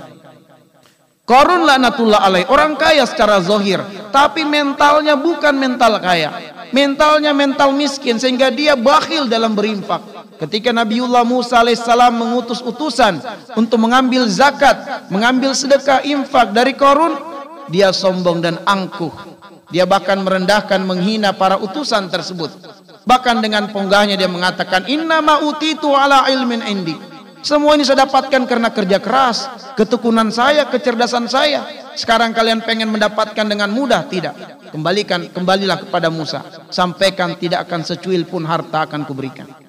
Korun 1.24 1.64
laknatullah 1.66 2.20
alaih. 2.22 2.44
Orang 2.48 2.78
kaya 2.78 3.04
secara 3.04 3.42
zohir. 3.42 3.82
Tapi 4.14 4.46
mentalnya 4.46 5.18
bukan 5.18 5.54
mental 5.56 5.98
kaya. 5.98 6.30
Mentalnya 6.70 7.34
mental 7.34 7.74
miskin. 7.74 8.22
Sehingga 8.22 8.54
dia 8.54 8.78
bakhil 8.78 9.26
dalam 9.26 9.52
berinfak. 9.52 10.23
Ketika 10.44 10.76
Nabiullah 10.76 11.24
Musa 11.24 11.64
alaihissalam 11.64 12.20
mengutus 12.20 12.60
utusan 12.60 13.16
untuk 13.56 13.80
mengambil 13.80 14.28
zakat, 14.28 15.08
mengambil 15.08 15.56
sedekah 15.56 16.04
infak 16.04 16.52
dari 16.52 16.76
korun, 16.76 17.16
dia 17.72 17.96
sombong 17.96 18.44
dan 18.44 18.60
angkuh. 18.68 19.08
Dia 19.72 19.88
bahkan 19.88 20.20
merendahkan, 20.20 20.84
menghina 20.84 21.32
para 21.32 21.56
utusan 21.56 22.12
tersebut. 22.12 22.52
Bahkan 23.08 23.40
dengan 23.40 23.72
ponggahnya 23.72 24.20
dia 24.20 24.28
mengatakan, 24.28 24.84
Inna 24.84 25.24
ma'utitu 25.24 25.96
ala 25.96 26.28
ilmin 26.28 26.60
indi. 26.68 26.92
Semua 27.40 27.72
ini 27.72 27.88
saya 27.88 28.04
dapatkan 28.04 28.44
karena 28.44 28.68
kerja 28.68 29.00
keras, 29.00 29.48
ketekunan 29.80 30.28
saya, 30.28 30.68
kecerdasan 30.68 31.24
saya. 31.24 31.64
Sekarang 31.96 32.36
kalian 32.36 32.60
pengen 32.60 32.92
mendapatkan 32.92 33.48
dengan 33.48 33.72
mudah? 33.72 34.04
Tidak. 34.12 34.68
Kembalikan, 34.76 35.24
kembalilah 35.32 35.88
kepada 35.88 36.12
Musa. 36.12 36.44
Sampaikan 36.68 37.32
tidak 37.40 37.64
akan 37.64 37.80
secuil 37.80 38.28
pun 38.28 38.44
harta 38.44 38.84
akan 38.84 39.08
kuberikan. 39.08 39.63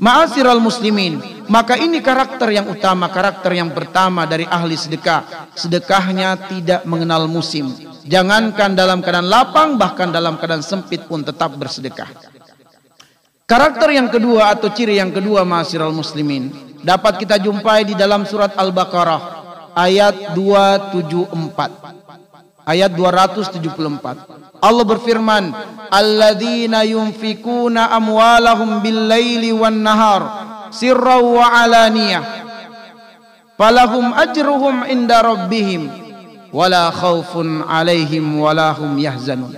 Ma'asyiral 0.00 0.64
muslimin, 0.64 1.44
maka 1.52 1.76
ini 1.76 2.00
karakter 2.00 2.56
yang 2.56 2.72
utama, 2.72 3.12
karakter 3.12 3.52
yang 3.52 3.68
pertama 3.68 4.24
dari 4.24 4.48
ahli 4.48 4.72
sedekah. 4.72 5.52
Sedekahnya 5.52 6.40
tidak 6.48 6.88
mengenal 6.88 7.28
musim. 7.28 7.68
Jangankan 8.08 8.72
dalam 8.72 9.04
keadaan 9.04 9.28
lapang, 9.28 9.76
bahkan 9.76 10.08
dalam 10.08 10.40
keadaan 10.40 10.64
sempit 10.64 11.04
pun 11.04 11.20
tetap 11.20 11.52
bersedekah. 11.52 12.08
Karakter 13.44 13.92
yang 13.92 14.08
kedua 14.08 14.56
atau 14.56 14.72
ciri 14.72 14.96
yang 14.96 15.12
kedua 15.12 15.44
ma'asyiral 15.44 15.92
muslimin 15.92 16.48
dapat 16.80 17.20
kita 17.20 17.36
jumpai 17.36 17.84
di 17.84 17.92
dalam 17.92 18.24
surat 18.24 18.56
Al-Baqarah 18.56 19.20
ayat 19.76 20.32
274. 20.32 22.64
Ayat 22.64 22.88
274. 22.96 24.49
Allah 24.60 24.84
berfirman, 24.84 25.52
"Alladzina 25.88 26.84
yunfikuna 26.84 27.90
amwalahum 27.96 28.84
bil-laili 28.84 29.50
wan-nahar 29.50 30.22
sirran 30.70 31.24
wa 31.24 31.44
alaniyah 31.64 32.22
falahum 33.56 34.14
ajruhum 34.14 34.86
inda 34.86 35.24
rabbihim 35.24 35.88
wala 36.52 36.92
khaufun 36.92 37.64
'alaihim 37.64 38.36
wala 38.36 38.76
hum 38.76 39.00
yahzanun." 39.00 39.56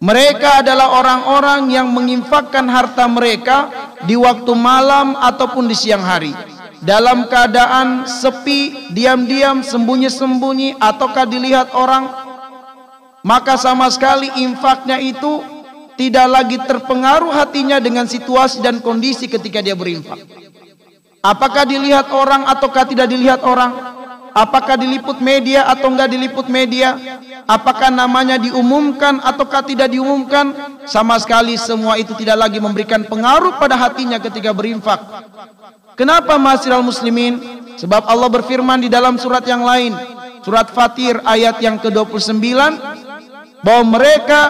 Mereka 0.00 0.64
adalah 0.64 0.96
orang-orang 0.96 1.68
yang 1.68 1.92
menginfakkan 1.92 2.64
harta 2.72 3.04
mereka 3.04 3.68
di 4.08 4.16
waktu 4.16 4.52
malam 4.56 5.12
ataupun 5.12 5.68
di 5.68 5.76
siang 5.76 6.00
hari 6.00 6.32
dalam 6.80 7.28
keadaan 7.28 8.08
sepi, 8.08 8.88
diam-diam, 8.96 9.60
sembunyi-sembunyi 9.60 10.80
ataukah 10.80 11.28
dilihat 11.28 11.76
orang 11.76 12.29
maka 13.20 13.60
sama 13.60 13.88
sekali 13.92 14.28
infaknya 14.40 14.96
itu 14.96 15.44
tidak 16.00 16.26
lagi 16.32 16.56
terpengaruh 16.56 17.28
hatinya 17.28 17.76
dengan 17.76 18.08
situasi 18.08 18.64
dan 18.64 18.80
kondisi 18.80 19.28
ketika 19.28 19.60
dia 19.60 19.76
berinfak. 19.76 20.16
Apakah 21.20 21.68
dilihat 21.68 22.08
orang 22.08 22.48
ataukah 22.48 22.88
tidak 22.88 23.12
dilihat 23.12 23.44
orang? 23.44 24.00
Apakah 24.32 24.80
diliput 24.80 25.20
media 25.20 25.68
atau 25.68 25.92
enggak 25.92 26.08
diliput 26.08 26.48
media? 26.48 26.96
Apakah 27.44 27.92
namanya 27.92 28.40
diumumkan 28.40 29.20
ataukah 29.20 29.60
tidak 29.60 29.92
diumumkan? 29.92 30.56
Sama 30.88 31.20
sekali 31.20 31.60
semua 31.60 32.00
itu 32.00 32.16
tidak 32.16 32.48
lagi 32.48 32.56
memberikan 32.56 33.04
pengaruh 33.04 33.60
pada 33.60 33.76
hatinya 33.76 34.16
ketika 34.16 34.56
berinfak. 34.56 34.96
Kenapa 35.98 36.40
masyiral 36.40 36.80
muslimin? 36.80 37.36
Sebab 37.76 38.08
Allah 38.08 38.32
berfirman 38.32 38.80
di 38.80 38.88
dalam 38.88 39.20
surat 39.20 39.44
yang 39.44 39.60
lain. 39.60 39.92
Surat 40.40 40.72
Fatir 40.72 41.20
ayat 41.28 41.60
yang 41.60 41.76
ke-29 41.76 42.40
bahwa 43.64 44.00
mereka 44.00 44.40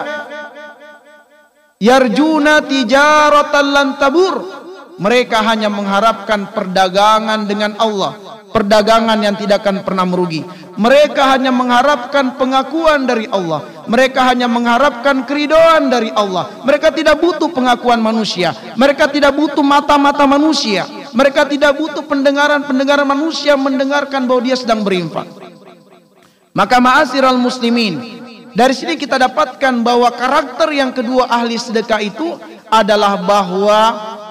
yarjuna 1.81 2.63
tijaratan 2.65 3.65
lan 3.73 3.87
tabur. 3.97 4.35
Mereka 5.01 5.41
hanya 5.41 5.65
mengharapkan 5.65 6.53
perdagangan 6.53 7.49
dengan 7.49 7.73
Allah. 7.81 8.13
Perdagangan 8.51 9.17
yang 9.17 9.33
tidak 9.33 9.65
akan 9.65 9.81
pernah 9.81 10.05
merugi. 10.05 10.45
Mereka 10.77 11.33
hanya 11.33 11.49
mengharapkan 11.49 12.37
pengakuan 12.37 13.09
dari 13.09 13.25
Allah. 13.25 13.65
Mereka 13.89 14.21
hanya 14.21 14.45
mengharapkan 14.45 15.25
keridoan 15.25 15.89
dari 15.89 16.13
Allah. 16.13 16.61
Mereka 16.61 16.93
tidak 16.93 17.17
butuh 17.17 17.49
pengakuan 17.49 17.97
manusia. 17.97 18.53
Mereka 18.77 19.09
tidak 19.09 19.33
butuh 19.33 19.65
mata-mata 19.65 20.27
manusia. 20.29 20.85
Mereka 21.15 21.49
tidak 21.49 21.81
butuh 21.81 22.05
pendengaran-pendengaran 22.05 23.07
manusia 23.07 23.57
mendengarkan 23.57 24.29
bahwa 24.29 24.41
dia 24.45 24.59
sedang 24.59 24.85
berinfak. 24.85 25.25
Maka 26.51 26.77
ma'asiral 26.77 27.39
muslimin 27.41 28.20
dari 28.51 28.75
sini 28.75 28.99
kita 28.99 29.15
dapatkan 29.15 29.73
bahwa 29.79 30.11
karakter 30.11 30.69
yang 30.75 30.91
kedua 30.91 31.31
ahli 31.31 31.55
sedekah 31.55 32.01
itu 32.03 32.35
adalah 32.67 33.19
bahwa 33.19 33.79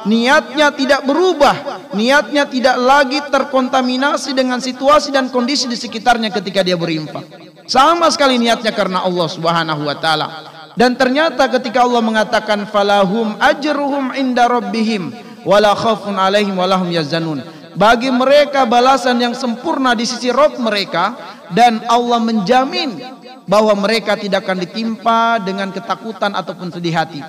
niatnya 0.05 0.73
tidak 0.73 1.05
berubah, 1.05 1.89
niatnya 1.93 2.49
tidak 2.49 2.77
lagi 2.81 3.21
terkontaminasi 3.29 4.33
dengan 4.33 4.61
situasi 4.61 5.13
dan 5.13 5.29
kondisi 5.29 5.69
di 5.69 5.77
sekitarnya 5.77 6.33
ketika 6.33 6.65
dia 6.65 6.77
berinfak. 6.77 7.25
Sama 7.69 8.09
sekali 8.13 8.41
niatnya 8.41 8.73
karena 8.73 9.05
Allah 9.05 9.29
Subhanahu 9.29 9.83
wa 9.85 9.97
taala. 9.97 10.27
Dan 10.75 10.97
ternyata 10.97 11.51
ketika 11.51 11.85
Allah 11.85 12.01
mengatakan 12.01 12.65
falahum 12.71 13.37
ajruhum 13.37 14.17
inda 14.17 14.49
rabbihim 14.49 15.13
wala 15.45 15.77
khaufun 15.77 16.17
alaihim 16.17 16.57
walahum 16.57 16.89
yazanun. 16.89 17.45
Bagi 17.77 18.11
mereka 18.11 18.67
balasan 18.67 19.23
yang 19.23 19.35
sempurna 19.37 19.95
di 19.95 20.03
sisi 20.03 20.29
Rob 20.35 20.59
mereka 20.59 21.15
dan 21.55 21.83
Allah 21.87 22.19
menjamin 22.19 23.20
bahwa 23.47 23.73
mereka 23.79 24.17
tidak 24.19 24.45
akan 24.45 24.65
ditimpa 24.65 25.41
dengan 25.43 25.71
ketakutan 25.71 26.35
ataupun 26.35 26.75
sedih 26.75 26.95
hati. 26.95 27.21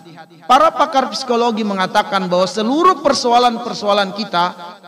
Para 0.50 0.74
pakar 0.74 1.12
psikologi 1.14 1.62
mengatakan 1.62 2.28
bahwa 2.28 2.48
seluruh 2.50 3.00
persoalan-persoalan 3.00 4.16
kita 4.18 4.46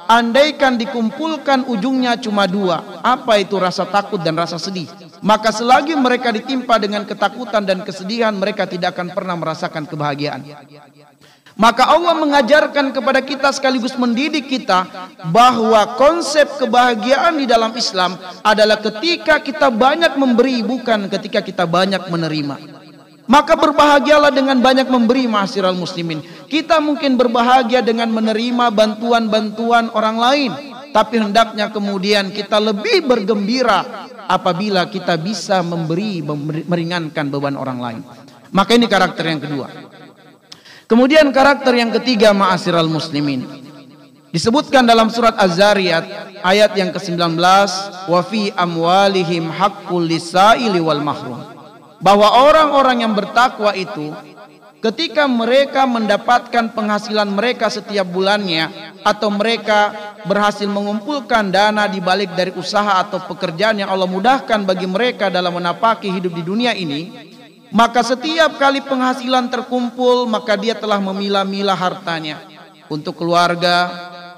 andaikan 0.10 0.76
dikumpulkan 0.76 1.70
ujungnya 1.70 2.20
cuma 2.20 2.50
dua, 2.50 3.02
apa 3.02 3.40
itu 3.40 3.56
rasa 3.56 3.88
takut 3.88 4.20
dan 4.20 4.36
rasa 4.36 4.60
sedih. 4.60 4.90
Maka 5.24 5.56
selagi 5.56 5.96
mereka 5.96 6.36
ditimpa 6.36 6.76
dengan 6.76 7.08
ketakutan 7.08 7.64
dan 7.64 7.80
kesedihan, 7.88 8.36
mereka 8.36 8.68
tidak 8.68 8.92
akan 8.92 9.16
pernah 9.16 9.40
merasakan 9.40 9.88
kebahagiaan. 9.88 10.44
Maka 11.54 11.86
Allah 11.86 12.18
mengajarkan 12.18 12.90
kepada 12.90 13.22
kita 13.22 13.54
sekaligus 13.54 13.94
mendidik 13.94 14.50
kita 14.50 14.90
bahwa 15.30 15.86
konsep 16.02 16.50
kebahagiaan 16.58 17.38
di 17.38 17.46
dalam 17.46 17.70
Islam 17.78 18.18
adalah 18.42 18.82
ketika 18.82 19.38
kita 19.38 19.70
banyak 19.70 20.18
memberi 20.18 20.66
bukan 20.66 21.06
ketika 21.14 21.46
kita 21.46 21.70
banyak 21.70 22.10
menerima. 22.10 22.58
Maka 23.24 23.56
berbahagialah 23.56 24.36
dengan 24.36 24.60
banyak 24.60 24.90
memberi 24.90 25.30
mahasiswa 25.30 25.72
muslimin. 25.72 26.26
Kita 26.50 26.84
mungkin 26.84 27.16
berbahagia 27.16 27.80
dengan 27.80 28.12
menerima 28.12 28.68
bantuan-bantuan 28.74 29.94
orang 29.96 30.18
lain. 30.20 30.52
Tapi 30.94 31.16
hendaknya 31.18 31.72
kemudian 31.74 32.30
kita 32.30 32.60
lebih 32.60 33.08
bergembira 33.08 34.10
apabila 34.28 34.86
kita 34.92 35.18
bisa 35.18 35.64
memberi 35.64 36.22
meringankan 36.68 37.26
beban 37.32 37.56
orang 37.56 37.80
lain. 37.80 38.02
Maka 38.54 38.78
ini 38.78 38.86
karakter 38.86 39.26
yang 39.26 39.42
kedua. 39.42 39.93
Kemudian 40.84 41.32
karakter 41.32 41.74
yang 41.80 41.92
ketiga 41.96 42.36
ma'asyiral 42.36 42.92
muslimin. 42.92 43.48
Disebutkan 44.34 44.84
dalam 44.84 45.14
surat 45.14 45.38
Az-Zariyat 45.38 46.42
ayat 46.42 46.74
yang 46.74 46.90
ke-19 46.92 47.38
wa 48.10 48.22
fi 48.26 48.50
amwalihim 48.52 49.48
haqqul 49.48 50.04
lisaili 50.04 50.82
wal 50.82 51.00
mahrum. 51.00 51.40
Bahwa 52.04 52.28
orang-orang 52.50 53.08
yang 53.08 53.14
bertakwa 53.16 53.72
itu 53.78 54.12
ketika 54.84 55.24
mereka 55.24 55.88
mendapatkan 55.88 56.76
penghasilan 56.76 57.32
mereka 57.32 57.72
setiap 57.72 58.04
bulannya 58.04 58.68
atau 59.08 59.32
mereka 59.32 59.96
berhasil 60.28 60.68
mengumpulkan 60.68 61.48
dana 61.48 61.88
di 61.88 62.04
balik 62.04 62.36
dari 62.36 62.52
usaha 62.52 63.00
atau 63.00 63.24
pekerjaan 63.24 63.80
yang 63.80 63.88
Allah 63.88 64.10
mudahkan 64.12 64.68
bagi 64.68 64.84
mereka 64.84 65.32
dalam 65.32 65.56
menapaki 65.56 66.12
hidup 66.12 66.36
di 66.36 66.44
dunia 66.44 66.76
ini 66.76 67.32
maka 67.74 68.06
setiap 68.06 68.62
kali 68.62 68.86
penghasilan 68.86 69.50
terkumpul, 69.50 70.30
maka 70.30 70.54
dia 70.54 70.78
telah 70.78 71.02
memilah-milah 71.02 71.74
hartanya 71.74 72.38
untuk 72.86 73.18
keluarga, 73.18 73.90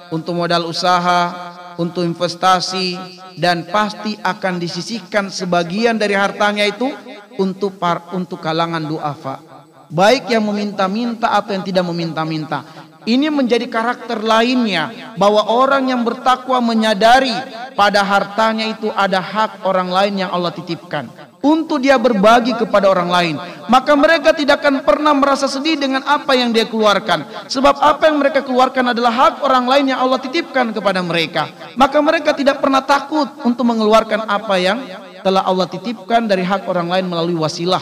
untuk 0.08 0.40
modal 0.40 0.72
usaha, 0.72 1.36
untuk 1.76 2.08
investasi 2.08 2.96
dan 3.36 3.68
pasti 3.68 4.16
akan 4.16 4.56
disisihkan 4.56 5.28
sebagian 5.28 6.00
dari 6.00 6.16
hartanya 6.16 6.64
itu 6.64 6.88
untuk 7.36 7.76
par, 7.76 8.16
untuk 8.16 8.40
kalangan 8.40 8.88
duafa. 8.88 9.44
Baik 9.92 10.32
yang 10.32 10.48
meminta-minta 10.48 11.36
atau 11.36 11.52
yang 11.52 11.68
tidak 11.68 11.84
meminta-minta. 11.92 12.64
Ini 13.06 13.30
menjadi 13.30 13.70
karakter 13.70 14.24
lainnya 14.24 15.14
bahwa 15.20 15.46
orang 15.46 15.94
yang 15.94 16.02
bertakwa 16.02 16.58
menyadari 16.58 17.36
pada 17.78 18.02
hartanya 18.02 18.66
itu 18.66 18.90
ada 18.96 19.22
hak 19.22 19.62
orang 19.62 19.94
lain 19.94 20.26
yang 20.26 20.34
Allah 20.34 20.50
titipkan 20.50 21.12
untuk 21.46 21.78
dia 21.78 22.02
berbagi 22.02 22.58
kepada 22.58 22.90
orang 22.90 23.10
lain. 23.14 23.36
Maka 23.70 23.94
mereka 23.94 24.34
tidak 24.34 24.66
akan 24.66 24.82
pernah 24.82 25.14
merasa 25.14 25.46
sedih 25.46 25.78
dengan 25.78 26.02
apa 26.02 26.34
yang 26.34 26.50
dia 26.50 26.66
keluarkan. 26.66 27.46
Sebab 27.46 27.78
apa 27.78 28.10
yang 28.10 28.18
mereka 28.18 28.42
keluarkan 28.42 28.98
adalah 28.98 29.14
hak 29.14 29.46
orang 29.46 29.70
lain 29.70 29.86
yang 29.94 30.02
Allah 30.02 30.18
titipkan 30.18 30.74
kepada 30.74 31.06
mereka. 31.06 31.54
Maka 31.78 32.02
mereka 32.02 32.34
tidak 32.34 32.58
pernah 32.58 32.82
takut 32.82 33.30
untuk 33.46 33.62
mengeluarkan 33.62 34.26
apa 34.26 34.58
yang 34.58 34.82
telah 35.22 35.46
Allah 35.46 35.70
titipkan 35.70 36.26
dari 36.26 36.42
hak 36.42 36.66
orang 36.66 36.90
lain 36.90 37.06
melalui 37.06 37.38
wasilah. 37.38 37.82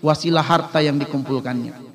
Wasilah 0.00 0.42
harta 0.42 0.80
yang 0.80 0.96
dikumpulkannya. 0.96 1.91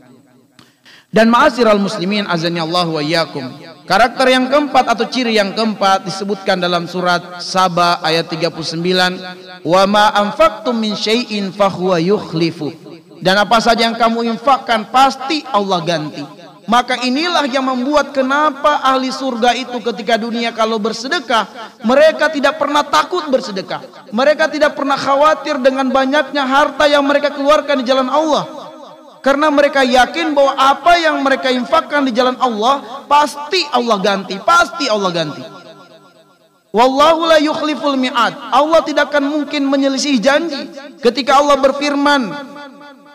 Dan 1.18 1.34
ma'asyiral 1.34 1.82
muslimin 1.82 2.30
azani 2.30 2.62
Allah 2.62 2.86
wa 2.86 3.02
iyyakum. 3.02 3.50
Karakter 3.90 4.30
yang 4.30 4.46
keempat 4.54 4.86
atau 4.86 5.10
ciri 5.10 5.34
yang 5.34 5.50
keempat 5.58 6.06
disebutkan 6.06 6.62
dalam 6.62 6.86
surat 6.86 7.42
Saba 7.42 7.98
ayat 8.06 8.30
39, 8.30 9.18
"Wa 9.66 9.90
ma 9.90 10.14
anfaqtum 10.14 10.78
min 10.78 10.94
syai'in 10.94 11.50
fahuwa 11.50 11.98
yukhlifu." 11.98 12.70
Dan 13.18 13.34
apa 13.42 13.58
saja 13.58 13.90
yang 13.90 13.98
kamu 13.98 14.30
infakkan 14.30 14.94
pasti 14.94 15.42
Allah 15.50 15.82
ganti. 15.82 16.22
Maka 16.70 17.02
inilah 17.02 17.50
yang 17.50 17.66
membuat 17.66 18.14
kenapa 18.14 18.86
ahli 18.86 19.10
surga 19.10 19.58
itu 19.58 19.82
ketika 19.82 20.22
dunia 20.22 20.54
kalau 20.54 20.78
bersedekah, 20.78 21.48
mereka 21.82 22.30
tidak 22.30 22.62
pernah 22.62 22.86
takut 22.86 23.26
bersedekah. 23.26 24.12
Mereka 24.14 24.54
tidak 24.54 24.78
pernah 24.78 25.00
khawatir 25.00 25.58
dengan 25.64 25.90
banyaknya 25.90 26.46
harta 26.46 26.86
yang 26.86 27.02
mereka 27.02 27.34
keluarkan 27.34 27.82
di 27.82 27.88
jalan 27.88 28.06
Allah. 28.06 28.67
Karena 29.28 29.52
mereka 29.52 29.84
yakin 29.84 30.32
bahwa 30.32 30.56
apa 30.56 30.96
yang 31.04 31.20
mereka 31.20 31.52
infakkan 31.52 32.08
di 32.08 32.16
jalan 32.16 32.40
Allah 32.40 33.04
pasti 33.12 33.60
Allah 33.76 34.00
ganti, 34.00 34.40
pasti 34.40 34.88
Allah 34.88 35.12
ganti. 35.12 35.44
Wallahu 36.72 37.28
la 37.28 37.36
yukhliful 37.36 38.00
mi'ad. 38.00 38.32
Allah 38.56 38.80
tidak 38.88 39.12
akan 39.12 39.28
mungkin 39.28 39.68
menyelisih 39.68 40.16
janji. 40.24 40.72
Ketika 41.04 41.44
Allah 41.44 41.60
berfirman 41.60 42.32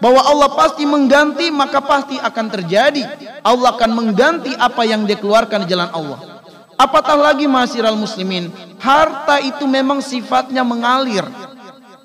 bahwa 0.04 0.20
Allah 0.20 0.52
pasti 0.52 0.84
mengganti, 0.84 1.48
maka 1.48 1.80
pasti 1.80 2.20
akan 2.20 2.46
terjadi. 2.60 3.08
Allah 3.40 3.72
akan 3.72 3.96
mengganti 3.96 4.52
apa 4.52 4.84
yang 4.84 5.08
dia 5.08 5.16
keluarkan 5.16 5.64
di 5.64 5.72
jalan 5.72 5.88
Allah. 5.96 6.44
Apatah 6.76 7.16
lagi 7.16 7.48
masyiral 7.48 7.96
muslimin, 7.96 8.52
harta 8.76 9.40
itu 9.40 9.64
memang 9.64 10.04
sifatnya 10.04 10.60
mengalir. 10.60 11.24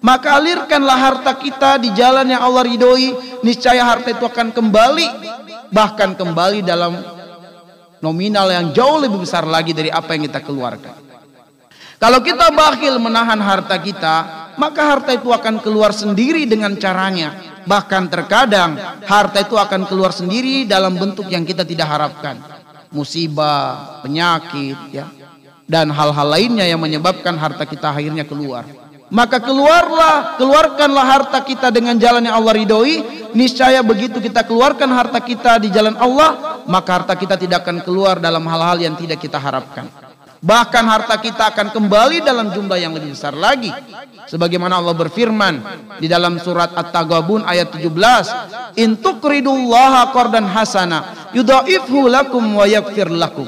Maka 0.02 0.38
alirkanlah 0.38 0.98
harta 0.98 1.34
kita 1.34 1.82
di 1.82 1.90
jalan 1.98 2.30
yang 2.30 2.42
Allah 2.46 2.64
ridhoi, 2.66 3.42
niscaya 3.42 3.82
harta 3.82 4.14
itu 4.14 4.24
akan 4.24 4.54
kembali 4.54 5.08
bahkan 5.74 6.16
kembali 6.16 6.64
dalam 6.64 6.96
nominal 8.00 8.48
yang 8.54 8.72
jauh 8.72 9.02
lebih 9.02 9.26
besar 9.26 9.44
lagi 9.44 9.74
dari 9.74 9.90
apa 9.90 10.14
yang 10.14 10.30
kita 10.30 10.46
keluarkan. 10.46 10.96
Kalau 11.98 12.22
kita 12.22 12.54
bakhil 12.54 13.02
menahan 13.02 13.42
harta 13.42 13.74
kita, 13.82 14.16
maka 14.62 14.82
harta 14.86 15.18
itu 15.18 15.34
akan 15.34 15.66
keluar 15.66 15.90
sendiri 15.90 16.46
dengan 16.46 16.78
caranya. 16.78 17.58
Bahkan 17.66 18.04
terkadang 18.08 18.78
harta 19.02 19.42
itu 19.42 19.58
akan 19.58 19.90
keluar 19.90 20.14
sendiri 20.14 20.70
dalam 20.70 20.94
bentuk 20.94 21.26
yang 21.28 21.42
kita 21.42 21.66
tidak 21.66 21.90
harapkan. 21.90 22.38
Musibah, 22.94 24.00
penyakit, 24.06 24.78
ya. 24.94 25.10
Dan 25.68 25.92
hal-hal 25.92 26.28
lainnya 26.32 26.64
yang 26.64 26.80
menyebabkan 26.80 27.36
harta 27.36 27.68
kita 27.68 27.92
akhirnya 27.92 28.24
keluar. 28.24 28.64
Maka 29.08 29.40
keluarlah, 29.40 30.36
keluarkanlah 30.36 31.06
harta 31.08 31.40
kita 31.40 31.72
dengan 31.72 31.96
jalan 31.96 32.28
yang 32.28 32.36
Allah 32.44 32.60
ridhoi. 32.60 32.96
Niscaya 33.32 33.80
begitu 33.80 34.20
kita 34.20 34.44
keluarkan 34.44 34.92
harta 34.92 35.24
kita 35.24 35.64
di 35.64 35.72
jalan 35.72 35.96
Allah, 35.96 36.60
maka 36.68 37.00
harta 37.00 37.14
kita 37.16 37.40
tidak 37.40 37.64
akan 37.64 37.88
keluar 37.88 38.20
dalam 38.20 38.44
hal-hal 38.44 38.76
yang 38.84 38.96
tidak 39.00 39.24
kita 39.24 39.40
harapkan. 39.40 39.88
Bahkan 40.38 40.84
harta 40.86 41.16
kita 41.18 41.50
akan 41.50 41.74
kembali 41.74 42.22
dalam 42.22 42.54
jumlah 42.54 42.78
yang 42.78 42.94
lebih 42.94 43.16
besar 43.16 43.34
lagi. 43.34 43.72
Sebagaimana 44.28 44.78
Allah 44.78 44.94
berfirman 44.94 45.56
di 46.04 46.12
dalam 46.12 46.38
surat 46.38 46.76
At-Taghabun 46.76 47.48
ayat 47.48 47.72
17, 47.74 48.28
"In 48.76 49.00
tuqridullaha 49.00 50.12
qardan 50.12 50.46
hasana, 50.52 51.32
yudha'ifhu 51.32 52.12
lakum 52.12 52.44
wa 52.60 52.68
yaghfir 52.68 53.08
lakum." 53.08 53.48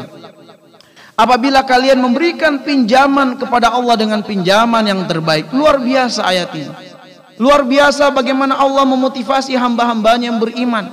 Apabila 1.20 1.68
kalian 1.68 2.00
memberikan 2.00 2.64
pinjaman 2.64 3.36
kepada 3.36 3.76
Allah 3.76 4.00
dengan 4.00 4.24
pinjaman 4.24 4.88
yang 4.88 5.04
terbaik. 5.04 5.52
Luar 5.52 5.84
biasa 5.84 6.24
ayat 6.24 6.56
ini. 6.56 6.72
Luar 7.36 7.68
biasa 7.68 8.08
bagaimana 8.16 8.56
Allah 8.56 8.88
memotivasi 8.88 9.52
hamba-hambanya 9.60 10.32
yang 10.32 10.40
beriman. 10.40 10.88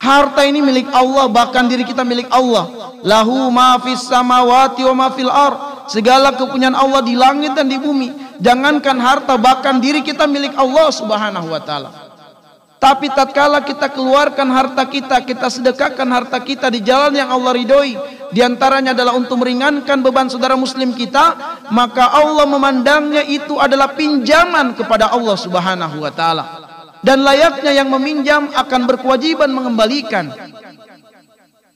Harta 0.00 0.42
ini 0.42 0.58
milik 0.58 0.90
Allah, 0.90 1.30
bahkan 1.30 1.70
diri 1.70 1.86
kita 1.86 2.02
milik 2.02 2.26
Allah. 2.34 2.96
Lahu 3.06 3.46
ma 3.54 3.78
fis 3.78 4.10
samawati 4.10 4.82
wa 4.90 5.06
ma 5.06 5.08
fil 5.14 5.30
ar. 5.30 5.86
Segala 5.86 6.34
kepunyaan 6.34 6.74
Allah 6.74 7.06
di 7.06 7.14
langit 7.14 7.54
dan 7.54 7.70
di 7.70 7.78
bumi. 7.78 8.10
Jangankan 8.42 8.98
harta, 8.98 9.38
bahkan 9.38 9.78
diri 9.78 10.02
kita 10.02 10.26
milik 10.26 10.58
Allah 10.58 10.90
Subhanahu 10.90 11.46
wa 11.46 11.62
taala. 11.62 12.09
Tapi 12.80 13.12
tatkala 13.12 13.60
kita 13.60 13.92
keluarkan 13.92 14.48
harta 14.48 14.88
kita, 14.88 15.20
kita 15.20 15.52
sedekahkan 15.52 16.08
harta 16.08 16.40
kita 16.40 16.72
di 16.72 16.80
jalan 16.80 17.12
yang 17.12 17.28
Allah 17.28 17.52
ridhoi, 17.52 17.92
di 18.32 18.40
antaranya 18.40 18.96
adalah 18.96 19.12
untuk 19.20 19.44
meringankan 19.44 20.00
beban 20.00 20.32
saudara 20.32 20.56
muslim 20.56 20.96
kita, 20.96 21.36
maka 21.76 22.08
Allah 22.08 22.48
memandangnya 22.48 23.20
itu 23.28 23.60
adalah 23.60 23.92
pinjaman 23.92 24.72
kepada 24.72 25.12
Allah 25.12 25.36
Subhanahu 25.36 26.00
wa 26.00 26.08
taala. 26.08 26.44
Dan 27.04 27.20
layaknya 27.20 27.76
yang 27.76 27.92
meminjam 27.92 28.48
akan 28.48 28.88
berkewajiban 28.88 29.52
mengembalikan. 29.52 30.32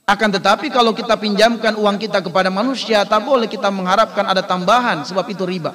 Akan 0.09 0.29
tetapi 0.33 0.73
kalau 0.73 0.93
kita 0.93 1.17
pinjamkan 1.21 1.77
uang 1.77 2.01
kita 2.01 2.21
kepada 2.21 2.49
manusia, 2.49 3.05
tak 3.05 3.25
boleh 3.25 3.45
kita 3.45 3.69
mengharapkan 3.69 4.25
ada 4.25 4.41
tambahan 4.41 5.05
sebab 5.05 5.25
itu 5.29 5.45
riba. 5.45 5.69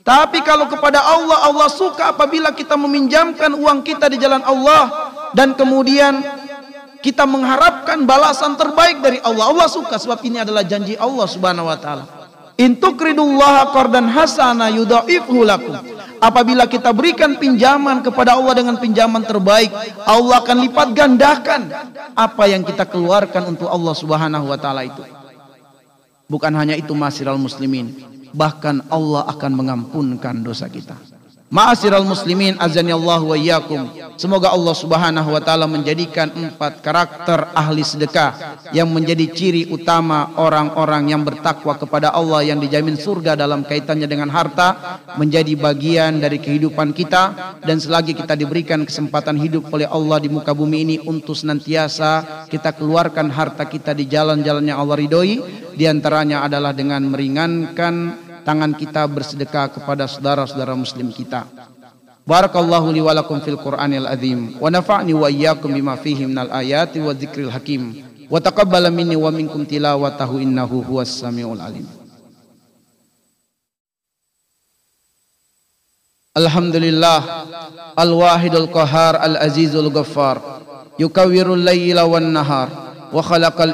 Tapi 0.00 0.40
kalau 0.40 0.64
kepada 0.66 1.04
Allah, 1.04 1.44
Allah 1.44 1.68
suka 1.68 2.16
apabila 2.16 2.56
kita 2.56 2.74
meminjamkan 2.74 3.52
uang 3.52 3.84
kita 3.84 4.08
di 4.08 4.16
jalan 4.16 4.40
Allah 4.40 5.12
dan 5.36 5.52
kemudian 5.52 6.24
kita 7.00 7.24
mengharapkan 7.24 8.04
balasan 8.04 8.56
terbaik 8.56 9.00
dari 9.00 9.18
Allah. 9.20 9.52
Allah 9.52 9.68
suka 9.68 9.96
sebab 9.96 10.20
ini 10.24 10.40
adalah 10.40 10.64
janji 10.64 10.96
Allah 10.96 11.26
Subhanahu 11.28 11.68
wa 11.68 11.78
taala. 11.80 12.04
Intukridullaha 12.60 13.72
qardan 13.72 14.08
hasana 14.12 14.68
yudha'ifhu 14.68 15.48
lakum. 15.48 15.80
Apabila 16.20 16.68
kita 16.68 16.92
berikan 16.92 17.40
pinjaman 17.40 18.04
kepada 18.04 18.36
Allah 18.36 18.52
dengan 18.52 18.76
pinjaman 18.76 19.24
terbaik, 19.24 19.72
Allah 20.04 20.44
akan 20.44 20.56
lipat 20.68 20.88
gandakan 20.92 21.72
apa 22.12 22.44
yang 22.44 22.60
kita 22.60 22.84
keluarkan 22.84 23.56
untuk 23.56 23.72
Allah 23.72 23.96
Subhanahu 23.96 24.44
wa 24.52 24.60
taala 24.60 24.84
itu. 24.84 25.00
Bukan 26.28 26.52
hanya 26.52 26.76
itu 26.76 26.92
masyiral 26.92 27.40
muslimin, 27.40 27.96
bahkan 28.32 28.82
Allah 28.88 29.26
akan 29.30 29.52
mengampunkan 29.54 30.42
dosa 30.42 30.70
kita. 30.70 31.09
Ma'asyiral 31.50 32.06
muslimin 32.06 32.54
azani 32.62 32.94
Allah 32.94 33.18
wa 33.26 33.34
iyyakum. 33.34 33.90
Semoga 34.14 34.54
Allah 34.54 34.70
Subhanahu 34.70 35.34
wa 35.34 35.42
taala 35.42 35.66
menjadikan 35.66 36.30
empat 36.30 36.78
karakter 36.78 37.50
ahli 37.50 37.82
sedekah 37.82 38.62
yang 38.70 38.86
menjadi 38.86 39.26
ciri 39.34 39.66
utama 39.66 40.30
orang-orang 40.38 41.10
yang 41.10 41.26
bertakwa 41.26 41.74
kepada 41.74 42.14
Allah 42.14 42.46
yang 42.46 42.62
dijamin 42.62 42.94
surga 42.94 43.34
dalam 43.34 43.66
kaitannya 43.66 44.06
dengan 44.06 44.30
harta 44.30 45.02
menjadi 45.18 45.58
bagian 45.58 46.22
dari 46.22 46.38
kehidupan 46.38 46.94
kita 46.94 47.58
dan 47.66 47.82
selagi 47.82 48.14
kita 48.14 48.38
diberikan 48.38 48.86
kesempatan 48.86 49.34
hidup 49.34 49.74
oleh 49.74 49.90
Allah 49.90 50.22
di 50.22 50.30
muka 50.30 50.54
bumi 50.54 50.86
ini 50.86 50.96
untuk 51.02 51.34
senantiasa 51.34 52.46
kita 52.46 52.78
keluarkan 52.78 53.26
harta 53.26 53.66
kita 53.66 53.90
di 53.90 54.06
jalan-jalan 54.06 54.70
yang 54.70 54.78
Allah 54.78 55.02
ridhoi 55.02 55.42
di 55.74 55.82
antaranya 55.90 56.46
adalah 56.46 56.70
dengan 56.70 57.10
meringankan 57.10 58.29
tangan 58.42 58.72
kita 58.74 59.06
bersedekah 59.06 59.70
kepada 59.72 60.08
saudara-saudara 60.10 60.74
muslim 60.74 61.12
kita. 61.12 61.46
Barakallahu 62.26 62.92
li 62.92 63.00
wa 63.00 63.16
lakum 63.16 63.40
fil 63.42 63.58
Qur'anil 63.58 64.06
azim 64.06 64.54
wa 64.60 64.68
nafa'ni 64.70 65.16
wa 65.16 65.26
iyyakum 65.26 65.72
bima 65.72 65.96
fihi 65.96 66.28
minal 66.28 66.52
ayati 66.52 67.00
wa 67.00 67.16
dzikril 67.16 67.50
hakim 67.50 68.06
wa 68.30 68.38
taqabbala 68.38 68.92
minni 68.92 69.18
wa 69.18 69.32
minkum 69.34 69.66
tilawatahu 69.66 70.38
innahu 70.38 70.84
huwas 70.84 71.10
samiul 71.10 71.58
alim. 71.58 71.88
Alhamdulillah 76.30 77.18
al-wahidul 77.98 78.70
qahar 78.70 79.18
al-azizul 79.18 79.90
ghaffar 79.90 80.38
yukawwirul 80.94 81.58
layla 81.58 82.06
wan 82.06 82.30
nahar 82.30 82.89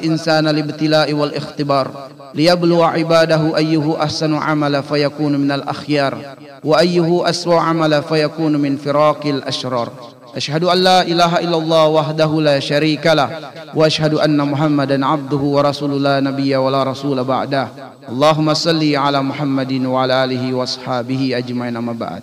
insana 0.03 0.53
libtila'i 0.53 1.13
wal 1.13 1.33
ikhtibar 1.33 1.89
ليبلو 2.37 2.83
عباده 2.83 3.57
أيه 3.57 4.03
أحسن 4.03 4.35
عملا 4.35 4.81
فيكون 4.81 5.33
من 5.41 5.53
الأخيار 5.53 6.19
وأيه 6.65 7.31
أسوأ 7.31 7.61
عملا 7.61 8.01
فيكون 8.01 8.57
من 8.57 8.77
فراق 8.77 9.27
الأشرار. 9.27 9.89
أشهد 10.37 10.65
أن 10.65 10.79
لا 10.79 11.03
إله 11.03 11.39
إلا 11.39 11.57
الله 11.57 11.87
وحده 11.89 12.41
لا 12.41 12.61
شريك 12.61 13.07
له 13.07 13.31
وأشهد 13.75 14.15
أن 14.15 14.37
محمدا 14.37 15.07
عبده 15.07 15.37
ورسول 15.37 16.03
لا 16.03 16.21
نبي 16.21 16.57
ولا 16.57 16.83
رسول 16.83 17.25
بعده. 17.25 17.69
اللهم 18.09 18.55
صل 18.55 18.97
على 18.97 19.23
محمد 19.23 19.73
وعلى 19.87 20.25
آله 20.25 20.55
وأصحابه 20.55 21.33
أجمعين 21.39 21.79
ما 21.79 21.93
بعد. 21.93 22.23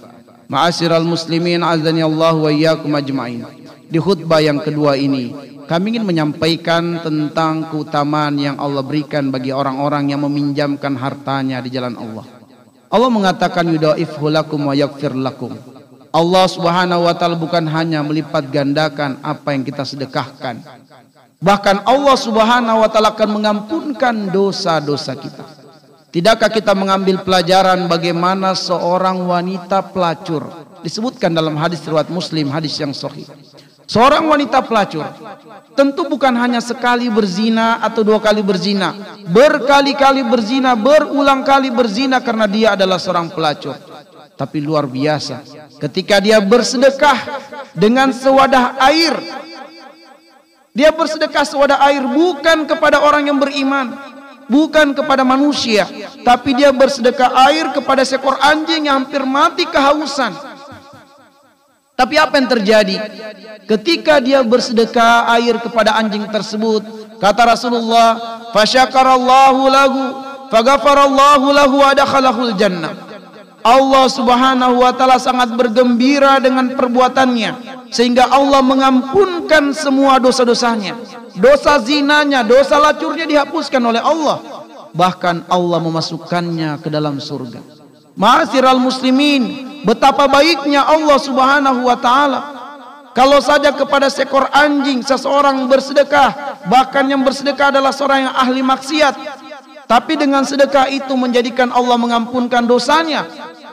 معاشر 0.50 0.98
المسلمين 0.98 1.64
عزني 1.64 2.04
الله 2.04 2.34
وإياكم 2.34 2.96
أجمعين. 2.96 3.46
di 3.94 4.02
khutbah 4.02 4.42
yang 4.42 4.58
kedua 4.58 4.98
ini 4.98 5.53
kami 5.64 5.96
ingin 5.96 6.04
menyampaikan 6.04 7.00
tentang 7.00 7.72
keutamaan 7.72 8.36
yang 8.36 8.56
Allah 8.60 8.84
berikan 8.84 9.32
bagi 9.32 9.56
orang-orang 9.56 10.12
yang 10.12 10.22
meminjamkan 10.28 10.96
hartanya 11.00 11.64
di 11.64 11.72
jalan 11.72 11.96
Allah. 11.96 12.26
Allah 12.94 13.10
mengatakan 13.10 13.66
yudaifhu 13.72 14.28
lakum 14.30 14.70
wa 14.70 14.76
lakum. 15.18 15.56
Allah 16.14 16.46
Subhanahu 16.46 17.10
wa 17.10 17.14
taala 17.18 17.34
bukan 17.34 17.66
hanya 17.66 18.06
melipat 18.06 18.46
gandakan 18.54 19.18
apa 19.26 19.58
yang 19.58 19.66
kita 19.66 19.82
sedekahkan. 19.82 20.62
Bahkan 21.42 21.90
Allah 21.90 22.16
Subhanahu 22.20 22.86
wa 22.86 22.90
taala 22.92 23.18
akan 23.18 23.30
mengampunkan 23.42 24.30
dosa-dosa 24.30 25.18
kita. 25.18 25.42
Tidakkah 26.14 26.54
kita 26.54 26.78
mengambil 26.78 27.26
pelajaran 27.26 27.90
bagaimana 27.90 28.54
seorang 28.54 29.26
wanita 29.26 29.90
pelacur 29.90 30.46
disebutkan 30.86 31.34
dalam 31.34 31.58
hadis 31.58 31.82
riwayat 31.82 32.14
Muslim, 32.14 32.54
hadis 32.54 32.78
yang 32.78 32.94
sahih. 32.94 33.26
Seorang 33.84 34.24
wanita 34.32 34.64
pelacur 34.64 35.04
tentu 35.76 36.08
bukan 36.08 36.32
hanya 36.40 36.64
sekali 36.64 37.12
berzina 37.12 37.84
atau 37.84 38.00
dua 38.06 38.24
kali 38.24 38.40
berzina, 38.40 38.96
berkali-kali 39.28 40.24
berzina, 40.24 40.72
berulang 40.78 41.44
kali 41.44 41.68
berzina 41.68 42.24
karena 42.24 42.48
dia 42.48 42.68
adalah 42.80 42.96
seorang 42.96 43.28
pelacur. 43.36 43.76
Tapi 44.34 44.58
luar 44.64 44.88
biasa 44.88 45.44
ketika 45.84 46.24
dia 46.24 46.40
bersedekah 46.40 47.18
dengan 47.76 48.16
sewadah 48.16 48.80
air. 48.88 49.14
Dia 50.74 50.90
bersedekah 50.90 51.46
sewadah 51.46 51.86
air 51.86 52.02
bukan 52.02 52.66
kepada 52.66 52.98
orang 52.98 53.30
yang 53.30 53.38
beriman, 53.38 53.94
bukan 54.50 54.98
kepada 54.98 55.22
manusia, 55.22 55.86
tapi 56.26 56.58
dia 56.58 56.74
bersedekah 56.74 57.30
air 57.46 57.70
kepada 57.78 58.02
seekor 58.02 58.42
anjing 58.42 58.90
yang 58.90 59.06
hampir 59.06 59.22
mati 59.22 59.70
kehausan. 59.70 60.53
Tapi 61.94 62.16
apa 62.18 62.42
yang 62.42 62.50
terjadi? 62.50 62.96
Ketika 63.70 64.18
dia 64.18 64.42
bersedekah 64.42 65.30
air 65.38 65.62
kepada 65.62 65.94
anjing 65.96 66.26
tersebut, 66.26 66.82
kata 67.22 67.54
Rasulullah, 67.54 68.42
"Fasyakarallahu 68.50 69.62
lahu, 69.70 70.02
faghafarallahu 70.50 71.48
lahu 71.54 71.76
wa 71.86 71.92
dakhalahul 71.94 72.54
jannah." 72.58 72.92
Allah 73.64 74.06
Subhanahu 74.12 74.84
wa 74.84 74.92
taala 74.92 75.16
sangat 75.16 75.56
bergembira 75.56 76.44
dengan 76.44 76.76
perbuatannya 76.76 77.88
sehingga 77.94 78.28
Allah 78.28 78.60
mengampunkan 78.60 79.72
semua 79.72 80.20
dosa-dosanya. 80.20 81.00
Dosa 81.40 81.80
zinanya, 81.80 82.44
dosa 82.44 82.78
lacurnya 82.78 83.24
dihapuskan 83.24 83.80
oleh 83.80 84.04
Allah. 84.04 84.42
Bahkan 84.94 85.48
Allah 85.50 85.80
memasukkannya 85.80 86.84
ke 86.84 86.92
dalam 86.92 87.18
surga. 87.18 87.83
Ma'asyiral 88.14 88.78
muslimin, 88.78 89.74
Betapa 89.84 90.32
baiknya 90.32 90.88
Allah 90.88 91.20
Subhanahu 91.20 91.92
wa 91.92 91.98
taala. 92.00 92.42
Kalau 93.12 93.38
saja 93.44 93.70
kepada 93.76 94.10
seekor 94.10 94.48
anjing 94.50 95.04
seseorang 95.06 95.70
bersedekah, 95.70 96.64
bahkan 96.66 97.06
yang 97.06 97.22
bersedekah 97.22 97.70
adalah 97.70 97.94
seorang 97.94 98.26
yang 98.26 98.34
ahli 98.34 98.64
maksiat, 98.66 99.14
tapi 99.86 100.18
dengan 100.18 100.48
sedekah 100.48 100.90
itu 100.90 101.14
menjadikan 101.14 101.70
Allah 101.70 102.00
mengampunkan 102.00 102.66
dosanya. 102.66 103.28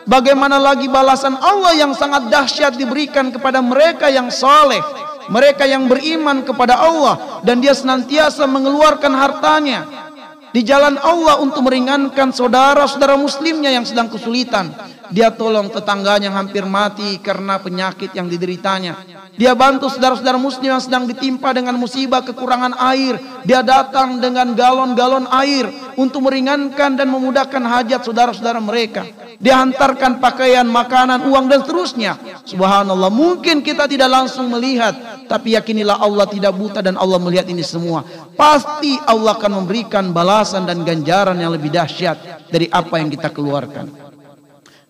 Bagaimana 0.04 0.58
lagi 0.58 0.90
balasan 0.90 1.38
Allah 1.38 1.72
yang 1.78 1.94
sangat 1.94 2.28
dahsyat 2.28 2.74
diberikan 2.74 3.30
kepada 3.30 3.62
mereka 3.64 4.10
yang 4.10 4.28
soleh, 4.28 4.82
mereka 5.30 5.64
yang 5.64 5.86
beriman 5.86 6.42
kepada 6.42 6.74
Allah 6.74 7.40
dan 7.46 7.62
dia 7.62 7.72
senantiasa 7.72 8.44
mengeluarkan 8.50 9.14
hartanya 9.14 10.09
di 10.50 10.66
jalan 10.66 10.98
Allah 10.98 11.38
untuk 11.38 11.62
meringankan 11.66 12.34
saudara-saudara 12.34 13.14
muslimnya 13.14 13.70
yang 13.70 13.86
sedang 13.86 14.10
kesulitan. 14.10 14.74
Dia 15.10 15.34
tolong 15.34 15.70
tetangganya 15.70 16.30
yang 16.30 16.38
hampir 16.38 16.62
mati 16.66 17.18
karena 17.18 17.58
penyakit 17.58 18.14
yang 18.14 18.30
dideritanya. 18.30 18.98
Dia 19.34 19.54
bantu 19.58 19.90
saudara-saudara 19.90 20.38
muslim 20.38 20.70
yang 20.74 20.82
sedang 20.82 21.06
ditimpa 21.06 21.50
dengan 21.50 21.74
musibah 21.78 22.22
kekurangan 22.22 22.78
air. 22.94 23.18
Dia 23.42 23.62
datang 23.62 24.22
dengan 24.22 24.54
galon-galon 24.54 25.26
air 25.34 25.66
untuk 25.98 26.26
meringankan 26.30 26.94
dan 26.94 27.08
memudahkan 27.10 27.62
hajat 27.62 28.06
saudara-saudara 28.06 28.62
mereka. 28.62 29.06
Dia 29.40 29.56
hantarkan 29.64 30.20
pakaian, 30.20 30.68
makanan, 30.68 31.24
uang 31.24 31.48
dan 31.48 31.64
seterusnya. 31.64 32.12
Subhanallah, 32.44 33.08
mungkin 33.08 33.64
kita 33.64 33.88
tidak 33.88 34.12
langsung 34.12 34.52
melihat, 34.52 34.92
tapi 35.24 35.56
yakinilah 35.56 35.96
Allah 35.96 36.28
tidak 36.28 36.52
buta 36.52 36.84
dan 36.84 37.00
Allah 37.00 37.16
melihat 37.16 37.48
ini 37.48 37.64
semua. 37.64 38.04
Pasti 38.40 38.96
Allah 39.04 39.36
akan 39.36 39.52
memberikan 39.60 40.16
balasan 40.16 40.64
dan 40.64 40.80
ganjaran 40.80 41.36
yang 41.36 41.52
lebih 41.52 41.68
dahsyat 41.68 42.48
dari 42.48 42.72
apa 42.72 42.96
yang 42.96 43.12
kita 43.12 43.28
keluarkan. 43.28 43.92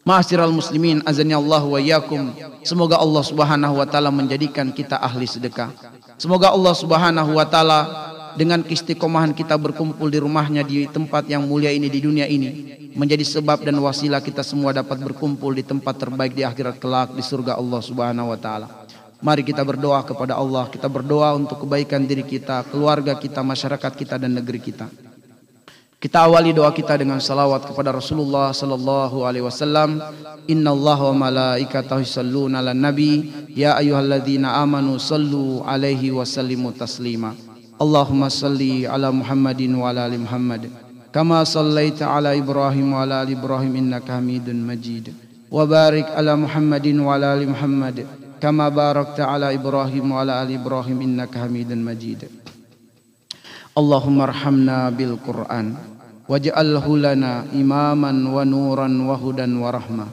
Ma'asyiral 0.07 0.55
muslimin 0.55 1.03
azani 1.03 1.34
Allah 1.34 1.59
wa 1.59 1.82
yakum. 1.82 2.30
Semoga 2.62 3.03
Allah 3.03 3.26
Subhanahu 3.26 3.82
wa 3.82 3.86
taala 3.90 4.14
menjadikan 4.14 4.70
kita 4.70 5.03
ahli 5.03 5.26
sedekah. 5.26 5.74
Semoga 6.14 6.55
Allah 6.55 6.78
Subhanahu 6.78 7.34
wa 7.34 7.42
taala 7.42 7.80
dengan 8.38 8.62
istiqomahan 8.62 9.34
kita 9.34 9.59
berkumpul 9.59 10.07
di 10.07 10.22
rumahnya 10.22 10.62
di 10.62 10.86
tempat 10.86 11.26
yang 11.26 11.42
mulia 11.42 11.74
ini 11.74 11.90
di 11.90 11.98
dunia 11.98 12.30
ini 12.30 12.78
menjadi 12.94 13.26
sebab 13.26 13.66
dan 13.66 13.74
wasilah 13.82 14.22
kita 14.22 14.46
semua 14.46 14.70
dapat 14.70 15.03
berkumpul 15.03 15.51
di 15.59 15.66
tempat 15.66 15.98
terbaik 15.98 16.38
di 16.38 16.46
akhirat 16.46 16.78
kelak 16.78 17.18
di 17.18 17.22
surga 17.22 17.59
Allah 17.59 17.80
Subhanahu 17.82 18.30
wa 18.30 18.38
taala. 18.38 18.80
Mari 19.21 19.45
kita 19.45 19.61
berdoa 19.61 20.01
kepada 20.01 20.41
Allah. 20.41 20.64
Kita 20.73 20.89
berdoa 20.89 21.37
untuk 21.37 21.68
kebaikan 21.68 22.09
diri 22.09 22.25
kita, 22.25 22.64
keluarga 22.73 23.12
kita, 23.21 23.45
masyarakat 23.45 23.93
kita, 23.93 24.16
dan 24.16 24.33
negeri 24.33 24.61
kita. 24.61 24.89
Kita 26.01 26.25
awali 26.25 26.57
doa 26.57 26.73
kita 26.73 26.97
dengan 26.97 27.21
salawat 27.21 27.68
kepada 27.68 27.93
Rasulullah 27.93 28.57
sallallahu 28.57 29.21
alaihi 29.21 29.45
wasallam. 29.45 30.01
Innallaha 30.49 31.12
wa 31.12 31.29
malaikatahu 31.29 32.01
yashalluna 32.01 32.64
'alan 32.64 32.81
nabi, 32.81 33.29
ya 33.53 33.77
ayyuhalladzina 33.77 34.57
amanu 34.64 34.97
sallu 34.97 35.61
alaihi 35.61 36.09
wasallimu 36.09 36.73
taslima. 36.73 37.37
Allahumma 37.77 38.33
salli 38.33 38.89
ala 38.89 39.12
Muhammadin 39.12 39.77
wa 39.77 39.93
ala 39.93 40.09
ali 40.09 40.16
Muhammad. 40.16 40.73
Kama 41.12 41.45
sallaita 41.45 42.09
ala 42.09 42.33
Ibrahim 42.33 42.97
wa 42.97 43.05
ala 43.05 43.21
ali 43.21 43.37
Ibrahim 43.37 43.77
innaka 43.77 44.16
Hamidun 44.16 44.57
Majid. 44.57 45.12
Wa 45.53 45.68
barik 45.68 46.09
ala 46.16 46.33
Muhammadin 46.33 46.97
wa 46.97 47.12
ala 47.12 47.37
ali 47.37 47.45
Muhammad. 47.45 48.09
كما 48.41 48.70
باركت 48.70 49.20
على 49.20 49.53
إبراهيم 49.53 50.12
وعلى 50.12 50.43
آل 50.43 50.49
إبراهيم 50.62 51.01
إنك 51.01 51.38
حميد 51.38 51.72
مجيد 51.74 52.22
اللهم 53.78 54.18
ارحمنا 54.22 54.89
بالقرآن 54.89 55.68
واجعله 56.30 56.86
لنا 56.97 57.43
إماما 57.53 58.12
ونورا 58.36 58.88
وهدى 59.10 59.47
ورحمة 59.56 60.08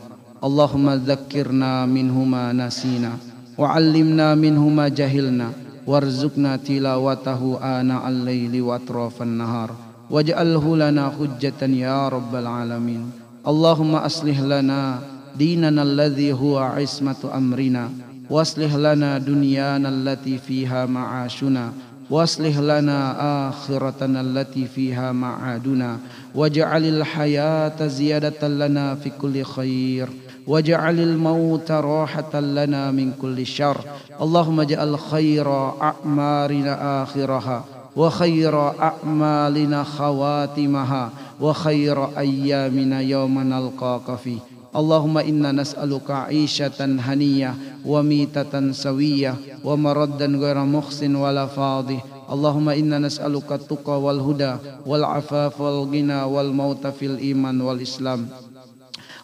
اللهم 0.45 0.87
ذكرنا 0.91 1.87
منه 1.87 2.17
ما 2.25 2.53
نسينا 2.53 3.13
وعلمنا 3.59 4.35
منه 4.35 4.69
ما 4.69 4.89
جهلنا 4.89 5.49
وارزقنا 5.87 6.57
تلاوته 6.57 7.43
آناء 7.63 8.09
الليل 8.09 8.63
وأطراف 8.63 9.23
النهار 9.23 9.71
واجعله 10.11 10.77
لنا 10.77 11.05
حجة 11.17 11.61
يا 11.87 12.09
رب 12.09 12.33
العالمين 12.35 13.03
اللهم 13.47 13.95
أصلح 13.95 14.41
لنا 14.41 14.99
ديننا 15.39 15.83
الذي 15.83 16.33
هو 16.33 16.59
عصمة 16.59 17.23
أمرنا 17.35 17.91
واصلح 18.30 18.76
لنا 18.76 19.18
دنيانا 19.18 19.90
التي 19.90 20.38
فيها 20.38 20.86
معاشنا 20.86 21.74
واصلح 22.10 22.58
لنا 22.58 23.50
آخرتنا 23.50 24.22
التي 24.22 24.68
فيها 24.68 25.12
معادنا 25.12 25.98
واجعل 26.36 26.86
الحياة 26.86 27.88
زيادة 27.88 28.48
لنا 28.48 28.96
في 28.96 29.10
كل 29.10 29.44
خير 29.44 30.10
واجعل 30.48 31.00
الموت 31.00 31.72
راحة 31.72 32.40
لنا 32.40 32.92
من 32.92 33.12
كل 33.22 33.46
شر. 33.46 33.78
اللهم 34.22 34.60
اجعل 34.60 35.00
خير 35.00 35.48
أعمارنا 35.82 37.04
آخرها 37.04 37.66
وخير 37.96 38.72
أعمالنا 38.82 39.84
خواتمها 39.84 41.10
وخير 41.42 42.20
أيامنا 42.20 43.02
يوم 43.02 43.40
نلقاك 43.40 44.16
فيه. 44.16 44.57
اللهم 44.78 45.18
إنا 45.18 45.52
نسألك 45.52 46.12
عيشة 46.12 46.80
هنية 46.80 47.56
وميتة 47.86 48.72
سوية 48.72 49.36
ومردا 49.64 50.26
غير 50.26 50.58
مخزن 50.58 51.16
ولا 51.16 51.46
فاضي. 51.46 52.00
اللهم 52.30 52.70
إنا 52.70 52.98
نسألك 53.00 53.52
التقى 53.52 54.02
والهدى 54.02 54.56
والعفاف 54.86 55.62
والغنى 55.62 56.24
والموت 56.24 56.88
في 56.88 57.06
الإيمان 57.06 57.62
والإسلام. 57.62 58.28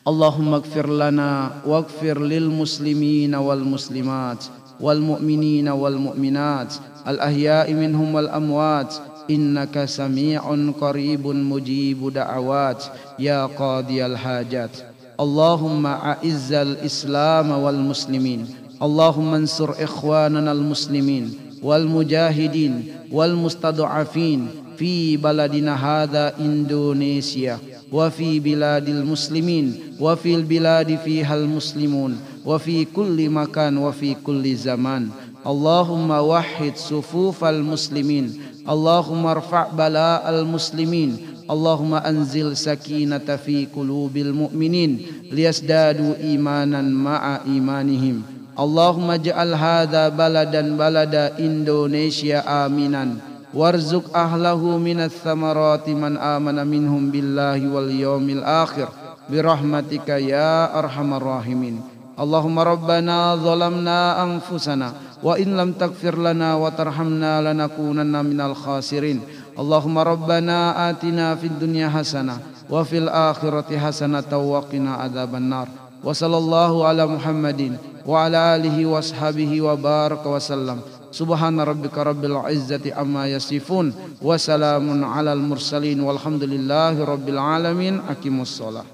اللهم 0.07 0.53
اغفر 0.53 0.89
لنا 0.89 1.51
واغفر 1.65 2.19
للمسلمين 2.19 3.35
والمسلمات 3.35 4.45
والمؤمنين 4.81 5.67
والمؤمنات 5.69 6.73
الأحياء 7.07 7.73
منهم 7.73 8.15
والأموات. 8.15 8.93
إنك 9.29 9.85
سميع 9.85 10.41
قريب 10.81 11.27
مجيب 11.27 12.13
دعوات. 12.13 12.83
يا 13.19 13.45
قاضي 13.45 14.05
الحاجات. 14.05 14.92
اللهم 15.23 15.85
أعز 15.87 16.51
الإسلام 16.53 17.47
والمسلمين. 17.51 18.41
اللهم 18.83 19.33
انصر 19.33 19.69
إخواننا 19.79 20.51
المسلمين 20.51 21.25
والمجاهدين 21.63 22.73
والمستضعفين 23.11 24.39
في 24.77 25.17
بلدنا 25.17 25.73
هذا 25.87 26.33
إندونيسيا 26.39 27.57
وفي 27.91 28.39
بلاد 28.39 28.89
المسلمين 28.89 29.65
وفي 29.99 30.35
البلاد 30.35 30.89
فيها 31.05 31.35
المسلمون 31.35 32.17
وفي 32.45 32.85
كل 32.85 33.29
مكان 33.29 33.77
وفي 33.77 34.15
كل 34.25 34.55
زمان. 34.55 35.07
اللهم 35.47 36.09
وحد 36.11 36.73
صفوف 36.75 37.43
المسلمين. 37.43 38.25
اللهم 38.63 39.23
ارفع 39.25 39.63
بلاء 39.71 40.23
المسلمين. 40.29 41.32
Allahumma 41.43 41.99
anzil 42.03 42.55
sakinata 42.55 43.35
fi 43.35 43.67
qulubil 43.67 44.31
mu'minin 44.31 45.27
liyazdadu 45.27 46.15
imanan 46.23 46.87
ma'a 46.87 47.43
imanihim. 47.43 48.23
Allahumma 48.53 49.17
ja'al 49.17 49.57
hadha 49.57 50.13
baladan 50.13 50.77
balada 50.77 51.33
Indonesia 51.41 52.45
aminan. 52.45 53.17
Warzuk 53.53 54.13
ahlahu 54.13 54.81
minas 54.81 55.13
samarati 55.21 55.93
man 55.93 56.17
amana 56.17 56.61
minhum 56.65 57.09
billahi 57.09 57.65
wal 57.69 57.89
yawmil 57.89 58.45
akhir. 58.45 58.89
Birahmatika 59.29 60.21
ya 60.21 60.69
arhamar 60.73 61.21
rahimin. 61.21 61.81
Allahumma 62.13 62.61
rabbana 62.61 63.33
zalamna 63.41 64.21
anfusana 64.21 65.17
wa 65.17 65.33
in 65.33 65.57
lam 65.57 65.73
taghfir 65.73 66.13
lana 66.13 66.61
wa 66.61 66.69
tarhamna 66.69 67.41
lanakunanna 67.41 68.21
minal 68.21 68.53
khasirin. 68.53 69.17
اللهم 69.53 69.97
ربنا 69.99 70.89
آتنا 70.89 71.35
في 71.35 71.47
الدنيا 71.47 71.89
حسنة 71.89 72.37
وفي 72.69 72.97
الآخرة 72.97 73.77
حسنة 73.77 74.31
وقنا 74.37 74.93
عذاب 74.93 75.35
النار. 75.35 75.67
وصلى 76.03 76.37
الله 76.37 76.85
على 76.85 77.03
محمد 77.05 77.77
وعلى 78.05 78.55
آله 78.55 78.85
وأصحابه 78.85 79.61
وبارك 79.61 80.25
وسلم. 80.25 80.79
سبحان 81.11 81.59
ربك 81.59 81.97
رب 81.97 82.25
العزة 82.25 82.93
عما 82.93 83.27
يصفون 83.27 83.93
وسلام 84.21 85.05
على 85.05 85.33
المرسلين 85.33 86.01
والحمد 86.01 86.43
لله 86.43 87.05
رب 87.05 87.29
العالمين. 87.29 88.01
أقيموا 88.09 88.41
الصلاة. 88.41 88.92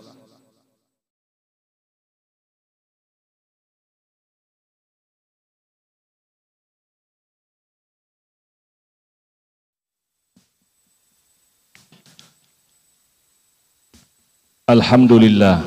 الحمد 14.70 15.14
لله 15.14 15.62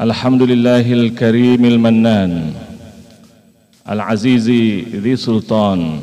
الحمد 0.00 0.42
لله 0.42 0.92
الكريم 0.92 1.64
المنان. 1.64 2.52
العزيز 3.90 4.48
ذي 5.04 5.16
سلطان. 5.16 6.00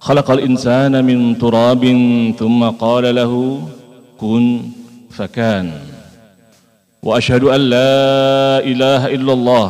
خلق 0.00 0.30
الإنسان 0.30 1.04
من 1.04 1.38
تراب 1.38 1.82
ثم 2.38 2.60
قال 2.64 3.14
له 3.14 3.32
كن 4.18 4.60
فكان. 5.10 5.72
وأشهد 7.02 7.44
أن 7.44 7.60
لا 7.60 8.58
إله 8.66 9.14
إلا 9.14 9.32
الله 9.32 9.68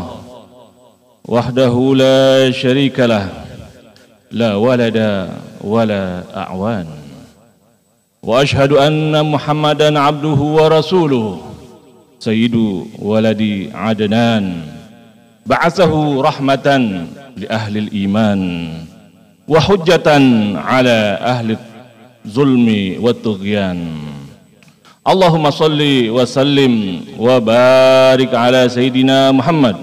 وحده 1.25 1.75
لا 1.97 2.51
شريك 2.51 3.01
له. 3.01 3.29
لا 4.33 4.55
ولد 4.55 5.29
ولا 5.61 6.23
أعوان. 6.37 7.00
وأشهد 8.23 8.73
أن 8.73 9.31
محمدا 9.33 10.01
عبده 10.01 10.29
ورسوله 10.29 11.41
سيد 12.19 12.57
ولد 12.99 13.71
عدنان. 13.75 14.63
بعثه 15.47 16.23
رحمة 16.23 16.69
لأهل 17.37 17.79
الإيمان 17.79 18.69
وحجة 19.49 20.09
على 20.57 21.19
أهل 21.21 21.57
الظلم 22.27 22.97
والطغيان. 23.01 23.81
اللهم 25.09 25.51
صل 25.51 25.81
وسلم 26.09 27.01
وبارك 27.19 28.35
على 28.35 28.69
سيدنا 28.69 29.33
محمد 29.33 29.77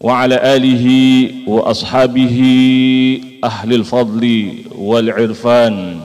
وعلى 0.00 0.56
آله 0.56 0.86
وأصحابه 1.46 2.36
أهل 3.44 3.74
الفضل 3.74 4.52
والعرفان. 4.78 6.00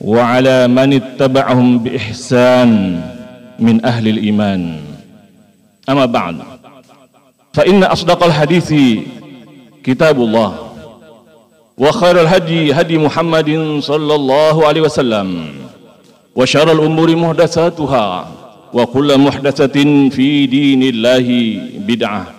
وعلى 0.00 0.68
من 0.68 0.92
اتبعهم 0.92 1.78
بإحسان 1.78 2.70
من 3.58 3.84
أهل 3.84 4.08
الإيمان 4.08 4.80
أما 5.88 6.06
بعد 6.06 6.36
فإن 7.52 7.84
أصدق 7.84 8.24
الحديث 8.24 8.74
كتاب 9.84 10.16
الله 10.20 10.68
وخير 11.78 12.20
الهدي 12.20 12.72
هدي 12.72 12.98
محمد 12.98 13.78
صلى 13.82 14.14
الله 14.14 14.66
عليه 14.66 14.80
وسلم 14.80 15.28
وشر 16.36 16.72
الأمور 16.72 17.16
محدثاتها 17.16 18.28
وكل 18.72 19.18
محدثة 19.18 19.76
في 20.10 20.46
دين 20.46 20.82
الله 20.82 21.26
بدعة 21.78 22.38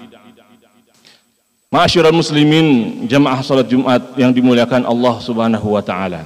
Ma'asyiral 1.70 2.18
muslimin 2.18 3.06
jamaah 3.06 3.46
salat 3.46 3.70
Jumat 3.70 4.02
yang 4.18 4.34
dimuliakan 4.34 4.90
Allah 4.90 5.22
Subhanahu 5.22 5.78
wa 5.78 5.86
taala. 5.86 6.26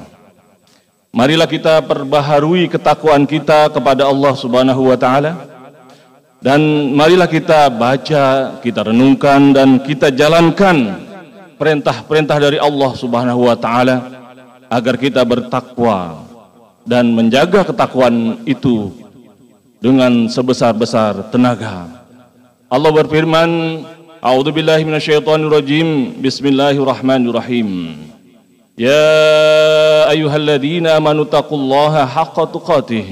Marilah 1.13 1.45
kita 1.45 1.77
perbaharui 1.85 2.65
ketakwaan 2.65 3.29
kita 3.29 3.69
kepada 3.69 4.09
Allah 4.09 4.33
Subhanahu 4.33 4.89
wa 4.89 4.97
taala. 4.97 5.45
Dan 6.41 6.89
marilah 6.97 7.29
kita 7.29 7.69
baca, 7.69 8.57
kita 8.57 8.81
renungkan 8.89 9.53
dan 9.53 9.77
kita 9.85 10.09
jalankan 10.09 11.05
perintah-perintah 11.61 12.37
dari 12.41 12.57
Allah 12.57 12.91
Subhanahu 12.97 13.45
wa 13.45 13.53
taala 13.53 14.09
agar 14.73 14.97
kita 14.97 15.21
bertakwa 15.21 16.25
dan 16.81 17.13
menjaga 17.13 17.61
ketakwaan 17.61 18.41
itu 18.49 18.89
dengan 19.77 20.25
sebesar-besar 20.25 21.29
tenaga. 21.29 21.93
Allah 22.65 22.89
berfirman, 22.89 23.85
A'udzubillahi 24.17 24.81
minasyaitonirrajim. 24.81 26.17
Bismillahirrahmanirrahim. 26.25 28.01
يا 28.77 30.09
أيها 30.09 30.35
الذين 30.35 30.87
آمنوا 30.87 31.23
اتقوا 31.23 31.57
الله 31.57 32.05
حق 32.05 32.51
تقاته 32.51 33.05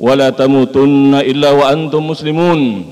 ولا 0.00 0.30
تموتن 0.30 1.14
إلا 1.14 1.50
وأنتم 1.50 2.06
مسلمون. 2.08 2.84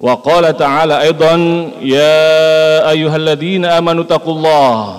وقال 0.00 0.56
تعالى 0.56 1.02
أيضا 1.02 1.34
يا 1.82 2.90
أيها 2.90 3.16
الذين 3.16 3.64
آمنوا 3.64 4.04
اتقوا 4.04 4.34
الله 4.34 4.96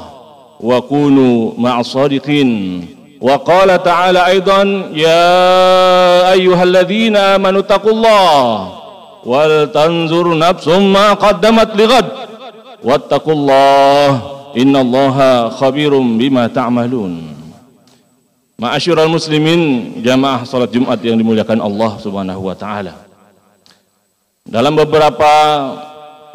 وكونوا 0.60 1.52
مع 1.58 1.80
الصادقين 1.80 2.86
وقال 3.22 3.84
تعالى 3.84 4.28
أيضا 4.28 4.62
يا 4.94 5.36
أيها 6.32 6.64
الذين 6.64 7.16
آمنوا 7.16 7.60
اتقوا 7.60 7.92
الله 7.92 8.72
ولتنظر 9.26 10.38
نفس 10.38 10.68
ما 10.68 11.14
قدمت 11.14 11.76
لغد. 11.76 12.06
واتقوا 12.84 13.34
الله 13.34 14.39
innallaha 14.58 15.54
khabirum 15.58 16.18
bima 16.18 16.48
ta'malun 16.50 17.40
Ma'asyiral 18.60 19.08
muslimin 19.08 19.96
jamaah 20.04 20.44
salat 20.44 20.76
Jumat 20.76 21.00
yang 21.00 21.16
dimuliakan 21.16 21.64
Allah 21.64 21.96
Subhanahu 21.96 22.44
wa 22.44 22.52
taala. 22.60 22.92
Dalam 24.44 24.76
beberapa 24.76 25.32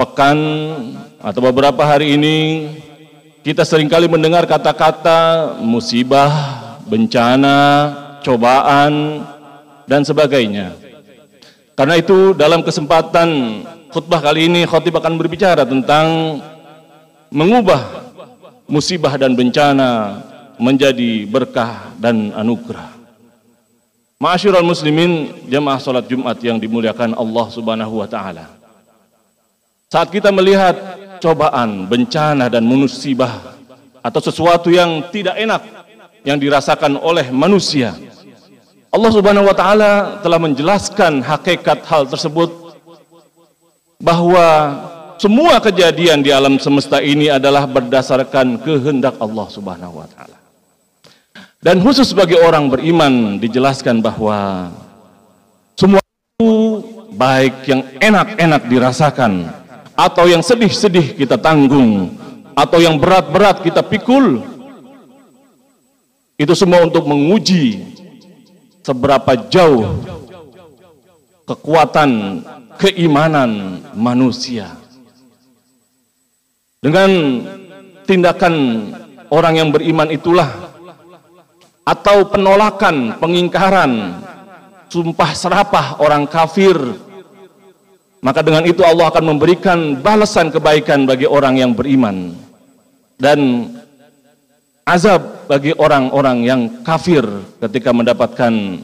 pekan 0.01 0.39
atau 1.21 1.41
beberapa 1.45 1.85
hari 1.85 2.17
ini 2.17 2.37
kita 3.45 3.61
sering 3.69 3.93
kali 3.93 4.09
mendengar 4.09 4.49
kata-kata 4.49 5.53
musibah, 5.61 6.33
bencana, 6.89 7.61
cobaan, 8.25 9.21
dan 9.85 10.01
sebagainya. 10.01 10.73
Karena 11.77 12.01
itu 12.01 12.33
dalam 12.33 12.65
kesempatan 12.65 13.29
khutbah 13.93 14.25
kali 14.25 14.49
ini 14.49 14.65
khotib 14.65 14.97
akan 14.97 15.21
berbicara 15.21 15.69
tentang 15.69 16.41
mengubah 17.29 18.04
musibah 18.65 19.15
dan 19.21 19.37
bencana 19.37 20.21
menjadi 20.57 21.27
berkah 21.29 21.93
dan 21.99 22.33
anugerah. 22.33 22.95
Ma'asyiral 24.23 24.65
muslimin 24.65 25.45
jemaah 25.51 25.77
salat 25.83 26.07
Jumat 26.09 26.39
yang 26.41 26.57
dimuliakan 26.57 27.13
Allah 27.19 27.47
Subhanahu 27.51 28.01
wa 28.01 28.09
taala. 28.09 28.47
Saat 29.91 30.09
kita 30.11 30.33
melihat 30.33 30.75
cobaan, 31.21 31.87
bencana 31.87 32.49
dan 32.49 32.65
musibah 32.65 33.59
atau 34.01 34.21
sesuatu 34.23 34.73
yang 34.73 35.07
tidak 35.11 35.37
enak 35.39 35.63
yang 36.25 36.41
dirasakan 36.41 36.97
oleh 36.99 37.29
manusia, 37.29 37.93
Allah 38.95 39.11
Subhanahu 39.11 39.51
wa 39.51 39.57
taala 39.59 40.23
telah 40.23 40.39
menjelaskan 40.39 41.21
hakikat 41.21 41.83
hal 41.85 42.07
tersebut 42.07 42.49
bahwa 43.99 44.47
semua 45.25 45.57
kejadian 45.57 46.21
di 46.21 46.29
alam 46.29 46.61
semesta 46.61 47.01
ini 47.01 47.33
adalah 47.33 47.65
berdasarkan 47.65 48.61
kehendak 48.61 49.17
Allah 49.17 49.49
Subhanahu 49.49 50.05
wa 50.05 50.09
taala. 50.13 50.37
Dan 51.65 51.81
khusus 51.81 52.13
bagi 52.13 52.37
orang 52.37 52.69
beriman 52.69 53.41
dijelaskan 53.41 54.05
bahwa 54.05 54.69
semua 55.81 56.05
itu 56.05 56.53
baik 57.17 57.65
yang 57.65 57.81
enak-enak 58.05 58.69
dirasakan 58.69 59.49
atau 59.97 60.29
yang 60.29 60.45
sedih-sedih 60.45 61.17
kita 61.17 61.41
tanggung 61.41 62.13
atau 62.53 62.85
yang 62.85 63.01
berat-berat 63.01 63.65
kita 63.65 63.81
pikul 63.81 64.45
itu 66.37 66.53
semua 66.53 66.85
untuk 66.85 67.09
menguji 67.09 67.97
seberapa 68.85 69.41
jauh 69.49 70.05
kekuatan 71.49 72.45
keimanan 72.77 73.81
manusia. 73.97 74.84
Dengan 76.85 77.11
tindakan 78.05 78.55
orang 79.33 79.55
yang 79.57 79.69
beriman 79.73 80.13
itulah 80.13 80.53
atau 81.89 82.29
penolakan, 82.29 83.17
pengingkaran, 83.17 84.21
sumpah 84.93 85.31
serapah 85.33 85.87
orang 86.05 86.29
kafir 86.29 86.77
maka 88.25 88.41
dengan 88.41 88.65
itu 88.65 88.81
Allah 88.81 89.13
akan 89.13 89.37
memberikan 89.37 90.01
balasan 90.01 90.49
kebaikan 90.49 91.05
bagi 91.05 91.29
orang 91.29 91.61
yang 91.61 91.77
beriman 91.77 92.33
dan 93.21 93.69
azab 94.89 95.45
bagi 95.45 95.77
orang-orang 95.77 96.39
yang 96.41 96.61
kafir 96.81 97.21
ketika 97.61 97.93
mendapatkan 97.93 98.81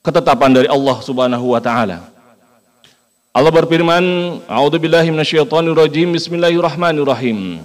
ketetapan 0.00 0.50
dari 0.56 0.68
Allah 0.72 0.96
Subhanahu 1.04 1.52
wa 1.52 1.60
taala. 1.60 2.15
Allah 3.36 3.52
berfirman, 3.52 4.04
"A'udzubillahi 4.48 5.12
minasyaitonirrajim. 5.12 6.08
Bismillahirrahmanirrahim. 6.16 7.60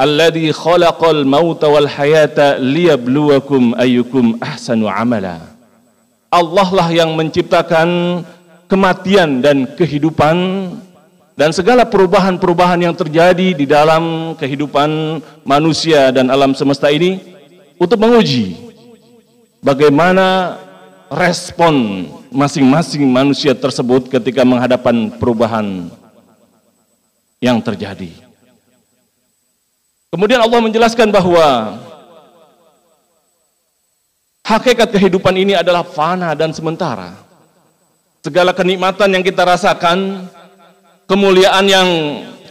Alladzi 0.00 0.48
khalaqal 0.48 1.28
mauta 1.28 1.68
wal 1.68 1.84
hayata 1.84 2.56
liyabluwakum 2.56 3.76
ayyukum 3.76 4.40
ahsanu 4.40 4.88
amala." 4.88 5.44
Allah 6.32 6.68
lah 6.72 6.88
yang 6.88 7.12
menciptakan 7.12 8.24
kematian 8.64 9.44
dan 9.44 9.68
kehidupan 9.76 10.72
dan 11.36 11.52
segala 11.52 11.84
perubahan-perubahan 11.84 12.80
yang 12.80 12.96
terjadi 12.96 13.52
di 13.52 13.68
dalam 13.68 14.32
kehidupan 14.40 15.20
manusia 15.44 16.08
dan 16.16 16.32
alam 16.32 16.56
semesta 16.56 16.88
ini 16.88 17.20
untuk 17.76 18.00
menguji 18.00 18.56
bagaimana 19.60 20.56
respon 21.10 22.06
masing-masing 22.30 23.02
manusia 23.02 23.50
tersebut 23.50 24.06
ketika 24.06 24.46
menghadapan 24.46 25.10
perubahan 25.10 25.90
yang 27.42 27.58
terjadi. 27.58 28.14
Kemudian 30.14 30.38
Allah 30.38 30.62
menjelaskan 30.62 31.10
bahwa 31.10 31.78
hakikat 34.46 34.90
kehidupan 34.94 35.34
ini 35.34 35.58
adalah 35.58 35.82
fana 35.82 36.30
dan 36.38 36.54
sementara. 36.54 37.14
Segala 38.22 38.54
kenikmatan 38.54 39.10
yang 39.10 39.24
kita 39.24 39.42
rasakan 39.42 40.30
kemuliaan 41.10 41.66
yang 41.66 41.88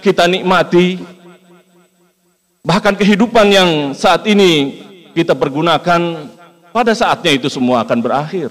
kita 0.03 0.27
nikmati, 0.27 0.99
bahkan 2.63 2.91
kehidupan 2.91 3.47
yang 3.47 3.69
saat 3.95 4.27
ini 4.27 4.83
kita 5.15 5.35
pergunakan, 5.35 6.31
pada 6.69 6.93
saatnya 6.93 7.35
itu 7.35 7.47
semua 7.49 7.81
akan 7.85 7.99
berakhir. 8.01 8.49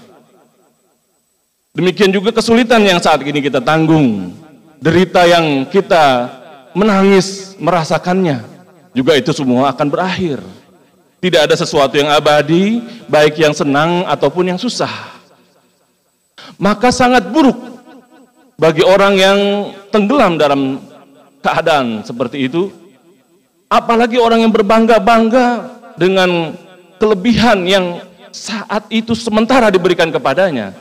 Demikian 1.74 2.10
juga 2.10 2.34
kesulitan 2.34 2.82
yang 2.82 2.98
saat 2.98 3.22
ini 3.22 3.38
kita 3.38 3.62
tanggung, 3.62 4.34
derita 4.82 5.22
yang 5.28 5.62
kita 5.70 6.26
menangis 6.74 7.54
merasakannya, 7.58 8.42
juga 8.90 9.14
itu 9.14 9.30
semua 9.30 9.70
akan 9.70 9.86
berakhir. 9.86 10.42
Tidak 11.18 11.50
ada 11.50 11.54
sesuatu 11.58 11.98
yang 11.98 12.10
abadi, 12.14 12.78
baik 13.10 13.42
yang 13.42 13.50
senang 13.50 14.06
ataupun 14.06 14.54
yang 14.54 14.58
susah. 14.58 14.90
Maka 16.58 16.90
sangat 16.94 17.26
buruk 17.30 17.58
bagi 18.58 18.82
orang 18.82 19.14
yang 19.14 19.38
tenggelam 19.94 20.34
dalam 20.38 20.82
keadaan 21.42 22.02
seperti 22.02 22.50
itu, 22.50 22.70
apalagi 23.70 24.18
orang 24.18 24.42
yang 24.46 24.50
berbangga-bangga 24.54 25.46
dengan 25.94 26.54
kelebihan 26.98 27.64
yang 27.64 28.02
saat 28.34 28.84
itu 28.92 29.16
sementara 29.16 29.72
diberikan 29.72 30.12
kepadanya, 30.12 30.76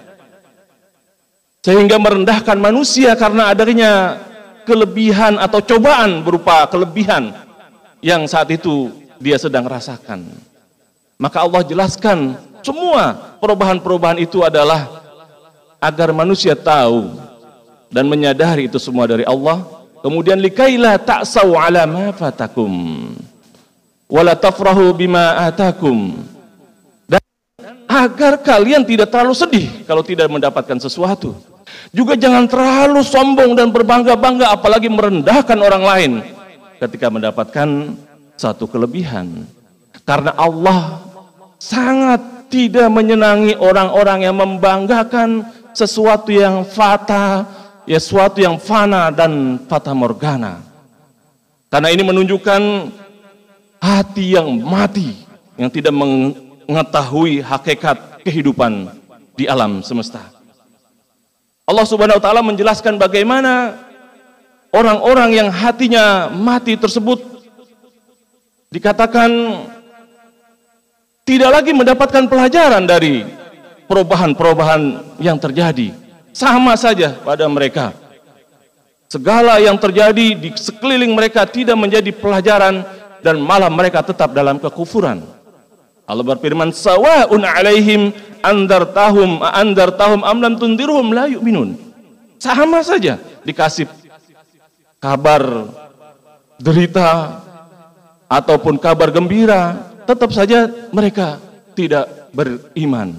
sehingga 1.63 1.95
merendahkan 1.95 2.59
manusia 2.59 3.15
karena 3.15 3.53
adanya 3.53 4.19
kelebihan 4.67 5.39
atau 5.39 5.63
cobaan 5.63 6.21
berupa 6.27 6.67
kelebihan 6.67 7.31
yang 8.03 8.27
saat 8.27 8.51
itu 8.51 8.91
dia 9.17 9.39
sedang 9.39 9.63
rasakan. 9.65 10.27
Maka 11.17 11.41
Allah 11.41 11.65
jelaskan 11.65 12.37
semua 12.61 13.37
perubahan-perubahan 13.41 14.21
itu 14.21 14.43
adalah 14.43 14.85
agar 15.81 16.13
manusia 16.13 16.53
tahu 16.53 17.15
dan 17.89 18.05
menyadari 18.05 18.67
itu 18.67 18.77
semua 18.77 19.07
dari 19.07 19.23
Allah. 19.23 19.63
Kemudian 20.03 20.37
likaila 20.37 20.99
ta'sau 21.01 21.57
ala 21.57 21.89
ma 21.89 22.13
fatakum 22.13 23.09
wala 24.07 24.33
tafrahu 24.33 24.95
bima 24.95 25.47
atakum. 25.47 26.23
Dan 27.07 27.21
agar 27.87 28.39
kalian 28.41 28.83
tidak 28.87 29.11
terlalu 29.11 29.35
sedih 29.35 29.67
kalau 29.83 30.01
tidak 30.01 30.31
mendapatkan 30.31 30.79
sesuatu. 30.79 31.35
Juga 31.91 32.15
jangan 32.15 32.47
terlalu 32.47 33.03
sombong 33.03 33.55
dan 33.55 33.71
berbangga-bangga 33.71 34.51
apalagi 34.55 34.87
merendahkan 34.87 35.59
orang 35.59 35.83
lain 35.83 36.11
ketika 36.79 37.07
mendapatkan 37.11 37.95
satu 38.39 38.67
kelebihan. 38.67 39.47
Karena 40.07 40.31
Allah 40.39 41.03
sangat 41.59 42.47
tidak 42.47 42.87
menyenangi 42.87 43.59
orang-orang 43.59 44.23
yang 44.23 44.35
membanggakan 44.39 45.43
sesuatu 45.75 46.31
yang 46.31 46.63
fatal 46.63 47.43
ya 47.83 47.99
suatu 47.99 48.39
yang 48.39 48.55
fana 48.59 49.11
dan 49.11 49.63
fata 49.67 49.91
morgana. 49.91 50.63
Karena 51.67 51.91
ini 51.91 52.03
menunjukkan 52.07 52.61
hati 53.81 54.37
yang 54.37 54.49
mati 54.61 55.13
yang 55.57 55.69
tidak 55.71 55.93
mengetahui 55.93 57.41
hakikat 57.41 58.21
kehidupan 58.21 58.91
di 59.33 59.45
alam 59.45 59.81
semesta. 59.81 60.21
Allah 61.67 61.83
Subhanahu 61.83 62.17
wa 62.19 62.23
taala 62.23 62.41
menjelaskan 62.45 62.95
bagaimana 62.95 63.75
orang-orang 64.71 65.35
yang 65.35 65.49
hatinya 65.51 66.31
mati 66.31 66.79
tersebut 66.79 67.19
dikatakan 68.71 69.29
tidak 71.27 71.49
lagi 71.59 71.71
mendapatkan 71.75 72.23
pelajaran 72.31 72.87
dari 72.87 73.27
perubahan-perubahan 73.87 74.81
yang 75.19 75.35
terjadi 75.35 75.91
sama 76.31 76.75
saja 76.79 77.19
pada 77.19 77.43
mereka. 77.51 77.91
Segala 79.07 79.59
yang 79.63 79.79
terjadi 79.79 80.35
di 80.35 80.51
sekeliling 80.51 81.15
mereka 81.15 81.47
tidak 81.47 81.79
menjadi 81.79 82.11
pelajaran 82.11 82.83
dan 83.21 83.41
malah 83.41 83.69
mereka 83.71 84.03
tetap 84.05 84.33
dalam 84.33 84.61
kekufuran. 84.61 85.23
Allah 86.07 86.23
berfirman, 86.23 86.71
"Sawa'un 86.71 87.43
'alaihim 87.43 88.15
andartahum 88.39 89.43
andartahum 89.43 90.23
am 90.23 90.37
lam 90.39 90.53
tundirhum 90.55 91.11
la 91.11 91.27
yu'minun." 91.27 91.75
Sama 92.39 92.85
saja 92.85 93.19
dikasih 93.43 93.89
kabar 95.03 95.67
derita 96.61 97.41
ataupun 98.31 98.79
kabar 98.79 99.11
gembira, 99.11 99.91
tetap 100.07 100.31
saja 100.31 100.71
mereka 100.95 101.41
tidak 101.75 102.31
beriman. 102.31 103.13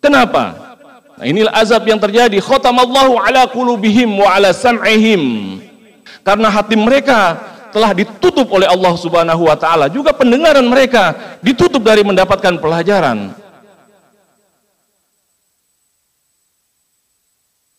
Kenapa? 0.00 0.76
Nah, 1.20 1.28
inilah 1.28 1.52
azab 1.52 1.84
yang 1.84 2.00
terjadi. 2.00 2.40
Khatamallahu 2.40 3.20
ala 3.20 3.44
qulubihim 3.50 4.16
wa 4.16 4.32
ala 4.32 4.56
sam'ihim. 4.56 5.58
Karena 6.24 6.48
hati 6.48 6.76
mereka 6.80 7.36
telah 7.70 7.94
ditutup 7.94 8.46
oleh 8.50 8.66
Allah 8.66 8.92
Subhanahu 8.98 9.46
wa 9.46 9.56
taala. 9.56 9.86
Juga 9.86 10.10
pendengaran 10.14 10.66
mereka 10.66 11.38
ditutup 11.40 11.80
dari 11.82 12.02
mendapatkan 12.02 12.58
pelajaran. 12.58 13.34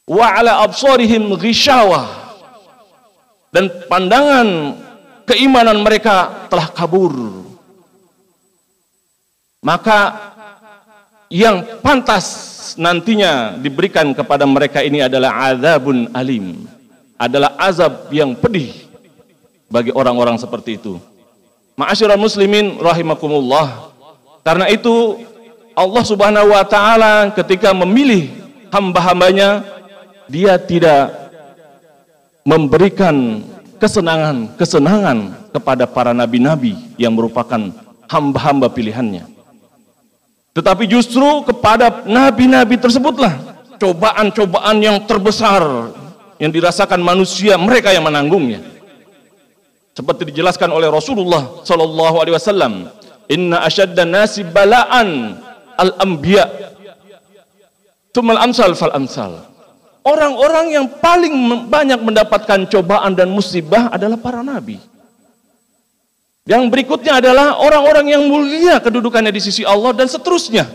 Wa 0.07 0.27
ala 0.39 0.63
absarihim. 0.65 1.31
Dan 3.51 3.67
pandangan 3.87 4.47
keimanan 5.27 5.83
mereka 5.83 6.47
telah 6.47 6.67
kabur. 6.71 7.43
Maka 9.61 10.31
yang 11.31 11.79
pantas 11.85 12.25
nantinya 12.79 13.55
diberikan 13.59 14.11
kepada 14.15 14.43
mereka 14.47 14.81
ini 14.81 15.03
adalah 15.03 15.51
azabun 15.51 16.11
alim. 16.15 16.65
Adalah 17.21 17.53
azab 17.61 18.09
yang 18.09 18.33
pedih 18.33 18.90
bagi 19.71 19.95
orang-orang 19.95 20.35
seperti 20.35 20.75
itu. 20.77 20.99
Ma'asyiral 21.79 22.19
muslimin 22.19 22.77
rahimakumullah. 22.77 23.95
Karena 24.43 24.67
itu 24.67 25.23
Allah 25.71 26.03
Subhanahu 26.03 26.51
wa 26.51 26.67
taala 26.67 27.31
ketika 27.31 27.71
memilih 27.71 28.27
hamba-hambanya 28.69 29.63
dia 30.27 30.59
tidak 30.59 31.31
memberikan 32.43 33.41
kesenangan-kesenangan 33.79 35.49
kepada 35.55 35.87
para 35.87 36.11
nabi-nabi 36.11 36.75
yang 36.99 37.15
merupakan 37.15 37.71
hamba-hamba 38.11 38.67
pilihannya. 38.69 39.25
Tetapi 40.51 40.83
justru 40.83 41.23
kepada 41.47 42.03
nabi-nabi 42.03 42.75
tersebutlah 42.75 43.39
cobaan-cobaan 43.79 44.77
yang 44.83 44.97
terbesar 45.07 45.63
yang 46.37 46.51
dirasakan 46.51 46.99
manusia 46.99 47.55
mereka 47.55 47.93
yang 47.95 48.03
menanggungnya. 48.03 48.59
Seperti 49.91 50.31
dijelaskan 50.31 50.71
oleh 50.71 50.87
Rasulullah 50.87 51.61
sallallahu 51.67 52.15
alaihi 52.23 52.35
wasallam, 52.35 52.87
"Inna 53.27 53.67
asyaddan 53.67 54.07
nasi 54.07 54.47
bala'an 54.47 55.35
al-anbiya." 55.75 56.47
Tumal 58.15 58.39
amsal 58.39 58.71
fal 58.75 58.95
amsal. 58.95 59.51
Orang-orang 60.01 60.73
yang 60.73 60.87
paling 60.97 61.31
banyak 61.69 61.99
mendapatkan 62.01 62.65
cobaan 62.71 63.13
dan 63.13 63.29
musibah 63.29 63.91
adalah 63.91 64.17
para 64.17 64.41
nabi. 64.41 64.81
Yang 66.47 66.63
berikutnya 66.73 67.21
adalah 67.21 67.61
orang-orang 67.61 68.17
yang 68.17 68.23
mulia 68.25 68.81
kedudukannya 68.81 69.29
di 69.29 69.41
sisi 69.43 69.61
Allah 69.61 69.93
dan 69.93 70.09
seterusnya. 70.09 70.65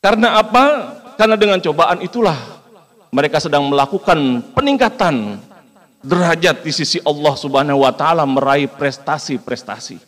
Karena 0.00 0.40
apa? 0.40 0.64
Karena 1.20 1.36
dengan 1.36 1.60
cobaan 1.60 2.00
itulah 2.02 2.34
mereka 3.12 3.38
sedang 3.38 3.68
melakukan 3.68 4.40
peningkatan 4.56 5.38
derajat 6.02 6.66
di 6.66 6.72
sisi 6.74 6.98
Allah 7.06 7.34
Subhanahu 7.38 7.86
wa 7.86 7.94
taala 7.94 8.26
meraih 8.26 8.66
prestasi-prestasi. 8.66 10.02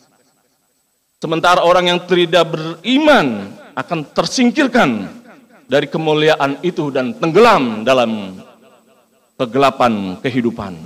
Sementara 1.19 1.63
orang 1.63 1.95
yang 1.95 1.99
tidak 2.05 2.53
beriman 2.53 3.55
akan 3.73 3.99
tersingkirkan 4.13 5.09
dari 5.65 5.89
kemuliaan 5.89 6.61
itu 6.61 6.93
dan 6.93 7.15
tenggelam 7.17 7.81
dalam 7.81 8.37
kegelapan 9.39 10.19
kehidupan. 10.21 10.77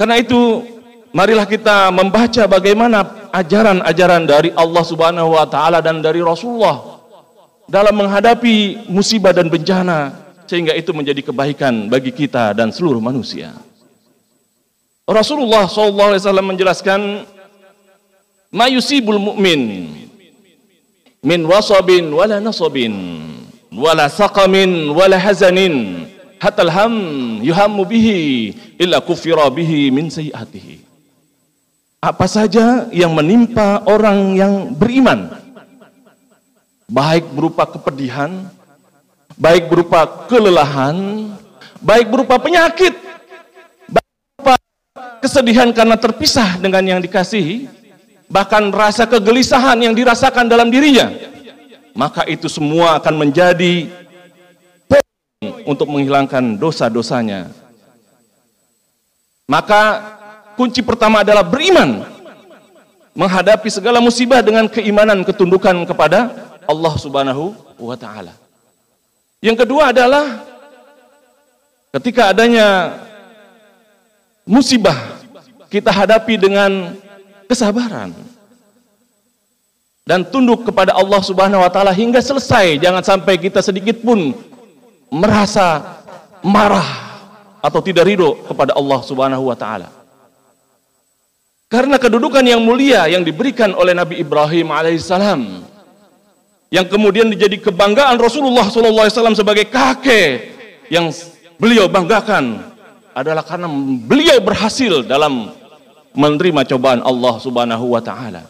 Karena 0.00 0.16
itu 0.16 0.64
marilah 1.12 1.44
kita 1.44 1.92
membaca 1.92 2.48
bagaimana 2.48 3.30
ajaran-ajaran 3.34 4.22
dari 4.24 4.50
Allah 4.56 4.84
Subhanahu 4.86 5.36
wa 5.36 5.44
taala 5.44 5.84
dan 5.84 6.00
dari 6.00 6.24
Rasulullah 6.24 6.96
dalam 7.66 7.94
menghadapi 7.98 8.88
musibah 8.88 9.34
dan 9.34 9.50
bencana 9.50 10.25
sehingga 10.46 10.72
itu 10.72 10.94
menjadi 10.94 11.20
kebaikan 11.20 11.90
bagi 11.90 12.14
kita 12.14 12.54
dan 12.54 12.70
seluruh 12.70 13.02
manusia. 13.02 13.52
Rasulullah 15.06 15.70
SAW 15.70 16.18
menjelaskan 16.42 17.26
mayusibul 18.50 19.22
mu'min 19.22 19.92
min 21.22 21.40
wasabin 21.46 22.10
wala 22.10 22.42
nasabin 22.42 22.94
wala 23.70 24.10
saqamin 24.10 24.90
wala 24.90 25.14
hazanin 25.18 26.06
hatal 26.42 26.70
ham 26.70 26.94
yuhammu 27.42 27.86
bihi 27.86 28.18
illa 28.78 28.98
kufira 29.02 29.46
bihi 29.50 29.90
min 29.94 30.10
sayiatihi. 30.10 30.82
Apa 32.02 32.26
saja 32.30 32.86
yang 32.94 33.14
menimpa 33.14 33.82
orang 33.86 34.38
yang 34.38 34.54
beriman 34.74 35.32
baik 36.86 37.26
berupa 37.34 37.66
kepedihan, 37.66 38.46
baik 39.36 39.68
berupa 39.68 40.26
kelelahan, 40.26 41.28
baik 41.84 42.08
berupa 42.08 42.40
penyakit, 42.40 42.96
baik 43.86 44.12
berupa 44.36 44.54
kesedihan 45.20 45.68
karena 45.76 45.96
terpisah 46.00 46.56
dengan 46.56 46.82
yang 46.82 47.00
dikasihi, 47.04 47.68
bahkan 48.32 48.72
rasa 48.72 49.04
kegelisahan 49.04 49.76
yang 49.76 49.92
dirasakan 49.92 50.48
dalam 50.48 50.72
dirinya, 50.72 51.12
maka 51.92 52.24
itu 52.24 52.48
semua 52.48 52.96
akan 52.96 53.28
menjadi 53.28 53.92
untuk 55.68 55.90
menghilangkan 55.92 56.56
dosa-dosanya. 56.56 57.52
Maka 59.46 60.02
kunci 60.58 60.80
pertama 60.82 61.22
adalah 61.22 61.46
beriman. 61.46 62.02
Menghadapi 63.16 63.72
segala 63.72 63.96
musibah 63.96 64.44
dengan 64.44 64.68
keimanan 64.68 65.24
ketundukan 65.24 65.88
kepada 65.88 66.36
Allah 66.68 66.94
Subhanahu 67.00 67.56
wa 67.80 67.96
taala. 67.96 68.45
Yang 69.46 69.62
kedua 69.62 69.94
adalah 69.94 70.42
ketika 71.94 72.34
adanya 72.34 72.98
musibah 74.42 75.22
kita 75.70 75.94
hadapi 75.94 76.34
dengan 76.34 76.98
kesabaran 77.46 78.10
dan 80.02 80.26
tunduk 80.26 80.66
kepada 80.66 80.98
Allah 80.98 81.22
Subhanahu 81.22 81.62
wa 81.62 81.70
taala 81.70 81.94
hingga 81.94 82.18
selesai. 82.18 82.82
Jangan 82.82 83.06
sampai 83.06 83.38
kita 83.38 83.62
sedikit 83.62 84.02
pun 84.02 84.34
merasa 85.14 86.02
marah 86.42 87.06
atau 87.62 87.78
tidak 87.78 88.02
ridho 88.02 88.34
kepada 88.50 88.74
Allah 88.74 88.98
Subhanahu 89.06 89.46
wa 89.46 89.54
taala. 89.54 89.94
Karena 91.70 92.02
kedudukan 92.02 92.42
yang 92.42 92.62
mulia 92.66 93.06
yang 93.06 93.22
diberikan 93.22 93.78
oleh 93.78 93.94
Nabi 93.94 94.18
Ibrahim 94.18 94.74
alaihissalam 94.74 95.62
yang 96.76 96.84
kemudian 96.84 97.32
menjadi 97.32 97.56
kebanggaan 97.56 98.20
Rasulullah 98.20 98.68
SAW 98.68 99.32
sebagai 99.32 99.64
kakek 99.72 100.52
yang 100.92 101.08
beliau 101.56 101.88
banggakan 101.88 102.68
adalah 103.16 103.40
karena 103.40 103.64
beliau 104.04 104.36
berhasil 104.44 105.00
dalam 105.08 105.56
menerima 106.12 106.68
cobaan 106.68 107.00
Allah 107.00 107.34
Subhanahu 107.40 107.96
wa 107.96 108.04
taala. 108.04 108.44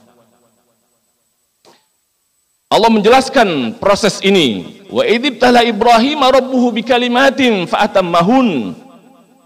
Allah 2.66 2.90
menjelaskan 2.90 3.78
proses 3.78 4.18
ini. 4.26 4.82
Wa 4.90 5.06
idibtala 5.06 5.62
Ibrahim 5.62 6.18
rabbuhu 6.18 6.74
bikalimatin 6.74 7.70
fa'atammahun. 7.70 8.74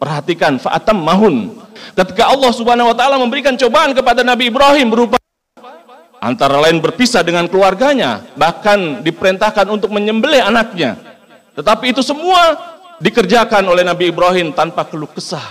Perhatikan 0.01 0.57
fa'atammahun. 0.57 1.52
Ketika 2.01 2.32
Allah 2.32 2.48
Subhanahu 2.57 2.89
wa 2.89 2.97
taala 2.97 3.20
memberikan 3.20 3.61
cobaan 3.61 3.93
kepada 3.93 4.24
Nabi 4.24 4.48
Ibrahim 4.48 4.89
berupa 4.89 5.20
antara 6.21 6.61
lain 6.61 6.79
berpisah 6.79 7.25
dengan 7.25 7.49
keluarganya, 7.49 8.23
bahkan 8.37 9.01
diperintahkan 9.01 9.67
untuk 9.73 9.91
menyembelih 9.91 10.45
anaknya. 10.45 11.01
Tetapi 11.57 11.97
itu 11.97 12.05
semua 12.05 12.55
dikerjakan 13.01 13.65
oleh 13.67 13.83
Nabi 13.83 14.13
Ibrahim 14.13 14.53
tanpa 14.53 14.85
keluh 14.87 15.09
kesah. 15.09 15.43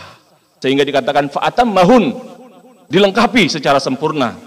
Sehingga 0.62 0.86
dikatakan 0.86 1.28
fa'atammahun 1.34 2.14
dilengkapi 2.88 3.50
secara 3.50 3.82
sempurna. 3.82 4.38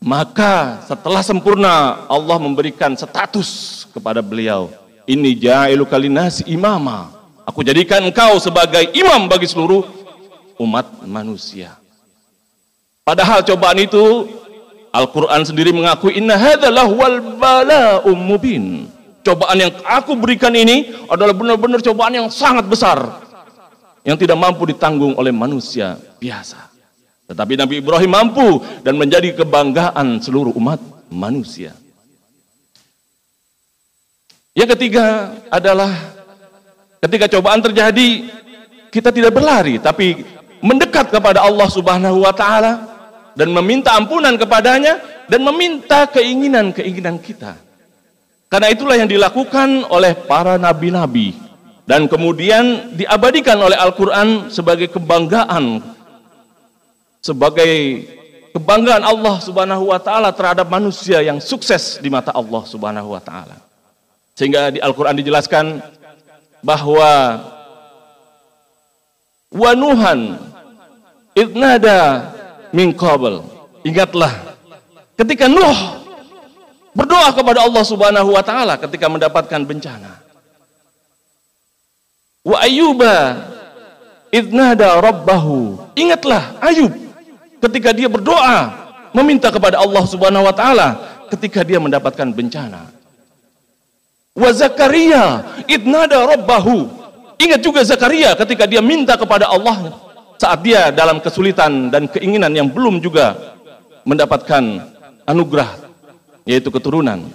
Maka 0.00 0.84
setelah 0.88 1.20
sempurna 1.20 2.04
Allah 2.08 2.36
memberikan 2.40 2.96
status 2.96 3.84
kepada 3.92 4.24
beliau. 4.24 4.72
Ini 5.04 5.36
ja'ilu 5.36 5.84
kalinasi 5.84 6.48
imama. 6.48 7.12
Aku 7.44 7.60
jadikan 7.60 8.00
engkau 8.04 8.38
sebagai 8.40 8.88
imam 8.96 9.28
bagi 9.28 9.44
seluruh 9.48 9.84
umat 10.60 11.04
manusia. 11.04 11.76
Padahal 13.04 13.42
cobaan 13.42 13.80
itu 13.80 14.28
Al-Quran 14.90 15.46
sendiri 15.46 15.70
mengakui 15.70 16.18
inna 16.18 16.34
hadalah 16.34 16.90
wal 16.90 17.22
bala'um 17.38 18.18
mubin. 18.18 18.90
Cobaan 19.22 19.56
yang 19.60 19.72
aku 19.86 20.18
berikan 20.18 20.50
ini 20.50 20.90
adalah 21.06 21.30
benar-benar 21.30 21.78
cobaan 21.78 22.16
yang 22.16 22.28
sangat 22.32 22.66
besar. 22.66 22.98
Yang 24.02 24.26
tidak 24.26 24.38
mampu 24.40 24.66
ditanggung 24.66 25.14
oleh 25.14 25.30
manusia 25.30 25.94
biasa. 26.18 26.72
Tetapi 27.30 27.54
Nabi 27.54 27.78
Ibrahim 27.78 28.10
mampu 28.10 28.58
dan 28.82 28.98
menjadi 28.98 29.30
kebanggaan 29.38 30.18
seluruh 30.18 30.50
umat 30.58 30.82
manusia. 31.06 31.70
Yang 34.50 34.74
ketiga 34.74 35.38
adalah 35.46 35.94
ketika 36.98 37.30
cobaan 37.30 37.62
terjadi 37.62 38.26
kita 38.90 39.14
tidak 39.14 39.30
berlari 39.30 39.78
tapi 39.78 40.26
mendekat 40.58 41.14
kepada 41.14 41.46
Allah 41.46 41.70
Subhanahu 41.70 42.26
wa 42.26 42.34
taala 42.34 42.89
dan 43.34 43.48
meminta 43.54 43.94
ampunan 43.94 44.34
kepadanya 44.34 44.98
dan 45.30 45.40
meminta 45.46 46.06
keinginan-keinginan 46.10 47.18
kita. 47.22 47.54
Karena 48.50 48.66
itulah 48.66 48.98
yang 48.98 49.06
dilakukan 49.06 49.86
oleh 49.86 50.14
para 50.26 50.58
nabi-nabi 50.58 51.38
dan 51.86 52.10
kemudian 52.10 52.94
diabadikan 52.98 53.58
oleh 53.62 53.78
Al-Qur'an 53.78 54.50
sebagai 54.50 54.90
kebanggaan 54.90 55.82
sebagai 57.22 58.06
kebanggaan 58.50 59.06
Allah 59.06 59.38
Subhanahu 59.38 59.94
wa 59.94 60.00
taala 60.02 60.34
terhadap 60.34 60.66
manusia 60.66 61.22
yang 61.22 61.38
sukses 61.38 62.02
di 62.02 62.10
mata 62.10 62.34
Allah 62.34 62.62
Subhanahu 62.66 63.14
wa 63.14 63.22
taala. 63.22 63.58
Sehingga 64.34 64.74
di 64.74 64.82
Al-Qur'an 64.82 65.14
dijelaskan 65.14 65.78
bahwa 66.64 67.42
wanuhan 69.52 70.38
min 72.74 72.94
qabl. 72.94 73.42
Ingatlah 73.84 74.32
ketika 75.16 75.48
Nuh 75.48 76.00
Berdoa 76.90 77.30
kepada 77.30 77.62
Allah 77.62 77.84
Subhanahu 77.86 78.34
wa 78.34 78.42
taala 78.42 78.74
ketika 78.74 79.06
mendapatkan 79.06 79.62
bencana. 79.62 80.18
Wa 82.42 82.66
Ayyuba 82.66 83.46
idnada 84.34 84.98
rabbahu. 84.98 85.78
Ingatlah 85.94 86.58
Ayub 86.58 86.90
ketika 87.62 87.94
dia 87.94 88.10
berdoa 88.10 88.74
meminta 89.14 89.54
kepada 89.54 89.78
Allah 89.78 90.02
Subhanahu 90.02 90.42
wa 90.42 90.54
taala 90.54 90.98
ketika 91.30 91.62
dia 91.62 91.78
mendapatkan 91.78 92.26
bencana. 92.34 92.90
Wa 94.34 94.50
Zakaria 94.50 95.46
idnada 95.70 96.26
rabbahu. 96.26 96.90
Ingat 97.38 97.62
juga 97.62 97.86
Zakaria 97.86 98.34
ketika 98.34 98.66
dia 98.66 98.82
minta 98.82 99.14
kepada 99.14 99.46
Allah 99.46 99.94
saat 100.40 100.64
dia 100.64 100.88
dalam 100.88 101.20
kesulitan 101.20 101.92
dan 101.92 102.08
keinginan 102.08 102.48
yang 102.56 102.72
belum 102.72 102.96
juga 103.04 103.36
mendapatkan 104.08 104.88
anugerah 105.28 105.68
yaitu 106.48 106.72
keturunan. 106.72 107.28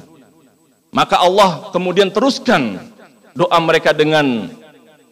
Maka 0.89 1.21
Allah 1.21 1.69
kemudian 1.69 2.09
teruskan 2.09 2.81
doa 3.37 3.61
mereka 3.61 3.93
dengan 3.93 4.49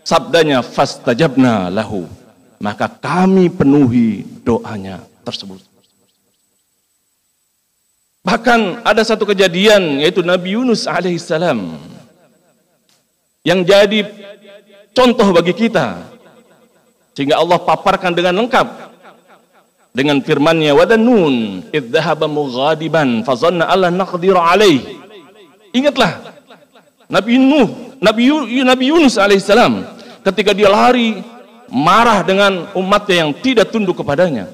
sabdanya 0.01 0.65
fastajabna 0.65 1.69
lahu. 1.69 2.09
Maka 2.57 2.89
kami 2.89 3.53
penuhi 3.53 4.25
doanya 4.41 5.05
tersebut. 5.21 5.61
Bahkan 8.25 8.87
ada 8.87 9.03
satu 9.05 9.27
kejadian 9.27 10.01
yaitu 10.01 10.25
Nabi 10.25 10.55
Yunus 10.57 10.89
alaihissalam 10.89 11.77
yang 13.43 13.61
jadi 13.67 14.07
contoh 14.95 15.35
bagi 15.35 15.51
kita 15.51 16.12
sehingga 17.13 17.39
Allah 17.39 17.61
paparkan 17.61 18.13
dengan 18.13 18.37
lengkap. 18.43 18.91
Dengan 19.93 20.17
firman-Nya 20.25 20.73
wa 20.73 20.89
nun 20.97 21.61
id 21.69 21.93
dhahaba 21.93 22.25
mughadiban 22.25 23.21
fa 23.21 23.37
zanna 23.37 23.69
alla 23.69 23.93
naqdir 23.93 24.33
alaih 24.33 24.81
ingatlah 25.69 26.33
Nabi 27.05 27.37
Nuh 27.37 27.69
Nabi 28.01 28.25
Nabi 28.65 28.89
Yunus 28.89 29.21
alaihissalam 29.21 29.85
ketika 30.25 30.49
dia 30.49 30.65
lari 30.65 31.21
marah 31.69 32.25
dengan 32.25 32.73
umatnya 32.73 33.25
yang 33.25 33.31
tidak 33.37 33.69
tunduk 33.69 34.01
kepadanya. 34.01 34.49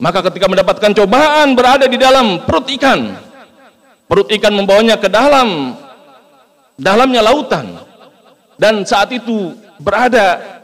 Maka 0.00 0.24
ketika 0.30 0.48
mendapatkan 0.48 0.90
cobaan 0.96 1.52
berada 1.52 1.84
di 1.84 1.98
dalam 2.00 2.42
perut 2.46 2.66
ikan. 2.72 3.14
Perut 4.08 4.26
ikan 4.32 4.54
membawanya 4.56 4.96
ke 4.96 5.06
dalam 5.06 5.76
dalamnya 6.74 7.20
lautan. 7.20 7.78
Dan 8.56 8.82
saat 8.88 9.12
itu 9.12 9.54
berada 9.80 10.59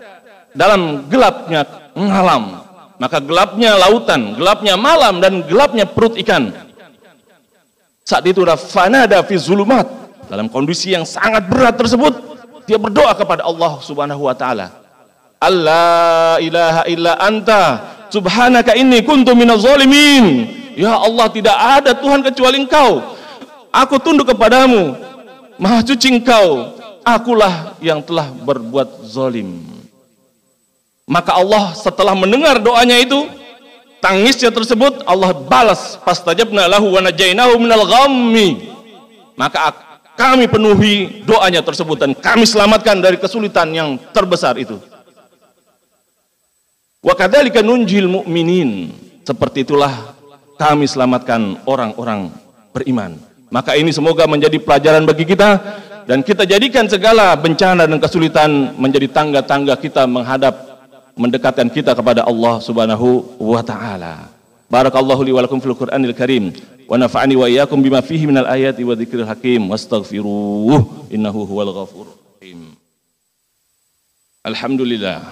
dalam 0.56 1.04
gelapnya 1.12 1.68
malam 1.92 2.66
maka 2.96 3.20
gelapnya 3.20 3.76
lautan, 3.76 4.32
gelapnya 4.36 4.74
malam 4.76 5.20
dan 5.20 5.44
gelapnya 5.44 5.84
perut 5.84 6.16
ikan. 6.16 6.48
Saat 8.06 8.24
itu 8.24 8.40
ada 8.46 9.18
fi 9.26 9.36
zulumat 9.36 9.84
dalam 10.30 10.48
kondisi 10.48 10.96
yang 10.96 11.04
sangat 11.04 11.44
berat 11.50 11.76
tersebut 11.76 12.14
dia 12.64 12.80
berdoa 12.80 13.12
kepada 13.12 13.44
Allah 13.44 13.78
Subhanahu 13.84 14.24
wa 14.24 14.32
taala. 14.32 14.72
Allah 15.36 16.40
ilaha 16.40 16.82
illa 16.88 17.12
anta 17.20 17.62
subhanaka 18.08 18.72
inni 18.78 19.04
kuntu 19.04 19.36
minaz 19.36 19.60
zalimin. 19.60 20.48
Ya 20.76 20.96
Allah 20.96 21.28
tidak 21.28 21.56
ada 21.56 21.92
Tuhan 21.92 22.24
kecuali 22.24 22.64
Engkau. 22.64 23.16
Aku 23.72 24.00
tunduk 24.00 24.32
kepadamu. 24.32 24.96
Maha 25.60 25.84
suci 25.84 26.16
Engkau. 26.16 26.72
Akulah 27.04 27.76
yang 27.78 28.00
telah 28.00 28.32
berbuat 28.32 29.04
zalim. 29.04 29.75
Maka 31.06 31.38
Allah 31.38 31.70
setelah 31.78 32.18
mendengar 32.18 32.58
doanya 32.58 32.98
itu, 32.98 33.30
tangisnya 34.02 34.50
tersebut 34.50 35.06
Allah 35.06 35.30
balas 35.30 36.02
pastajabna 36.02 36.66
lahu 36.66 36.90
wa 36.90 37.00
najainahu 37.06 37.62
minal 37.62 37.86
ghammi. 37.86 38.74
Maka 39.38 39.70
kami 40.18 40.50
penuhi 40.50 41.22
doanya 41.22 41.62
tersebut 41.62 41.94
dan 41.94 42.10
kami 42.10 42.42
selamatkan 42.42 42.98
dari 42.98 43.22
kesulitan 43.22 43.70
yang 43.70 43.94
terbesar 44.10 44.58
itu. 44.58 44.82
Wa 47.06 47.14
kadzalika 47.14 47.62
nunjil 47.62 48.10
mu'minin. 48.10 48.90
Seperti 49.22 49.62
itulah 49.62 50.10
kami 50.58 50.90
selamatkan 50.90 51.62
orang-orang 51.70 52.34
beriman. 52.74 53.14
Maka 53.46 53.78
ini 53.78 53.94
semoga 53.94 54.26
menjadi 54.26 54.58
pelajaran 54.58 55.06
bagi 55.06 55.22
kita 55.22 55.62
dan 56.10 56.26
kita 56.26 56.42
jadikan 56.42 56.90
segala 56.90 57.30
bencana 57.38 57.86
dan 57.86 57.98
kesulitan 58.02 58.74
menjadi 58.74 59.06
tangga-tangga 59.06 59.78
kita 59.78 60.02
menghadap 60.10 60.75
mendekatkan 61.16 61.72
kita 61.72 61.96
kepada 61.96 62.28
Allah 62.28 62.60
Subhanahu 62.60 63.40
wa 63.40 63.64
taala. 63.64 64.28
Barakallahu 64.68 65.24
li 65.24 65.32
wa 65.32 65.40
lakum 65.40 65.56
fil 65.64 65.72
Qur'anil 65.72 66.12
Karim 66.12 66.52
wa 66.84 67.00
nafa'ani 67.00 67.34
wa 67.40 67.48
iyyakum 67.48 67.80
bima 67.80 68.04
fihi 68.04 68.28
minal 68.28 68.44
ayati 68.44 68.84
wa 68.84 68.92
dzikril 68.92 69.24
hakim 69.24 69.72
wastaghfiruh 69.72 71.08
innahu 71.08 71.48
huwal 71.48 71.72
rahim. 71.72 72.76
Alhamdulillah. 74.44 75.24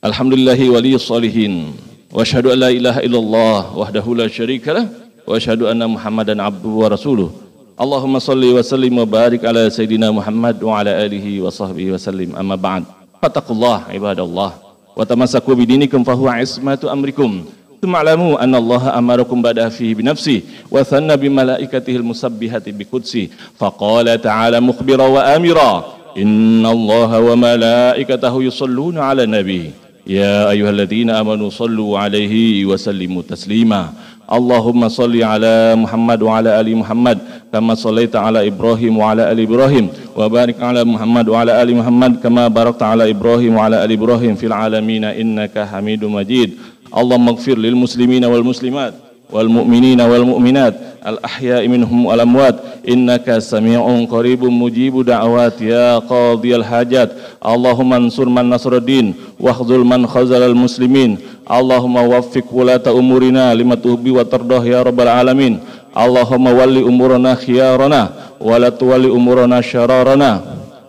Alhamdulillahi 0.00 0.72
waliyus 0.72 1.04
salihin. 1.04 1.76
Wa 2.08 2.24
asyhadu 2.24 2.56
an 2.56 2.58
la 2.64 2.70
ilaha 2.72 3.00
illallah 3.04 3.60
wahdahu 3.76 4.16
la 4.16 4.26
syarika 4.32 4.72
lah 4.72 4.86
wa 5.28 5.36
asyhadu 5.36 5.68
anna 5.68 5.84
Muhammadan 5.84 6.40
abduhu 6.40 6.82
wa 6.82 6.88
rasuluh. 6.88 7.30
Allahumma 7.76 8.24
salli 8.24 8.48
wa 8.56 8.64
sallim 8.64 8.96
wa 8.96 9.04
barik 9.04 9.44
ala 9.44 9.68
sayyidina 9.68 10.08
Muhammad 10.08 10.56
wa 10.56 10.80
ala 10.80 10.96
alihi 10.96 11.44
wa 11.44 11.52
sahbihi 11.52 11.92
wa 11.92 12.00
sallim. 12.00 12.30
Amma 12.32 12.56
ba'd. 12.56 12.88
Fattaqullah 13.20 13.92
ibadallah. 13.92 14.65
وتمسكوا 14.96 15.54
بدينكم 15.54 16.04
فهو 16.04 16.28
عصمة 16.28 16.82
أمركم. 16.92 17.44
ثم 17.82 17.94
اعلموا 17.94 18.44
أن 18.44 18.54
الله 18.54 18.98
أمركم 18.98 19.42
بدأ 19.42 19.68
فيه 19.68 19.94
بنفسه 19.94 20.40
وثنى 20.70 21.16
بملائكته 21.16 21.96
المسبحة 21.96 22.66
بقدسه. 22.66 23.28
فقال 23.60 24.20
تعالى 24.20 24.60
مخبرا 24.60 25.06
وآمرا 25.06 25.84
إن 26.16 26.66
الله 26.66 27.20
وملائكته 27.20 28.34
يصلون 28.42 28.98
على 28.98 29.22
النبي. 29.22 29.70
يا 30.06 30.50
أيها 30.50 30.70
الذين 30.70 31.10
آمنوا 31.10 31.50
صلوا 31.50 31.98
عليه 31.98 32.64
وسلموا 32.64 33.22
تسليما. 33.28 33.92
اللهم 34.32 34.88
صل 34.88 35.22
على 35.22 35.74
محمد 35.76 36.22
وعلى 36.22 36.60
آل 36.60 36.76
محمد 36.76 37.18
كما 37.52 37.74
صليت 37.74 38.16
على 38.16 38.48
إبراهيم 38.48 38.98
وعلى 38.98 39.32
آل 39.32 39.38
إبراهيم. 39.40 39.86
وبارك 40.15 40.57
على 40.63 40.83
محمد 40.83 41.29
وعلى 41.29 41.51
آل 41.63 41.75
محمد 41.75 42.19
كما 42.23 42.47
باركت 42.47 42.83
على 42.83 43.09
إبراهيم 43.09 43.55
وعلى 43.55 43.85
آل 43.85 43.91
إبراهيم 43.91 44.35
في 44.35 44.45
العالمين 44.45 45.03
إنك 45.03 45.55
حميد 45.71 46.05
مجيد 46.05 46.49
اللهم 46.97 47.27
اغفر 47.29 47.57
للمسلمين 47.57 48.25
والمسلمات 48.25 48.93
والمؤمنين 49.31 50.01
والمؤمنات 50.01 50.75
الأحياء 51.07 51.67
منهم 51.67 52.05
والأموات 52.05 52.55
إنك 52.89 53.39
سميع 53.39 54.05
قريب 54.11 54.43
مجيب 54.43 55.05
دعوات 55.05 55.61
يا 55.61 55.97
قاضي 55.99 56.55
الحاجات 56.55 57.09
اللهم 57.45 57.93
انصر 57.93 58.29
من 58.29 58.49
نصر 58.49 58.75
الدين 58.75 59.13
واخذل 59.39 59.79
من 59.79 60.07
خذل 60.07 60.43
المسلمين 60.43 61.17
اللهم 61.51 61.95
وفق 61.95 62.47
ولاة 62.53 62.83
أمورنا 62.87 63.53
لما 63.53 63.75
تهبي 63.75 64.11
وترضاه 64.11 64.65
يا 64.65 64.81
رب 64.81 64.99
العالمين 65.01 65.59
اللهم 65.97 66.45
ولي 66.47 66.79
أمورنا 66.79 67.35
خيارنا 67.35 68.09
wa 68.40 68.58
la 68.58 68.70
tuwalli 68.70 69.08
umurana 69.08 69.62
syararana. 69.62 70.40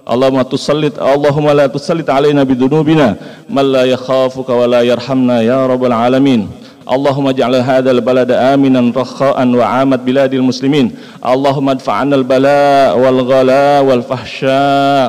Allahumma 0.08 0.44
tusallit 0.48 0.96
Allahumma 1.00 1.54
la 1.54 1.68
tusallit 1.68 2.08
alaina 2.10 2.46
bidunubina. 2.46 3.18
Man 3.50 3.66
la 3.72 3.84
yakhafuka 3.86 4.56
wa 4.56 4.68
la 4.68 4.82
yarhamna 4.84 5.44
ya 5.44 5.68
rabbal 5.68 5.92
alamin. 5.94 6.48
اللهم 6.88 7.28
اجعل 7.28 7.56
هذا 7.56 7.92
البلد 7.92 8.32
آمنا 8.32 8.80
رخاء 8.96 9.48
وعامة 9.48 9.96
بلاد 10.08 10.34
المسلمين 10.34 10.92
اللهم 11.20 11.70
ادفع 11.70 11.94
عنا 11.94 12.16
البلاء 12.16 12.96
والغلاء 13.00 13.84
والفحشاء 13.84 15.06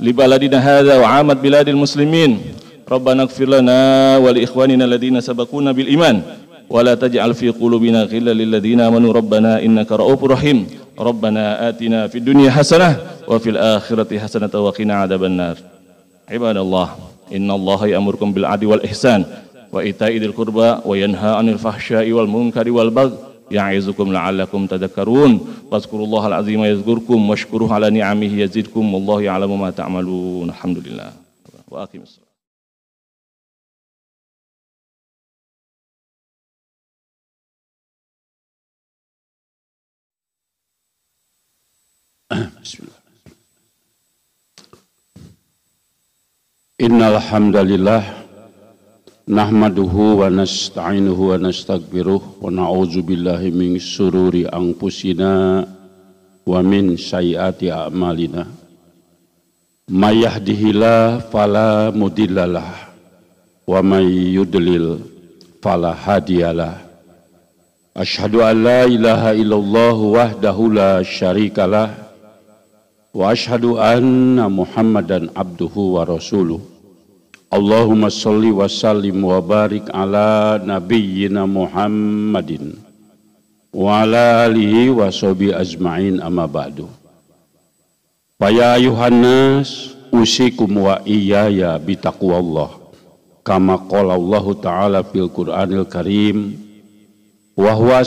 لبلدنا 0.00 0.58
هذا 0.58 0.94
وعامة 0.98 1.34
بلاد 1.34 1.68
المسلمين 1.68 2.40
ربنا 2.90 3.22
اغفر 3.22 3.44
لنا 3.44 3.80
ولإخواننا 4.18 4.84
الذين 4.84 5.20
سبقونا 5.20 5.72
بالإيمان 5.72 6.22
ولا 6.70 6.94
تجعل 6.94 7.34
في 7.34 7.48
قلوبنا 7.50 8.02
غلا 8.02 8.32
للذين 8.32 8.80
آمنوا. 8.80 9.12
ربنا 9.12 9.62
إنك 9.64 9.92
رؤوف 9.92 10.24
رحيم. 10.24 10.66
ربنا 10.98 11.68
آتنا 11.68 12.06
في 12.06 12.18
الدنيا 12.18 12.50
حسنة 12.50 12.96
وفي 13.28 13.50
الآخرة 13.50 14.18
حسنة 14.18 14.54
وقنا 14.54 14.94
عذاب 14.94 15.24
النار. 15.24 15.56
عباد 16.28 16.56
الله 16.56 16.88
إن 17.36 17.50
الله 17.50 17.86
يأمركم 17.86 18.32
بالعدل 18.32 18.66
والإحسان 18.66 19.24
وإيتاء 19.72 20.12
ذي 20.16 20.26
القربى 20.26 20.68
وينهى 20.84 21.30
عن 21.38 21.48
الفحشاء 21.48 22.12
والمنكر 22.12 22.70
والبغي 22.70 23.28
ya'izukum 23.50 24.12
la'allakum 24.12 24.68
tadhakkarun 24.68 25.40
fazkurullahal 25.72 26.36
azima 26.40 26.68
yazkurkum 26.68 27.16
washkuruhu 27.32 27.72
ala 27.72 27.88
ni'amihi 27.88 28.44
yazidkum 28.44 28.84
wallahu 28.84 29.24
ya'lamu 29.24 29.56
ma 29.56 29.72
ta'malun 29.72 30.52
alhamdulillah 30.52 31.10
wa 31.72 31.84
aqimus 31.84 32.27
Bismillah. 42.28 43.00
Innal 46.76 47.16
hamdalillah 47.24 48.04
nahmaduhu 49.24 50.20
wa 50.20 50.28
nasta'inuhu 50.28 51.32
wa 51.32 51.40
nastaghfiruh 51.40 52.44
wa 52.44 52.52
na'udzu 52.52 53.00
billahi 53.00 53.48
min 53.48 53.80
sururi 53.80 54.44
anfusina 54.44 55.64
wa 56.44 56.52
min 56.60 57.00
sayyiati 57.00 57.72
a'malina. 57.72 58.44
May 59.88 60.20
yahdihillahu 60.28 61.32
fala 61.32 61.88
mudhillalah 61.96 62.92
wa 63.64 63.80
may 63.80 64.36
yudlil 64.36 65.00
fala 65.64 65.96
hadiyalah. 65.96 66.76
Ashhadu 67.96 68.44
an 68.44 68.68
la 68.68 68.84
ilaha 68.84 69.32
illallah 69.32 69.96
wahdahu 69.96 70.76
la 70.76 71.00
syarikalah 71.00 72.07
wa 73.14 73.32
ashhadu 73.32 73.80
anna 73.80 74.48
Muhammadan 74.52 75.32
abduhu 75.32 75.96
wa 75.96 76.04
rasuluh. 76.04 76.60
Allahumma 77.48 78.12
salli 78.12 78.52
wa 78.52 78.68
sallim 78.68 79.24
wa 79.24 79.40
barik 79.40 79.88
ala 79.88 80.60
nabiyyina 80.60 81.48
Muhammadin 81.48 82.76
wa 83.72 84.04
ala 84.04 84.44
alihi 84.44 84.92
wa 84.92 85.08
sahbihi 85.08 85.56
ajma'in 85.56 86.20
amma 86.20 86.44
ba'du. 86.44 86.92
Faya 88.36 88.76
ayuhannas 88.76 89.96
usikum 90.12 90.68
wa 90.84 91.00
iyaya 91.08 91.80
bitaqwallah 91.80 92.76
kama 93.40 93.80
qala 93.88 94.20
Allah 94.20 94.44
taala 94.60 95.00
fil 95.00 95.32
Qur'anil 95.32 95.88
Karim 95.88 96.52
wa 97.56 97.72
huwa 97.72 98.04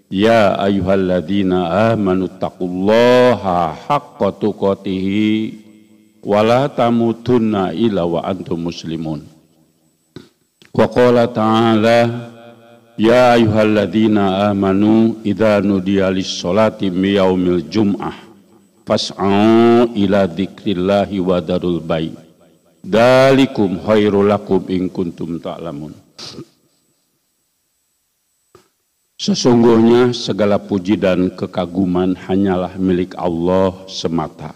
Ya 0.10 0.54
ayyuhalladzina 0.62 1.92
amanu 1.92 2.30
taqullaha 2.30 3.74
haqqa 3.74 4.38
tuqatih 4.38 5.58
wa 6.22 6.46
la 6.46 6.70
muslimun. 8.62 9.26
Wa 10.72 10.86
qala 10.88 11.26
ta'ala 11.26 12.32
Ya 12.96 13.36
ayyuhalladzina 13.36 14.48
amanu 14.54 15.20
idza 15.26 15.60
nudiya 15.60 16.14
lis-salati 16.14 16.88
yaumil 17.20 17.66
jum'ah 17.68 18.16
fas'au 18.88 19.90
ila 20.00 20.30
dzikrillahi 20.32 21.20
lakum 24.24 24.64
in 24.72 24.88
kuntum 24.88 25.42
ta'lamun. 25.44 25.92
Ta 25.92 26.55
Sesungguhnya 29.16 30.12
segala 30.12 30.60
puji 30.60 31.00
dan 31.00 31.32
kekaguman 31.32 32.20
hanyalah 32.20 32.76
milik 32.76 33.16
Allah 33.16 33.72
semata. 33.88 34.52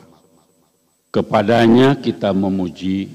Kepadanya 1.15 1.95
kita 1.95 2.35
memuji, 2.35 3.07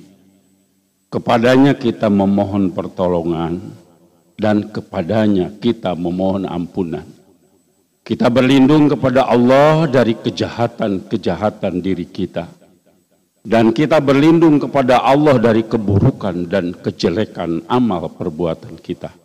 kepadanya 1.12 1.76
kita 1.76 2.08
memohon 2.08 2.72
pertolongan, 2.72 3.60
dan 4.40 4.72
kepadanya 4.72 5.52
kita 5.60 5.92
memohon 5.92 6.48
ampunan. 6.48 7.04
Kita 8.00 8.32
berlindung 8.32 8.88
kepada 8.88 9.28
Allah 9.28 9.84
dari 9.84 10.16
kejahatan-kejahatan 10.16 11.74
diri 11.84 12.08
kita. 12.08 12.48
Dan 13.44 13.76
kita 13.76 14.00
berlindung 14.00 14.56
kepada 14.56 15.04
Allah 15.04 15.36
dari 15.36 15.68
keburukan 15.68 16.48
dan 16.48 16.72
kejelekan 16.72 17.68
amal 17.68 18.08
perbuatan 18.08 18.80
kita. 18.80 19.23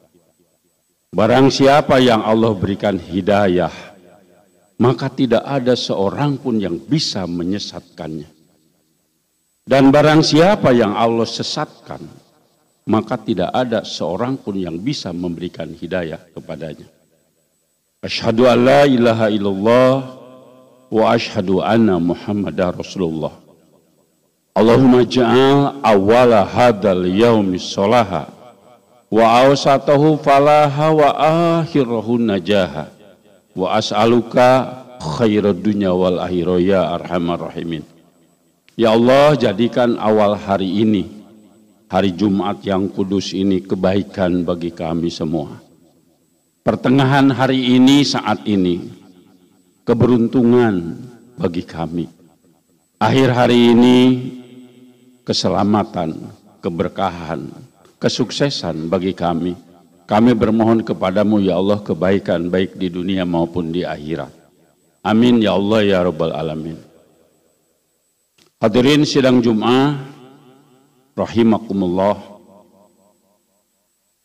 Barang 1.09 1.49
siapa 1.49 1.97
yang 1.97 2.21
Allah 2.21 2.53
berikan 2.53 2.93
hidayah, 2.93 3.73
maka 4.77 5.09
tidak 5.09 5.41
ada 5.41 5.73
seorang 5.73 6.37
pun 6.37 6.61
yang 6.61 6.77
bisa 6.77 7.25
menyesatkannya. 7.25 8.29
Dan 9.65 9.89
barang 9.89 10.21
siapa 10.21 10.69
yang 10.69 10.93
Allah 10.93 11.25
sesatkan, 11.25 12.05
maka 12.85 13.17
tidak 13.17 13.49
ada 13.53 13.81
seorang 13.81 14.37
pun 14.37 14.53
yang 14.53 14.77
bisa 14.77 15.09
memberikan 15.09 15.73
hidayah 15.73 16.21
kepadanya. 16.29 16.85
Asyhadu 18.05 18.45
an 18.45 18.57
la 18.69 18.81
ilaha 18.85 19.33
illallah 19.33 19.93
wa 20.93 21.03
asyhadu 21.09 21.65
anna 21.65 21.97
Muhammadar 21.97 22.77
Rasulullah. 22.77 23.33
Allahumma 24.53 25.05
ja'al 25.09 25.81
awala 25.81 26.45
hadal 26.45 27.05
yaumi 27.05 27.57
solaha 27.57 28.38
wa 29.09 29.25
awsatahu 29.45 30.21
falaha 30.21 30.93
wa 30.93 31.09
akhirahu 31.61 32.21
najaha. 32.21 32.93
Wa 33.57 33.81
as'aluka 33.81 34.85
khairad 35.01 35.57
dunya 35.59 35.91
wal 35.91 36.21
akhirah 36.21 36.61
ya 36.61 36.81
arhamar 36.95 37.49
rahimin. 37.49 37.83
Ya 38.79 38.95
Allah 38.95 39.35
jadikan 39.35 39.99
awal 39.99 40.39
hari 40.39 40.85
ini 40.85 41.19
hari 41.89 42.13
Jumat 42.15 42.61
yang 42.63 42.87
kudus 42.87 43.33
ini 43.35 43.59
kebaikan 43.59 44.45
bagi 44.45 44.71
kami 44.71 45.11
semua. 45.11 45.59
Pertengahan 46.63 47.33
hari 47.33 47.75
ini 47.75 48.05
saat 48.05 48.45
ini 48.45 48.79
keberuntungan 49.83 50.95
bagi 51.35 51.65
kami. 51.65 52.05
Akhir 53.01 53.33
hari 53.33 53.73
ini 53.73 53.97
keselamatan 55.25 56.29
keberkahan 56.61 57.49
kesuksesan 57.99 58.87
bagi 58.87 59.11
kami. 59.11 59.53
Kami 60.09 60.33
bermohon 60.33 60.81
kepadamu 60.81 61.37
ya 61.37 61.61
Allah 61.61 61.77
kebaikan 61.85 62.49
baik 62.49 62.79
di 62.79 62.89
dunia 62.89 63.29
maupun 63.29 63.69
di 63.69 63.85
akhirat. 63.85 64.33
Amin 65.05 65.37
ya 65.37 65.53
Allah 65.53 65.85
ya 65.85 65.99
Rabbal 66.01 66.33
Alamin. 66.33 66.79
Hadirin 68.57 69.05
sidang 69.05 69.39
Jum'ah, 69.39 69.95
rahimakumullah. 71.13 72.41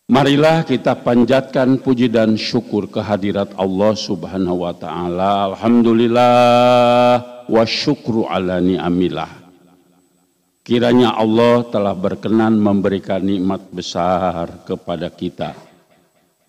Marilah 0.08 0.64
kita 0.64 0.96
panjatkan 1.04 1.80
puji 1.80 2.08
dan 2.08 2.40
syukur 2.40 2.88
kehadirat 2.88 3.52
Allah 3.60 3.92
subhanahu 3.92 4.64
wa 4.64 4.72
ta'ala. 4.72 5.52
Alhamdulillah 5.52 7.14
wa 7.44 7.62
syukru 7.68 8.24
ala 8.24 8.60
ni'amillah. 8.60 9.43
Kiranya 10.64 11.12
Allah 11.12 11.60
telah 11.68 11.92
berkenan 11.92 12.56
memberikan 12.56 13.20
nikmat 13.20 13.68
besar 13.68 14.64
kepada 14.64 15.12
kita, 15.12 15.52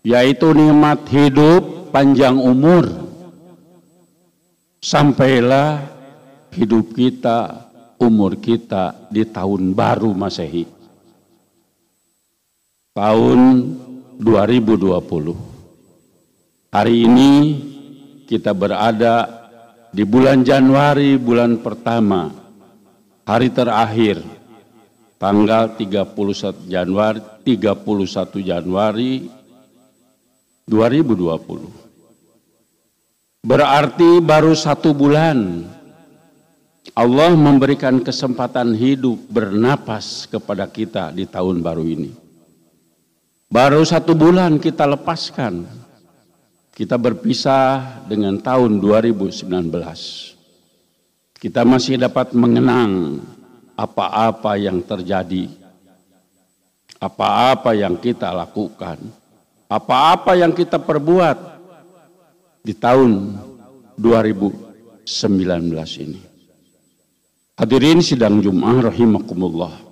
yaitu 0.08 0.56
nikmat 0.56 1.04
hidup 1.12 1.92
panjang 1.92 2.40
umur. 2.40 2.88
Sampailah 4.80 5.84
hidup 6.56 6.96
kita, 6.96 7.68
umur 8.00 8.40
kita 8.40 9.12
di 9.12 9.28
tahun 9.28 9.76
baru 9.76 10.16
Masehi. 10.16 10.64
Tahun 12.96 13.40
2020. 14.16 16.72
Hari 16.72 16.96
ini 17.04 17.32
kita 18.24 18.56
berada 18.56 19.28
di 19.92 20.08
bulan 20.08 20.40
Januari, 20.48 21.20
bulan 21.20 21.60
pertama 21.60 22.45
hari 23.26 23.50
terakhir 23.50 24.22
tanggal 25.18 25.74
31 25.74 26.70
Januari 26.70 27.18
31 27.42 28.46
Januari 28.46 29.26
2020. 30.70 31.66
Berarti 33.46 34.10
baru 34.22 34.54
satu 34.54 34.94
bulan 34.94 35.66
Allah 36.94 37.34
memberikan 37.34 37.98
kesempatan 38.02 38.74
hidup 38.78 39.18
bernapas 39.30 40.26
kepada 40.30 40.70
kita 40.70 41.10
di 41.10 41.26
tahun 41.26 41.66
baru 41.66 41.82
ini. 41.82 42.14
Baru 43.50 43.82
satu 43.86 44.14
bulan 44.14 44.62
kita 44.62 44.86
lepaskan. 44.86 45.66
Kita 46.76 47.00
berpisah 47.00 48.04
dengan 48.04 48.36
tahun 48.36 48.84
2019 48.84 50.35
kita 51.46 51.62
masih 51.62 52.02
dapat 52.02 52.34
mengenang 52.34 53.22
apa-apa 53.78 54.58
yang 54.58 54.82
terjadi, 54.82 55.46
apa-apa 56.98 57.78
yang 57.78 58.02
kita 58.02 58.34
lakukan, 58.34 58.98
apa-apa 59.70 60.42
yang 60.42 60.50
kita 60.50 60.82
perbuat 60.82 61.38
di 62.66 62.74
tahun 62.74 63.38
2019 63.94 65.06
ini. 66.02 66.18
Hadirin 67.62 68.02
sidang 68.02 68.42
Jum'ah 68.42 68.90
rahimakumullah. 68.90 69.86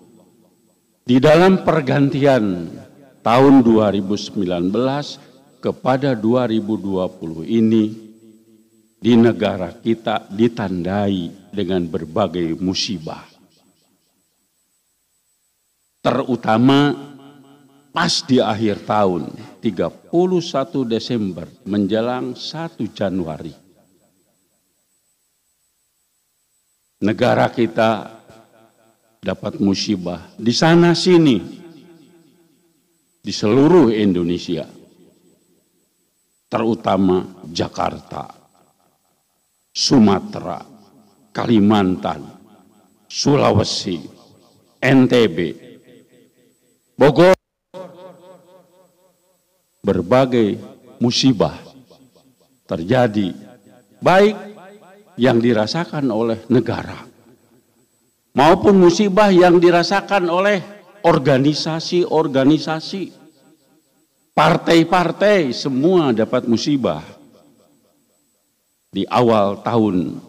Di 1.05 1.21
dalam 1.21 1.61
pergantian 1.61 2.65
tahun 3.21 3.61
2019 3.61 5.61
kepada 5.61 6.17
2020 6.17 7.45
ini 7.45 8.12
di 9.03 9.19
negara 9.19 9.75
kita 9.83 10.31
ditandai 10.31 11.51
dengan 11.51 11.83
berbagai 11.83 12.55
musibah. 12.55 13.19
Terutama 15.99 16.95
pas 17.91 18.23
di 18.23 18.39
akhir 18.39 18.87
tahun 18.87 19.27
31 19.59 20.07
Desember 20.87 21.51
menjelang 21.67 22.31
1 22.31 22.79
Januari. 22.95 23.51
Negara 27.03 27.51
kita 27.51 28.23
dapat 29.19 29.59
musibah 29.59 30.31
di 30.39 30.55
sana 30.55 30.95
sini 30.95 31.43
di 33.19 33.31
seluruh 33.35 33.91
Indonesia 33.91 34.63
terutama 36.47 37.43
Jakarta 37.51 38.42
Sumatera 39.73 40.61
Kalimantan 41.33 42.21
Sulawesi 43.09 43.97
NTB 44.77 45.37
Bogor. 46.93 47.33
Berbagai 49.83 50.55
musibah 51.01 51.57
terjadi 52.63 53.35
baik 53.99 54.37
yang 55.19 55.43
dirasakan 55.43 56.07
oleh 56.07 56.39
negara 56.47 57.03
maupun 58.37 58.77
musibah 58.79 59.29
yang 59.29 59.59
dirasakan 59.59 60.31
oleh 60.31 60.63
organisasi-organisasi, 61.03 63.11
partai-partai, 64.31 65.51
semua 65.51 66.15
dapat 66.15 66.47
musibah 66.47 67.03
di 68.93 69.03
awal 69.09 69.65
tahun 69.65 70.21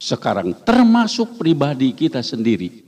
sekarang, 0.00 0.64
termasuk 0.64 1.36
pribadi 1.36 1.92
kita 1.92 2.24
sendiri. 2.24 2.82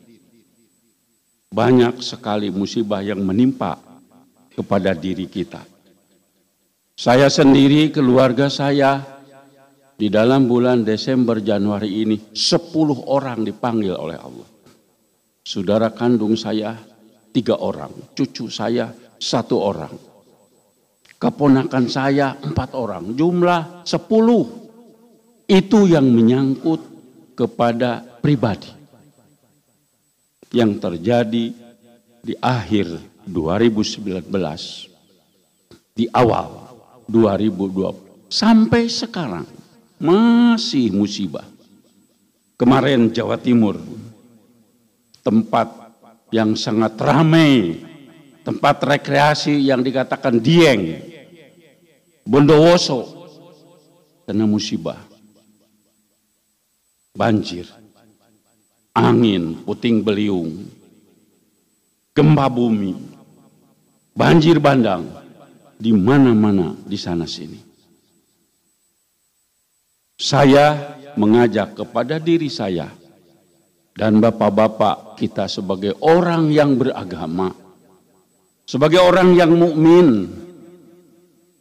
Banyak 1.52 2.00
sekali 2.00 2.48
musibah 2.48 3.04
yang 3.04 3.20
menimpa 3.20 3.76
kepada 4.56 4.96
diri 4.96 5.28
kita. 5.28 5.62
Saya 6.96 7.28
sendiri, 7.28 7.92
keluarga 7.92 8.48
saya, 8.48 9.04
di 9.96 10.12
dalam 10.12 10.44
bulan 10.44 10.84
Desember 10.84 11.40
Januari 11.40 12.04
ini 12.04 12.16
10 12.32 13.08
orang 13.08 13.44
dipanggil 13.44 13.96
oleh 13.96 14.16
Allah. 14.20 14.48
Saudara 15.40 15.88
kandung 15.92 16.36
saya 16.36 16.76
tiga 17.32 17.56
orang, 17.60 18.12
cucu 18.12 18.48
saya 18.52 18.92
satu 19.16 19.56
orang. 19.56 19.94
Keponakan 21.16 21.84
saya 21.88 22.36
empat 22.36 22.76
orang, 22.76 23.16
jumlah 23.16 23.88
sepuluh. 23.88 24.65
Itu 25.46 25.86
yang 25.86 26.10
menyangkut 26.10 26.82
kepada 27.38 28.02
pribadi. 28.18 28.74
Yang 30.50 30.72
terjadi 30.82 31.44
di 32.26 32.34
akhir 32.42 32.98
2019, 33.22 34.26
di 35.94 36.10
awal 36.10 36.74
2020, 37.06 38.26
sampai 38.26 38.90
sekarang 38.90 39.46
masih 40.02 40.90
musibah. 40.90 41.46
Kemarin 42.58 43.14
Jawa 43.14 43.38
Timur, 43.38 43.78
tempat 45.22 45.94
yang 46.34 46.58
sangat 46.58 46.98
ramai, 46.98 47.78
tempat 48.42 48.82
rekreasi 48.82 49.70
yang 49.70 49.78
dikatakan 49.78 50.42
Dieng, 50.42 50.98
Bondowoso, 52.26 53.06
kena 54.26 54.42
musibah. 54.50 55.05
Banjir, 57.16 57.64
angin, 58.92 59.64
puting 59.64 60.04
beliung, 60.04 60.68
gempa 62.12 62.46
bumi, 62.52 62.92
banjir 64.12 64.60
bandang, 64.60 65.08
di 65.80 65.96
mana-mana 65.96 66.76
di 66.84 66.96
sana 67.00 67.24
sini. 67.24 67.56
Saya 70.16 70.96
mengajak 71.16 71.76
kepada 71.76 72.20
diri 72.20 72.52
saya 72.52 72.88
dan 73.96 74.20
bapak-bapak 74.20 75.16
kita 75.16 75.48
sebagai 75.48 75.96
orang 76.04 76.52
yang 76.52 76.76
beragama, 76.76 77.52
sebagai 78.68 79.00
orang 79.00 79.32
yang 79.32 79.56
mukmin, 79.56 80.28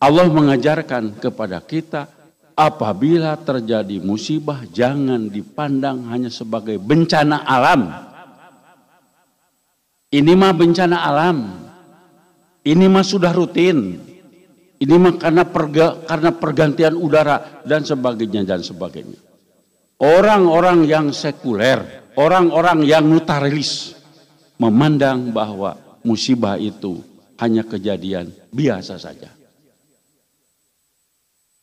Allah 0.03 0.27
mengajarkan 0.27 1.15
kepada 1.19 1.63
kita 1.63 2.11
apabila 2.55 3.35
terjadi 3.35 3.99
musibah 3.99 4.63
jangan 4.71 5.27
dipandang 5.27 6.07
hanya 6.09 6.31
sebagai 6.31 6.79
bencana 6.79 7.43
alam. 7.43 7.91
Ini 10.15 10.33
mah 10.33 10.53
bencana 10.55 10.97
alam. 11.03 11.37
Ini 12.65 12.85
mah 12.87 13.03
sudah 13.05 13.35
rutin. 13.35 13.99
Ini 14.79 14.95
mah 14.95 15.19
karena, 15.19 15.43
perga, 15.43 16.07
karena 16.07 16.31
pergantian 16.31 16.95
udara 16.95 17.63
dan 17.67 17.83
sebagainya 17.83 18.47
dan 18.47 18.63
sebagainya. 18.63 19.19
Orang-orang 19.99 20.87
yang 20.87 21.11
sekuler, 21.15 22.11
orang-orang 22.19 22.83
yang 22.83 23.07
nutarelis 23.07 23.95
memandang 24.59 25.31
bahwa 25.31 25.75
musibah 26.03 26.59
itu 26.59 26.99
hanya 27.39 27.63
kejadian 27.63 28.31
biasa 28.51 28.99
saja. 28.99 29.31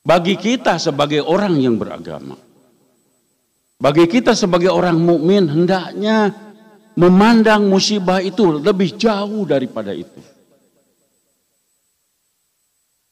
Bagi 0.03 0.35
kita 0.35 0.83
sebagai 0.83 1.23
orang 1.23 1.55
yang 1.63 1.79
beragama, 1.79 2.35
bagi 3.83 4.07
kita 4.07 4.35
sebagai 4.35 4.71
orang 4.71 4.99
mukmin 4.99 5.47
hendaknya 5.47 6.31
memandang 6.95 7.67
musibah 7.67 8.23
itu 8.23 8.63
lebih 8.63 8.95
jauh 8.99 9.43
daripada 9.43 9.91
itu. 9.91 10.23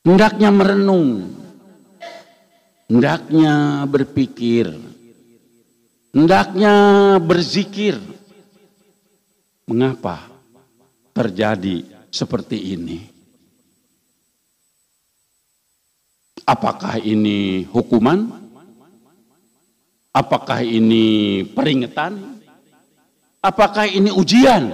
Hendaknya 0.06 0.50
merenung. 0.54 1.30
Hendaknya 2.90 3.86
berpikir. 3.86 4.70
Hendaknya 6.10 6.74
berzikir. 7.22 7.98
Mengapa 9.70 10.26
terjadi 11.14 11.86
seperti 12.10 12.74
ini? 12.74 13.19
Apakah 16.50 16.98
ini 16.98 17.62
hukuman? 17.70 18.26
Apakah 20.10 20.66
ini 20.66 21.46
peringatan? 21.46 22.42
Apakah 23.38 23.86
ini 23.86 24.10
ujian 24.10 24.66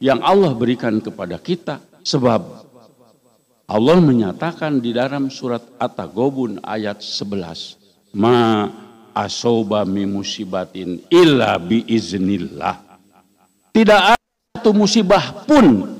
yang 0.00 0.24
Allah 0.24 0.56
berikan 0.56 1.04
kepada 1.04 1.36
kita? 1.36 1.84
Sebab 2.00 2.64
Allah 3.68 3.98
menyatakan 4.00 4.80
di 4.80 4.96
dalam 4.96 5.28
surat 5.28 5.60
At-Taghabun 5.76 6.64
ayat 6.64 7.04
11, 7.04 7.76
"Ma 8.16 8.64
asoba 9.12 9.84
musibatin 9.84 11.04
illa 11.12 11.60
bi 11.60 11.84
iznillah." 11.84 12.80
Tidak 13.68 14.02
ada 14.16 14.24
satu 14.56 14.72
musibah 14.72 15.44
pun 15.44 15.92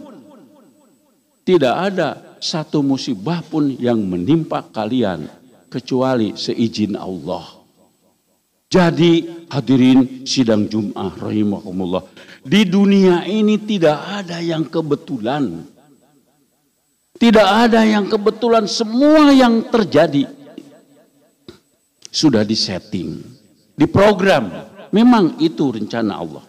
tidak 1.45 1.93
ada 1.93 2.24
satu 2.45 2.85
musibah 2.85 3.41
pun 3.41 3.73
yang 3.81 3.97
menimpa 4.05 4.61
kalian 4.69 5.25
kecuali 5.73 6.37
seizin 6.37 6.93
Allah. 6.93 7.65
Jadi 8.69 9.47
hadirin 9.49 10.29
sidang 10.29 10.69
Jum'ah 10.69 11.17
rahimahumullah. 11.17 12.05
Di 12.45 12.69
dunia 12.69 13.25
ini 13.25 13.57
tidak 13.65 13.97
ada 14.21 14.45
yang 14.45 14.69
kebetulan. 14.69 15.65
Tidak 17.17 17.49
ada 17.49 17.81
yang 17.87 18.11
kebetulan 18.11 18.69
semua 18.69 19.33
yang 19.33 19.65
terjadi 19.71 20.29
sudah 22.11 22.45
disetting, 22.45 23.23
diprogram. 23.79 24.51
Memang 24.93 25.39
itu 25.41 25.75
rencana 25.75 26.21
Allah. 26.21 26.45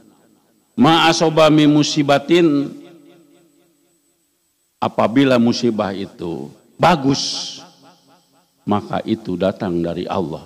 Ma'asobami 0.76 1.70
musibatin 1.70 2.74
apabila 4.86 5.42
musibah 5.42 5.90
itu 5.98 6.54
bagus 6.78 7.58
maka 8.66 9.02
itu 9.02 9.34
datang 9.34 9.82
dari 9.82 10.06
Allah. 10.06 10.46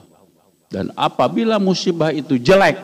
Dan 0.70 0.94
apabila 0.96 1.58
musibah 1.58 2.14
itu 2.14 2.40
jelek 2.40 2.78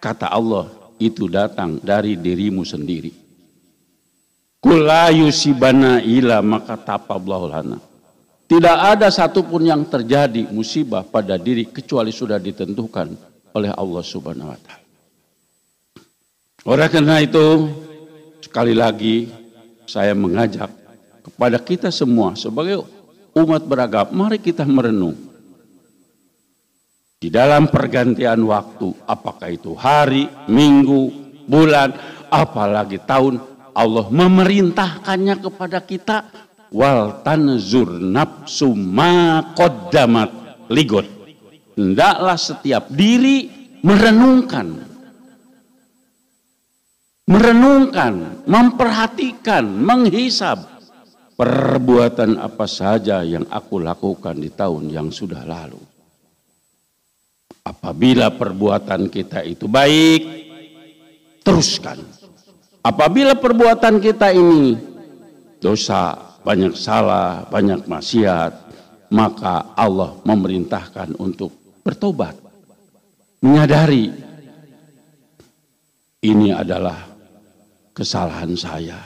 kata 0.00 0.32
Allah 0.32 0.66
itu 0.96 1.28
datang 1.30 1.78
dari 1.78 2.16
dirimu 2.16 2.64
sendiri. 2.66 3.12
Kulayu 4.58 5.28
sibana 5.30 6.02
ila 6.02 6.42
maka. 6.42 6.74
Tidak 8.50 8.78
ada 8.82 9.14
satupun 9.14 9.62
yang 9.62 9.86
terjadi 9.86 10.50
musibah 10.50 11.06
pada 11.06 11.38
diri 11.38 11.70
kecuali 11.70 12.10
sudah 12.10 12.40
ditentukan 12.42 13.14
oleh 13.54 13.70
Allah 13.70 14.02
Subhanahu 14.02 14.50
wa 14.50 14.58
taala. 14.58 14.88
Oleh 16.66 16.88
karena 16.90 17.22
itu, 17.22 17.70
sekali 18.42 18.74
lagi 18.74 19.30
saya 19.90 20.14
mengajak 20.14 20.70
kepada 21.26 21.58
kita 21.58 21.90
semua 21.90 22.38
sebagai 22.38 22.86
umat 23.34 23.66
beragam, 23.66 24.06
mari 24.14 24.38
kita 24.38 24.62
merenung. 24.62 25.18
Di 27.20 27.28
dalam 27.28 27.68
pergantian 27.68 28.40
waktu, 28.46 28.94
apakah 29.04 29.50
itu 29.52 29.76
hari, 29.76 30.30
minggu, 30.48 31.12
bulan, 31.44 31.92
apalagi 32.32 33.02
tahun, 33.02 33.42
Allah 33.76 34.06
memerintahkannya 34.08 35.34
kepada 35.42 35.78
kita 35.84 36.16
wal 36.72 37.20
tanzur 37.20 38.00
nafsu 38.00 38.72
ma 38.72 39.42
qaddamat 39.52 40.30
ligot. 40.72 41.06
Hendaklah 41.76 42.38
setiap 42.40 42.88
diri 42.88 43.52
merenungkan 43.84 44.89
merenungkan, 47.30 48.42
memperhatikan, 48.42 49.62
menghisap 49.62 50.66
perbuatan 51.38 52.42
apa 52.42 52.66
saja 52.66 53.22
yang 53.22 53.46
aku 53.46 53.78
lakukan 53.78 54.34
di 54.34 54.50
tahun 54.50 54.90
yang 54.90 55.08
sudah 55.14 55.46
lalu. 55.46 55.78
Apabila 57.62 58.34
perbuatan 58.34 59.06
kita 59.06 59.46
itu 59.46 59.70
baik, 59.70 60.20
teruskan. 61.46 62.02
Apabila 62.82 63.38
perbuatan 63.38 64.02
kita 64.02 64.34
ini 64.34 64.74
dosa, 65.62 66.16
banyak 66.42 66.74
salah, 66.74 67.46
banyak 67.46 67.86
maksiat, 67.86 68.52
maka 69.14 69.76
Allah 69.78 70.18
memerintahkan 70.26 71.14
untuk 71.20 71.52
bertobat. 71.84 72.34
Menyadari 73.44 74.12
ini 76.20 76.52
adalah 76.52 77.09
kesalahan 78.00 78.56
saya. 78.56 78.96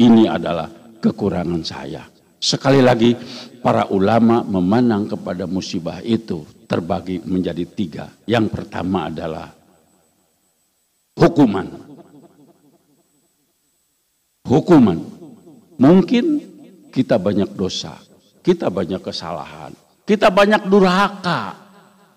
Ini 0.00 0.24
adalah 0.32 0.72
kekurangan 1.04 1.60
saya. 1.60 2.08
Sekali 2.40 2.80
lagi, 2.80 3.12
para 3.60 3.92
ulama 3.92 4.40
memandang 4.40 5.04
kepada 5.04 5.44
musibah 5.44 6.00
itu 6.00 6.48
terbagi 6.64 7.20
menjadi 7.28 7.64
tiga. 7.68 8.06
Yang 8.24 8.56
pertama 8.56 9.12
adalah 9.12 9.52
hukuman. 11.12 11.68
Hukuman. 14.48 14.98
Mungkin 15.76 16.24
kita 16.88 17.20
banyak 17.20 17.52
dosa, 17.52 18.00
kita 18.40 18.72
banyak 18.72 19.04
kesalahan, 19.04 19.76
kita 20.08 20.32
banyak 20.32 20.64
durhaka 20.72 21.52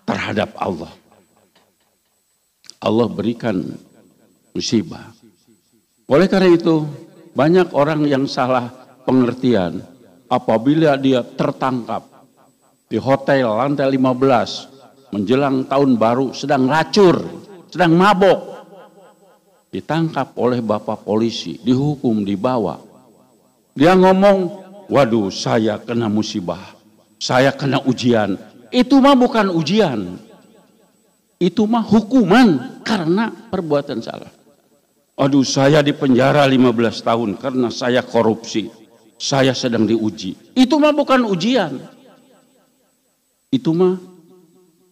terhadap 0.08 0.56
Allah. 0.56 0.94
Allah 2.82 3.08
berikan 3.12 3.62
musibah. 4.56 5.20
Oleh 6.10 6.28
karena 6.30 6.49
itu, 6.49 6.86
banyak 7.36 7.72
orang 7.76 8.03
yang 8.07 8.26
salah 8.26 8.69
pengertian 9.06 9.84
apabila 10.32 10.95
dia 10.95 11.23
tertangkap 11.23 12.07
di 12.88 12.99
hotel 12.99 13.48
lantai 13.56 13.88
15 13.88 15.15
menjelang 15.15 15.68
tahun 15.68 15.99
baru 15.99 16.32
sedang 16.32 16.68
racur, 16.68 17.19
sedang 17.68 17.95
mabok. 17.95 18.40
Ditangkap 19.72 20.36
oleh 20.36 20.60
bapak 20.60 21.07
polisi, 21.07 21.56
dihukum, 21.64 22.28
dibawa. 22.28 22.76
Dia 23.72 23.95
ngomong, 23.95 24.38
waduh 24.91 25.32
saya 25.32 25.80
kena 25.80 26.11
musibah, 26.11 26.76
saya 27.15 27.56
kena 27.56 27.80
ujian. 27.88 28.36
Itu 28.68 28.99
mah 28.99 29.15
bukan 29.15 29.48
ujian, 29.48 30.19
itu 31.40 31.64
mah 31.64 31.88
hukuman 31.88 32.84
karena 32.84 33.32
perbuatan 33.32 34.03
salah. 34.03 34.40
Aduh 35.22 35.45
saya 35.45 35.85
di 35.85 35.93
penjara 35.93 36.41
15 36.49 37.06
tahun 37.06 37.30
karena 37.38 37.69
saya 37.69 38.02
korupsi. 38.02 38.73
Saya 39.22 39.53
sedang 39.53 39.85
diuji. 39.85 40.57
Itu 40.57 40.81
mah 40.81 40.89
bukan 40.98 41.30
ujian. 41.30 41.77
Itu 43.53 43.77
mah 43.77 44.02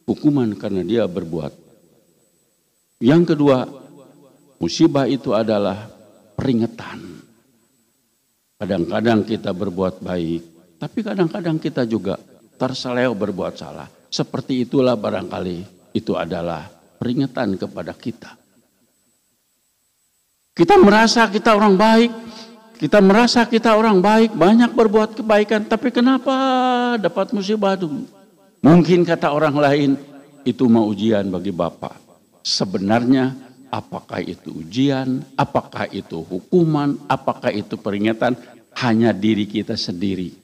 hukuman 0.06 0.54
karena 0.54 0.86
dia 0.86 1.10
berbuat. 1.10 1.50
Yang 3.02 3.34
kedua, 3.34 3.66
musibah 4.62 5.10
itu 5.10 5.34
adalah 5.34 5.90
peringatan. 6.38 7.26
Kadang-kadang 8.62 9.26
kita 9.26 9.50
berbuat 9.50 9.98
baik, 10.04 10.42
tapi 10.78 11.00
kadang-kadang 11.02 11.58
kita 11.58 11.90
juga 11.90 12.22
terseleo 12.60 13.18
berbuat 13.18 13.54
salah. 13.58 13.90
Seperti 14.14 14.62
itulah 14.62 14.94
barangkali 14.94 15.58
itu 15.98 16.14
adalah 16.14 16.70
peringatan 17.02 17.58
kepada 17.58 17.98
kita. 17.98 18.39
Kita 20.60 20.76
merasa 20.76 21.24
kita 21.32 21.56
orang 21.56 21.80
baik, 21.80 22.12
kita 22.84 23.00
merasa 23.00 23.48
kita 23.48 23.80
orang 23.80 24.04
baik, 24.04 24.36
banyak 24.36 24.76
berbuat 24.76 25.16
kebaikan, 25.16 25.64
tapi 25.64 25.88
kenapa 25.88 26.36
dapat 27.00 27.32
musibah 27.32 27.80
itu? 27.80 27.88
Mungkin 28.60 29.08
kata 29.08 29.32
orang 29.32 29.56
lain, 29.56 29.96
itu 30.44 30.68
mau 30.68 30.84
ujian 30.92 31.24
bagi 31.32 31.56
Bapak. 31.56 31.96
Sebenarnya 32.44 33.40
apakah 33.72 34.20
itu 34.20 34.52
ujian, 34.52 35.24
apakah 35.40 35.88
itu 35.96 36.20
hukuman, 36.28 37.00
apakah 37.08 37.56
itu 37.56 37.80
peringatan, 37.80 38.36
hanya 38.84 39.16
diri 39.16 39.48
kita 39.48 39.80
sendiri 39.80 40.36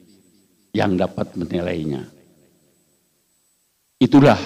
yang 0.72 0.96
dapat 0.96 1.36
menilainya. 1.36 2.08
Itulah 4.00 4.40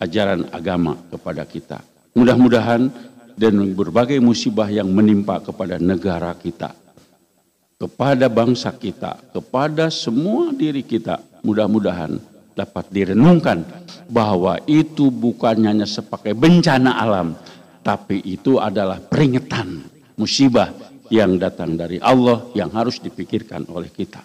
ajaran 0.00 0.48
agama 0.48 0.96
kepada 1.12 1.44
kita. 1.44 1.84
Mudah-mudahan 2.16 3.12
dan 3.36 3.76
berbagai 3.76 4.16
musibah 4.18 4.66
yang 4.72 4.88
menimpa 4.88 5.44
kepada 5.44 5.76
negara 5.76 6.32
kita, 6.34 6.72
kepada 7.76 8.26
bangsa 8.32 8.72
kita, 8.72 9.20
kepada 9.30 9.92
semua 9.92 10.50
diri 10.56 10.80
kita. 10.80 11.20
Mudah-mudahan 11.44 12.16
dapat 12.56 12.88
direnungkan 12.90 13.62
bahwa 14.08 14.56
itu 14.64 15.12
bukan 15.12 15.68
hanya 15.68 15.84
sebagai 15.84 16.32
bencana 16.32 16.96
alam, 16.96 17.36
tapi 17.84 18.24
itu 18.24 18.56
adalah 18.56 18.98
peringatan 18.98 19.84
musibah 20.16 20.72
yang 21.12 21.38
datang 21.38 21.78
dari 21.78 22.02
Allah 22.02 22.50
yang 22.56 22.72
harus 22.74 22.98
dipikirkan 22.98 23.68
oleh 23.70 23.92
kita. 23.92 24.24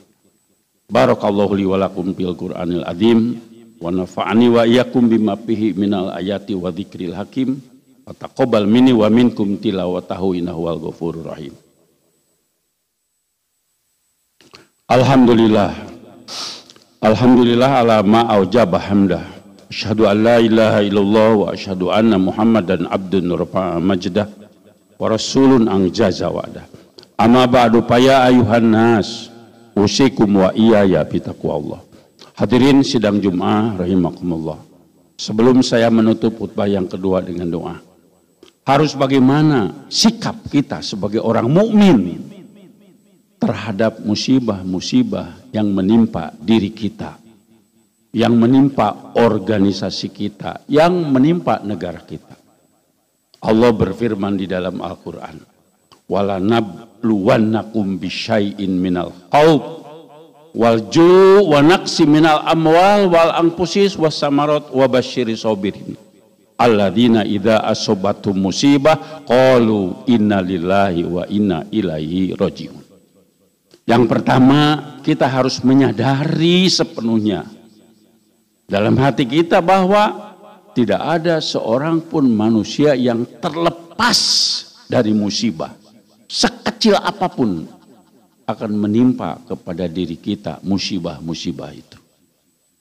Barakallahu 0.92 1.54
li 1.56 1.64
walakum 1.68 2.12
bil 2.12 2.36
Qur'anil 2.36 2.84
azim 2.84 3.38
wa 3.80 3.94
nafa'ani 3.94 4.48
wa 4.52 4.64
iyyakum 4.68 5.08
bima 5.08 5.40
fihi 5.40 5.72
minal 5.78 6.12
ayati 6.12 6.58
wa 6.58 6.74
dzikril 6.74 7.16
hakim. 7.16 7.71
Taqabbal 8.10 8.66
minni 8.66 8.92
wa 8.92 9.08
minkum 9.14 9.62
tilawatahu 9.62 10.34
innahu 10.34 10.60
wal 10.66 10.80
ghafurur 10.90 11.32
rahim. 11.32 11.54
Alhamdulillah. 14.90 15.72
Alhamdulillah 17.02 17.72
ala 17.86 17.98
ma 18.04 18.28
aujaba 18.34 18.82
hamdah. 18.82 19.24
Asyhadu 19.72 20.10
an 20.10 20.18
la 20.20 20.38
ilaha 20.44 20.80
illallah 20.84 21.30
wa 21.32 21.46
asyhadu 21.56 21.94
anna 21.94 22.20
Muhammadan 22.20 22.90
abdun 22.92 23.32
rafa'a 23.32 23.80
majdah 23.80 24.28
wa 25.00 25.06
rasulun 25.08 25.72
ang 25.72 25.88
jaza 25.94 26.28
wa'dah. 26.28 26.68
Amma 27.16 27.48
ba'du 27.48 27.86
paya 27.86 28.28
ayuhan 28.28 28.68
nas 28.68 29.32
usikum 29.78 30.44
wa 30.44 30.50
iyaya 30.52 31.06
bitaqwa 31.08 31.52
Allah. 31.56 31.80
Hadirin 32.36 32.84
sidang 32.84 33.22
Jum'ah 33.22 33.80
rahimakumullah. 33.80 34.60
Sebelum 35.16 35.62
saya 35.62 35.88
menutup 35.94 36.36
khutbah 36.36 36.66
yang 36.66 36.90
kedua 36.90 37.22
dengan 37.22 37.46
doa 37.46 37.91
harus 38.62 38.94
bagaimana 38.94 39.90
sikap 39.90 40.38
kita 40.50 40.86
sebagai 40.86 41.22
orang 41.22 41.50
mukmin 41.50 42.00
terhadap 43.42 44.06
musibah-musibah 44.06 45.50
yang 45.50 45.66
menimpa 45.74 46.30
diri 46.38 46.70
kita, 46.70 47.18
yang 48.14 48.38
menimpa 48.38 49.18
organisasi 49.18 50.14
kita, 50.14 50.62
yang 50.70 50.94
menimpa 51.10 51.58
negara 51.66 52.06
kita. 52.06 52.38
Allah 53.42 53.74
berfirman 53.74 54.38
di 54.38 54.46
dalam 54.46 54.78
Al-Qur'an, 54.78 55.42
"Wala 56.06 56.38
nabluwannakum 56.38 57.98
bisyai'in 57.98 58.78
minal 58.78 59.10
khawf 59.34 59.82
wal 60.54 60.86
ju' 60.94 61.50
wa 61.50 61.66
naqsi 61.66 62.06
minal 62.06 62.46
amwal 62.46 63.10
wal 63.10 63.34
anfusis 63.34 63.98
was 63.98 64.14
samarat 64.14 64.70
wa 64.70 64.86
basyiri 64.86 65.34
sabirin." 65.34 66.11
Alladzina 66.62 67.26
idza 67.26 67.66
asobatu 67.66 68.38
musibah 68.38 69.26
qalu 69.26 70.06
inna 70.06 70.46
lillahi 70.46 71.02
wa 71.02 71.26
inna 71.26 71.66
ilaihi 71.74 72.38
rajiun. 72.38 72.78
Yang 73.90 74.04
pertama, 74.06 74.62
kita 75.02 75.26
harus 75.26 75.66
menyadari 75.66 76.70
sepenuhnya 76.70 77.50
dalam 78.70 78.94
hati 79.02 79.26
kita 79.26 79.60
bahwa 79.60 80.38
tidak 80.78 81.02
ada 81.02 81.42
seorang 81.42 82.00
pun 82.00 82.30
manusia 82.30 82.96
yang 82.96 83.26
terlepas 83.42 84.20
dari 84.88 85.12
musibah. 85.12 85.76
Sekecil 86.30 86.96
apa 86.96 87.28
pun 87.28 87.68
akan 88.48 88.72
menimpa 88.72 89.44
kepada 89.44 89.90
diri 89.92 90.16
kita 90.16 90.64
musibah-musibah 90.64 91.72
itu. 91.76 91.98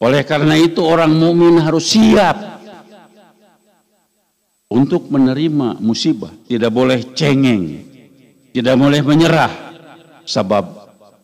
Oleh 0.00 0.22
karena 0.22 0.54
itu 0.56 0.80
orang 0.80 1.12
mukmin 1.12 1.58
harus 1.58 1.92
siap 1.92 2.59
untuk 4.70 5.10
menerima 5.10 5.82
musibah. 5.82 6.30
Tidak 6.46 6.70
boleh 6.70 7.12
cengeng. 7.12 7.90
Tidak 8.54 8.74
boleh 8.78 9.02
menyerah. 9.02 9.52
Sebab 10.24 10.80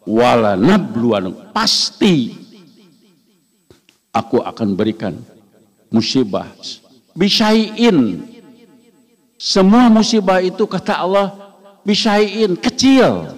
wala 0.06 0.54
nabluan 0.54 1.50
pasti 1.50 2.30
aku 4.14 4.38
akan 4.38 4.78
berikan 4.78 5.18
musibah 5.90 6.46
bisyai'in 7.18 8.22
semua 9.34 9.90
musibah 9.90 10.38
itu 10.38 10.62
kata 10.62 11.02
Allah 11.02 11.34
bisyai'in 11.82 12.54
kecil 12.54 13.34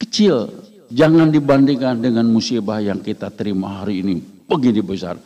kecil 0.00 0.48
jangan 0.88 1.28
dibandingkan 1.28 2.00
dengan 2.00 2.24
musibah 2.24 2.80
yang 2.80 3.04
kita 3.04 3.28
terima 3.36 3.84
hari 3.84 4.00
ini 4.00 4.24
begini 4.48 4.80
besar 4.80 5.20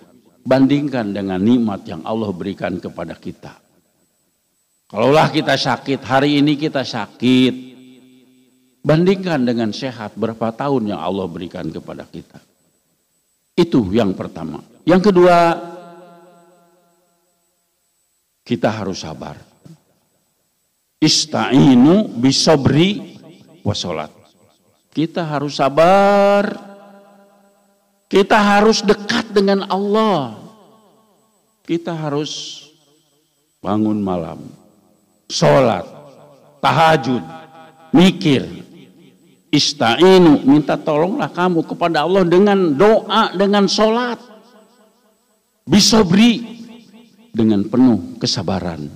bandingkan 0.49 1.13
dengan 1.13 1.37
nikmat 1.37 1.85
yang 1.85 2.01
Allah 2.09 2.33
berikan 2.33 2.81
kepada 2.81 3.13
kita 3.13 3.53
kalaulah 4.89 5.29
kita 5.29 5.61
sakit 5.61 6.01
hari 6.09 6.41
ini 6.41 6.57
kita 6.57 6.81
sakit 6.81 7.55
bandingkan 8.81 9.45
dengan 9.45 9.69
sehat 9.77 10.17
berapa 10.17 10.49
tahun 10.57 10.97
yang 10.97 11.01
Allah 11.05 11.29
berikan 11.29 11.69
kepada 11.69 12.09
kita 12.09 12.41
itu 13.61 13.93
yang 13.93 14.17
pertama 14.17 14.65
yang 14.89 15.05
kedua 15.05 15.69
kita 18.49 18.73
harus 18.73 19.05
sabar. 19.05 19.37
Ista'inu 21.05 22.17
bisobri 22.17 23.21
wasolat. 23.61 24.09
Kita 24.89 25.29
harus 25.29 25.61
sabar. 25.61 26.49
Kita 28.09 28.41
harus 28.41 28.81
dekat 28.81 29.37
dengan 29.37 29.69
Allah. 29.69 30.38
Kita 31.69 31.93
harus 31.93 32.65
bangun 33.61 34.01
malam. 34.01 34.41
Sholat. 35.29 35.85
Tahajud. 36.65 37.21
Mikir. 37.93 38.49
Ista'inu. 39.53 40.49
Minta 40.49 40.81
tolonglah 40.81 41.29
kamu 41.29 41.69
kepada 41.69 42.09
Allah 42.09 42.25
dengan 42.25 42.73
doa, 42.73 43.37
dengan 43.37 43.69
sholat. 43.69 44.17
Bisobri 45.69 46.65
dengan 47.37 47.61
penuh 47.69 48.17
kesabaran 48.17 48.89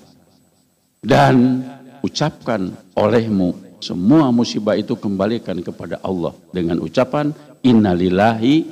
dan 1.05 1.61
ucapkan 2.01 2.73
olehmu 2.97 3.53
semua 3.77 4.33
musibah 4.33 4.73
itu 4.81 4.97
kembalikan 4.97 5.61
kepada 5.61 6.01
Allah 6.01 6.33
dengan 6.49 6.81
ucapan 6.81 7.37
innalillahi 7.61 8.65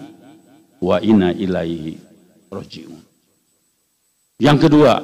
wa 0.80 0.96
inna 1.04 1.36
ilaihi 1.36 2.00
rojiun. 2.48 3.09
Yang 4.40 4.58
kedua, 4.66 4.94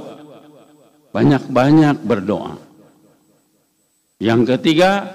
banyak-banyak 1.13 1.97
berdoa. 2.01 2.57
Yang 4.17 4.57
ketiga, 4.57 5.13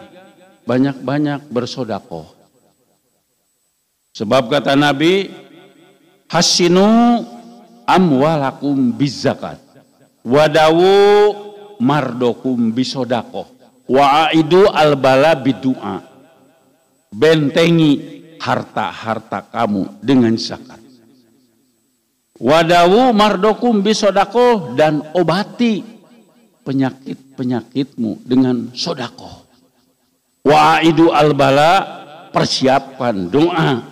banyak-banyak 0.69 1.49
bersodakoh. 1.49 2.29
Sebab 4.13 4.53
kata 4.53 4.77
Nabi, 4.77 5.33
hasinu 6.29 7.25
amwalakum 7.89 8.93
bizakat 8.93 9.57
wadawu 10.21 11.33
mardokum 11.81 12.69
bisodako 12.71 13.49
wa'aidu 13.89 14.69
albala 14.69 15.33
bidua 15.33 15.99
bentengi 17.09 17.91
harta-harta 18.37 19.43
kamu 19.49 19.99
dengan 19.99 20.37
zakat 20.37 20.79
wadawu 22.41 23.13
mardokum 23.13 23.85
bisodako 23.85 24.73
dan 24.73 25.05
obati 25.13 25.85
penyakit-penyakitmu 26.65 28.25
dengan 28.25 28.73
sodako 28.73 29.45
wa'aidu 30.41 31.13
albala 31.13 32.01
persiapkan 32.33 33.29
doa 33.29 33.85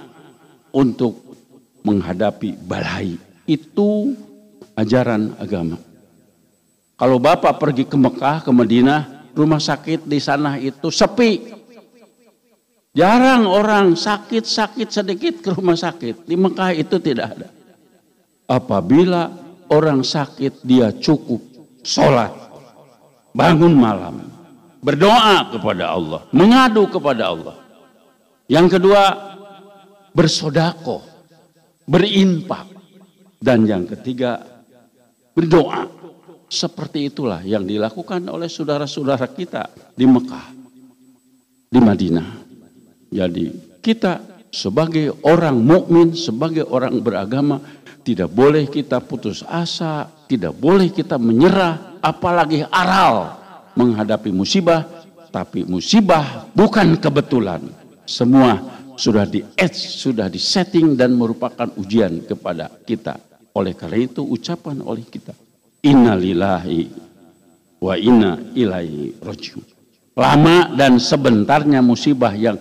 untuk 0.74 1.38
menghadapi 1.86 2.58
balai 2.66 3.18
itu 3.50 4.14
ajaran 4.78 5.34
agama. 5.42 5.78
Kalau 7.00 7.18
Bapak 7.18 7.58
pergi 7.58 7.88
ke 7.88 7.96
Mekah, 7.96 8.44
ke 8.44 8.52
Madinah, 8.52 9.32
rumah 9.32 9.60
sakit 9.60 10.04
di 10.04 10.20
sana 10.20 10.60
itu 10.60 10.92
sepi. 10.92 11.58
Jarang 12.92 13.48
orang 13.48 13.96
sakit-sakit 13.96 14.90
sedikit 14.92 15.40
ke 15.40 15.50
rumah 15.56 15.80
sakit. 15.80 16.28
Di 16.28 16.36
Mekah 16.36 16.76
itu 16.76 17.00
tidak 17.00 17.28
ada. 17.40 17.48
Apabila 18.50 19.30
orang 19.70 20.02
sakit 20.02 20.66
dia 20.66 20.90
cukup 20.90 21.38
sholat, 21.86 22.34
bangun 23.30 23.78
malam, 23.78 24.26
berdoa 24.82 25.54
kepada 25.54 25.94
Allah, 25.94 26.26
mengadu 26.34 26.90
kepada 26.90 27.30
Allah. 27.30 27.56
Yang 28.50 28.82
kedua, 28.82 29.04
bersodako, 30.18 31.06
berinfak. 31.86 32.82
Dan 33.40 33.64
yang 33.64 33.88
ketiga, 33.88 34.44
berdoa. 35.32 35.88
Seperti 36.50 37.14
itulah 37.14 37.46
yang 37.46 37.64
dilakukan 37.64 38.26
oleh 38.26 38.50
saudara-saudara 38.50 39.30
kita 39.32 39.70
di 39.94 40.10
Mekah, 40.10 40.50
di 41.70 41.80
Madinah. 41.80 42.30
Jadi 43.14 43.78
kita 43.80 44.20
sebagai 44.50 45.14
orang 45.24 45.62
mukmin, 45.62 46.18
sebagai 46.18 46.66
orang 46.66 46.98
beragama, 47.06 47.62
tidak 48.04 48.30
boleh 48.32 48.66
kita 48.68 49.04
putus 49.04 49.44
asa, 49.46 50.08
tidak 50.26 50.56
boleh 50.56 50.90
kita 50.90 51.20
menyerah, 51.20 52.00
apalagi 52.02 52.64
aral 52.68 53.36
menghadapi 53.76 54.32
musibah. 54.34 54.86
Tapi 55.30 55.62
musibah 55.62 56.50
bukan 56.58 56.98
kebetulan. 56.98 57.62
Semua 58.02 58.58
sudah 58.98 59.30
di 59.30 59.46
sudah 59.78 60.26
di 60.26 60.42
setting 60.42 60.98
dan 60.98 61.14
merupakan 61.14 61.70
ujian 61.78 62.26
kepada 62.26 62.68
kita 62.82 63.22
oleh 63.54 63.78
karena 63.78 64.10
itu 64.10 64.26
ucapan 64.26 64.82
oleh 64.82 65.06
kita 65.06 65.32
innalillahi 65.86 66.92
wa 67.80 67.96
inna 67.96 68.36
ilaihi 68.54 69.16
rajiun. 69.24 69.66
Lama 70.20 70.76
dan 70.76 71.00
sebentarnya 71.00 71.80
musibah 71.80 72.36
yang 72.36 72.60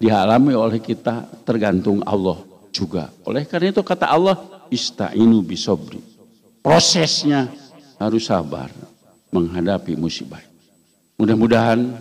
dialami 0.00 0.56
oleh 0.56 0.80
kita 0.80 1.28
tergantung 1.44 2.00
Allah 2.06 2.40
juga. 2.72 3.12
Oleh 3.28 3.44
karena 3.44 3.74
itu 3.74 3.84
kata 3.84 4.08
Allah 4.08 4.40
istainu 4.70 5.44
bisobri. 5.44 6.00
Prosesnya 6.62 7.48
harus 7.98 8.28
sabar 8.28 8.70
menghadapi 9.32 9.96
musibah. 9.98 10.40
Mudah-mudahan 11.18 11.98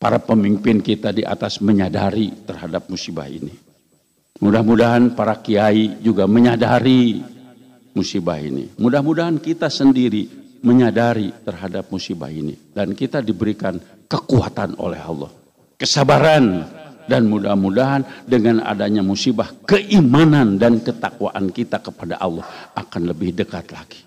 para 0.00 0.18
pemimpin 0.18 0.82
kita 0.82 1.14
di 1.14 1.22
atas 1.22 1.60
menyadari 1.62 2.32
terhadap 2.42 2.88
musibah 2.90 3.28
ini. 3.28 3.52
Mudah-mudahan 4.42 5.14
para 5.14 5.38
kiai 5.38 6.02
juga 6.02 6.26
menyadari 6.26 7.22
musibah 7.94 8.40
ini. 8.42 8.72
Mudah-mudahan 8.74 9.38
kita 9.38 9.70
sendiri 9.70 10.26
menyadari 10.66 11.30
terhadap 11.46 11.86
musibah 11.92 12.32
ini. 12.32 12.58
Dan 12.74 12.98
kita 12.98 13.22
diberikan 13.22 13.78
kekuatan 14.10 14.74
oleh 14.82 14.98
Allah. 14.98 15.30
Kesabaran 15.78 16.66
dan 17.06 17.26
mudah-mudahan 17.30 18.02
dengan 18.26 18.62
adanya 18.62 19.02
musibah 19.02 19.50
keimanan 19.66 20.58
dan 20.58 20.82
ketakwaan 20.82 21.50
kita 21.50 21.82
kepada 21.82 22.18
Allah 22.18 22.46
akan 22.74 23.02
lebih 23.10 23.34
dekat 23.34 23.70
lagi. 23.74 24.02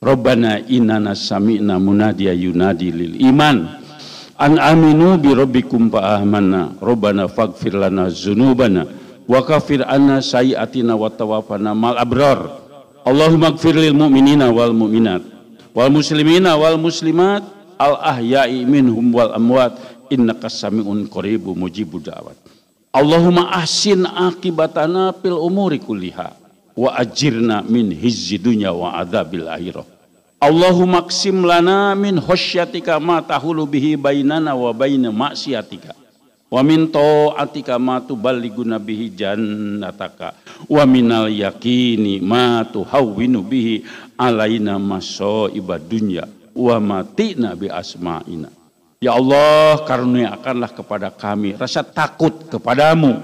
Rabbana 0.00 0.64
inna 0.64 1.12
sami'na 1.12 1.76
munadiya 1.76 2.32
yunadi 2.32 2.88
lil 2.88 3.14
iman. 3.28 3.78
An 4.40 4.56
aminu 4.56 5.20
bi 5.20 5.36
rabbikum 5.36 5.92
fa 5.92 6.16
amanna. 6.16 6.72
Rabbana 6.80 7.28
faghfir 7.28 7.76
lana 7.76 8.08
dzunubana 8.08 8.88
wa 9.28 9.40
kafir 9.44 9.84
anna 9.84 10.24
sayiatina 10.24 10.96
wa 10.96 11.12
tawafana 11.12 11.76
mal 11.76 12.00
abrar. 12.00 12.60
Allahumma 13.04 13.52
gfir 13.52 13.76
lil 13.76 13.92
mu'minina 13.92 14.48
wal 14.48 14.72
mu'minat 14.72 15.40
wal 15.72 15.90
muslimina 15.90 16.58
wal 16.58 16.76
muslimat 16.76 17.40
al 17.80 17.96
ahya'i 17.96 18.68
minhum 18.68 19.08
wal 19.14 19.32
amwat 19.32 19.72
innaka 20.10 20.50
sami'un 20.50 21.06
qaribu 21.06 21.54
mujibu 21.54 22.02
da'wat. 22.02 22.36
Allahumma 22.90 23.54
ahsin 23.54 24.02
akibatana 24.02 25.14
fil 25.14 25.38
umuri 25.38 25.78
kulliha 25.78 26.34
wa 26.74 26.90
ajirna 26.98 27.62
min 27.62 27.94
hizzi 27.94 28.34
dunya 28.36 28.74
wa 28.74 28.98
adzabil 28.98 29.46
akhirah. 29.46 29.86
Allahumma 30.42 31.06
qsim 31.06 31.46
lana 31.46 31.94
min 31.94 32.18
khosyatika 32.18 32.98
ma 32.98 33.22
tahulu 33.22 33.62
bihi 33.68 33.94
bainana 33.94 34.58
wa 34.58 34.74
baina 34.74 35.14
maksiatika 35.14 35.94
wa 36.50 36.60
min 36.66 36.90
ta'atika 36.90 37.78
ma 37.78 38.02
tuballighuna 38.02 38.82
bihi 38.82 39.14
jannataka. 39.14 40.34
Wa 40.66 40.82
minal 40.82 41.30
yakini 41.30 42.18
ma 42.18 42.66
tuhawwinu 42.66 43.38
bihi 43.46 43.86
alaina 44.18 44.82
masaiba 44.82 45.78
dunya 45.78 46.26
wa 46.58 46.76
matina 46.82 47.54
bi 47.54 47.70
asma'ina 47.70 48.59
Ya 49.00 49.16
Allah 49.16 49.80
karuniakanlah 49.88 50.76
kepada 50.76 51.08
kami 51.08 51.56
rasa 51.56 51.80
takut 51.80 52.52
kepadamu 52.52 53.16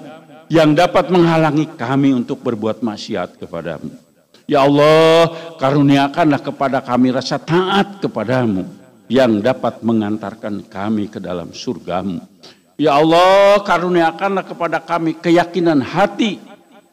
yang 0.48 0.73
dapat 0.73 1.12
menghalangi 1.12 1.69
kami 1.77 2.16
untuk 2.16 2.40
berbuat 2.40 2.81
maksiat 2.81 3.36
kepadamu 3.36 4.07
Ya 4.47 4.62
Allah, 4.62 5.27
karuniakanlah 5.59 6.39
kepada 6.39 6.78
kami 6.78 7.11
rasa 7.11 7.35
taat 7.35 7.98
kepadamu 7.98 8.62
yang 9.11 9.43
dapat 9.43 9.82
mengantarkan 9.82 10.62
kami 10.70 11.11
ke 11.11 11.19
dalam 11.19 11.51
surgamu. 11.51 12.23
Ya 12.78 12.94
Allah, 12.94 13.59
karuniakanlah 13.66 14.47
kepada 14.47 14.78
kami 14.78 15.19
keyakinan 15.19 15.82
hati 15.82 16.39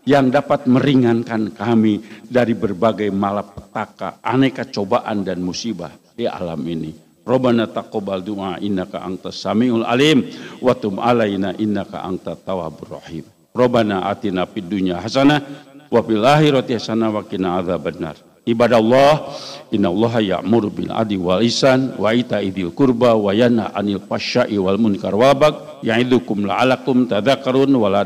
yang 0.02 0.34
dapat 0.34 0.66
meringankan 0.66 1.54
kami 1.54 2.02
dari 2.26 2.58
berbagai 2.58 3.14
malapetaka, 3.14 4.18
aneka 4.26 4.66
cobaan 4.74 5.22
dan 5.22 5.38
musibah 5.38 5.94
di 6.18 6.26
alam 6.26 6.58
ini. 6.66 7.13
Rabbana 7.24 7.72
taqabbal 7.72 8.20
du'a 8.20 8.60
innaka 8.60 9.00
antas 9.00 9.40
samiul 9.40 9.88
alim 9.88 10.28
wa 10.60 10.76
tub 10.76 11.00
alaina 11.00 11.56
innaka 11.56 12.04
antat 12.04 12.44
tawwabur 12.44 13.00
rahim. 13.00 13.24
Rabbana 13.56 14.12
atina 14.12 14.44
fid 14.44 14.68
dunya 14.68 15.00
hasanah 15.00 15.40
wa 15.88 16.00
fil 16.04 16.20
akhirati 16.20 16.76
hasanah 16.76 17.16
wa 17.16 17.24
qina 17.24 17.64
adzabannar. 17.64 18.20
Ibadallah, 18.44 19.32
innallaha 19.72 20.20
ya'muru 20.20 20.68
bil 20.68 20.92
adli 20.92 21.16
wal 21.16 21.40
ihsan 21.48 21.96
wa 21.96 22.12
ita'i 22.12 22.52
dzil 22.52 22.76
qurba 22.76 23.16
wa 23.16 23.32
yanha 23.32 23.72
'anil 23.72 24.04
fahsya'i 24.04 24.60
wal 24.60 24.76
munkar 24.76 25.16
wa 25.16 25.32
bagh 25.32 25.80
ya'idukum 25.80 26.44
la'alakum 26.44 27.08
tadhakkarun 27.08 27.72
wa 27.72 27.88
la 27.88 28.04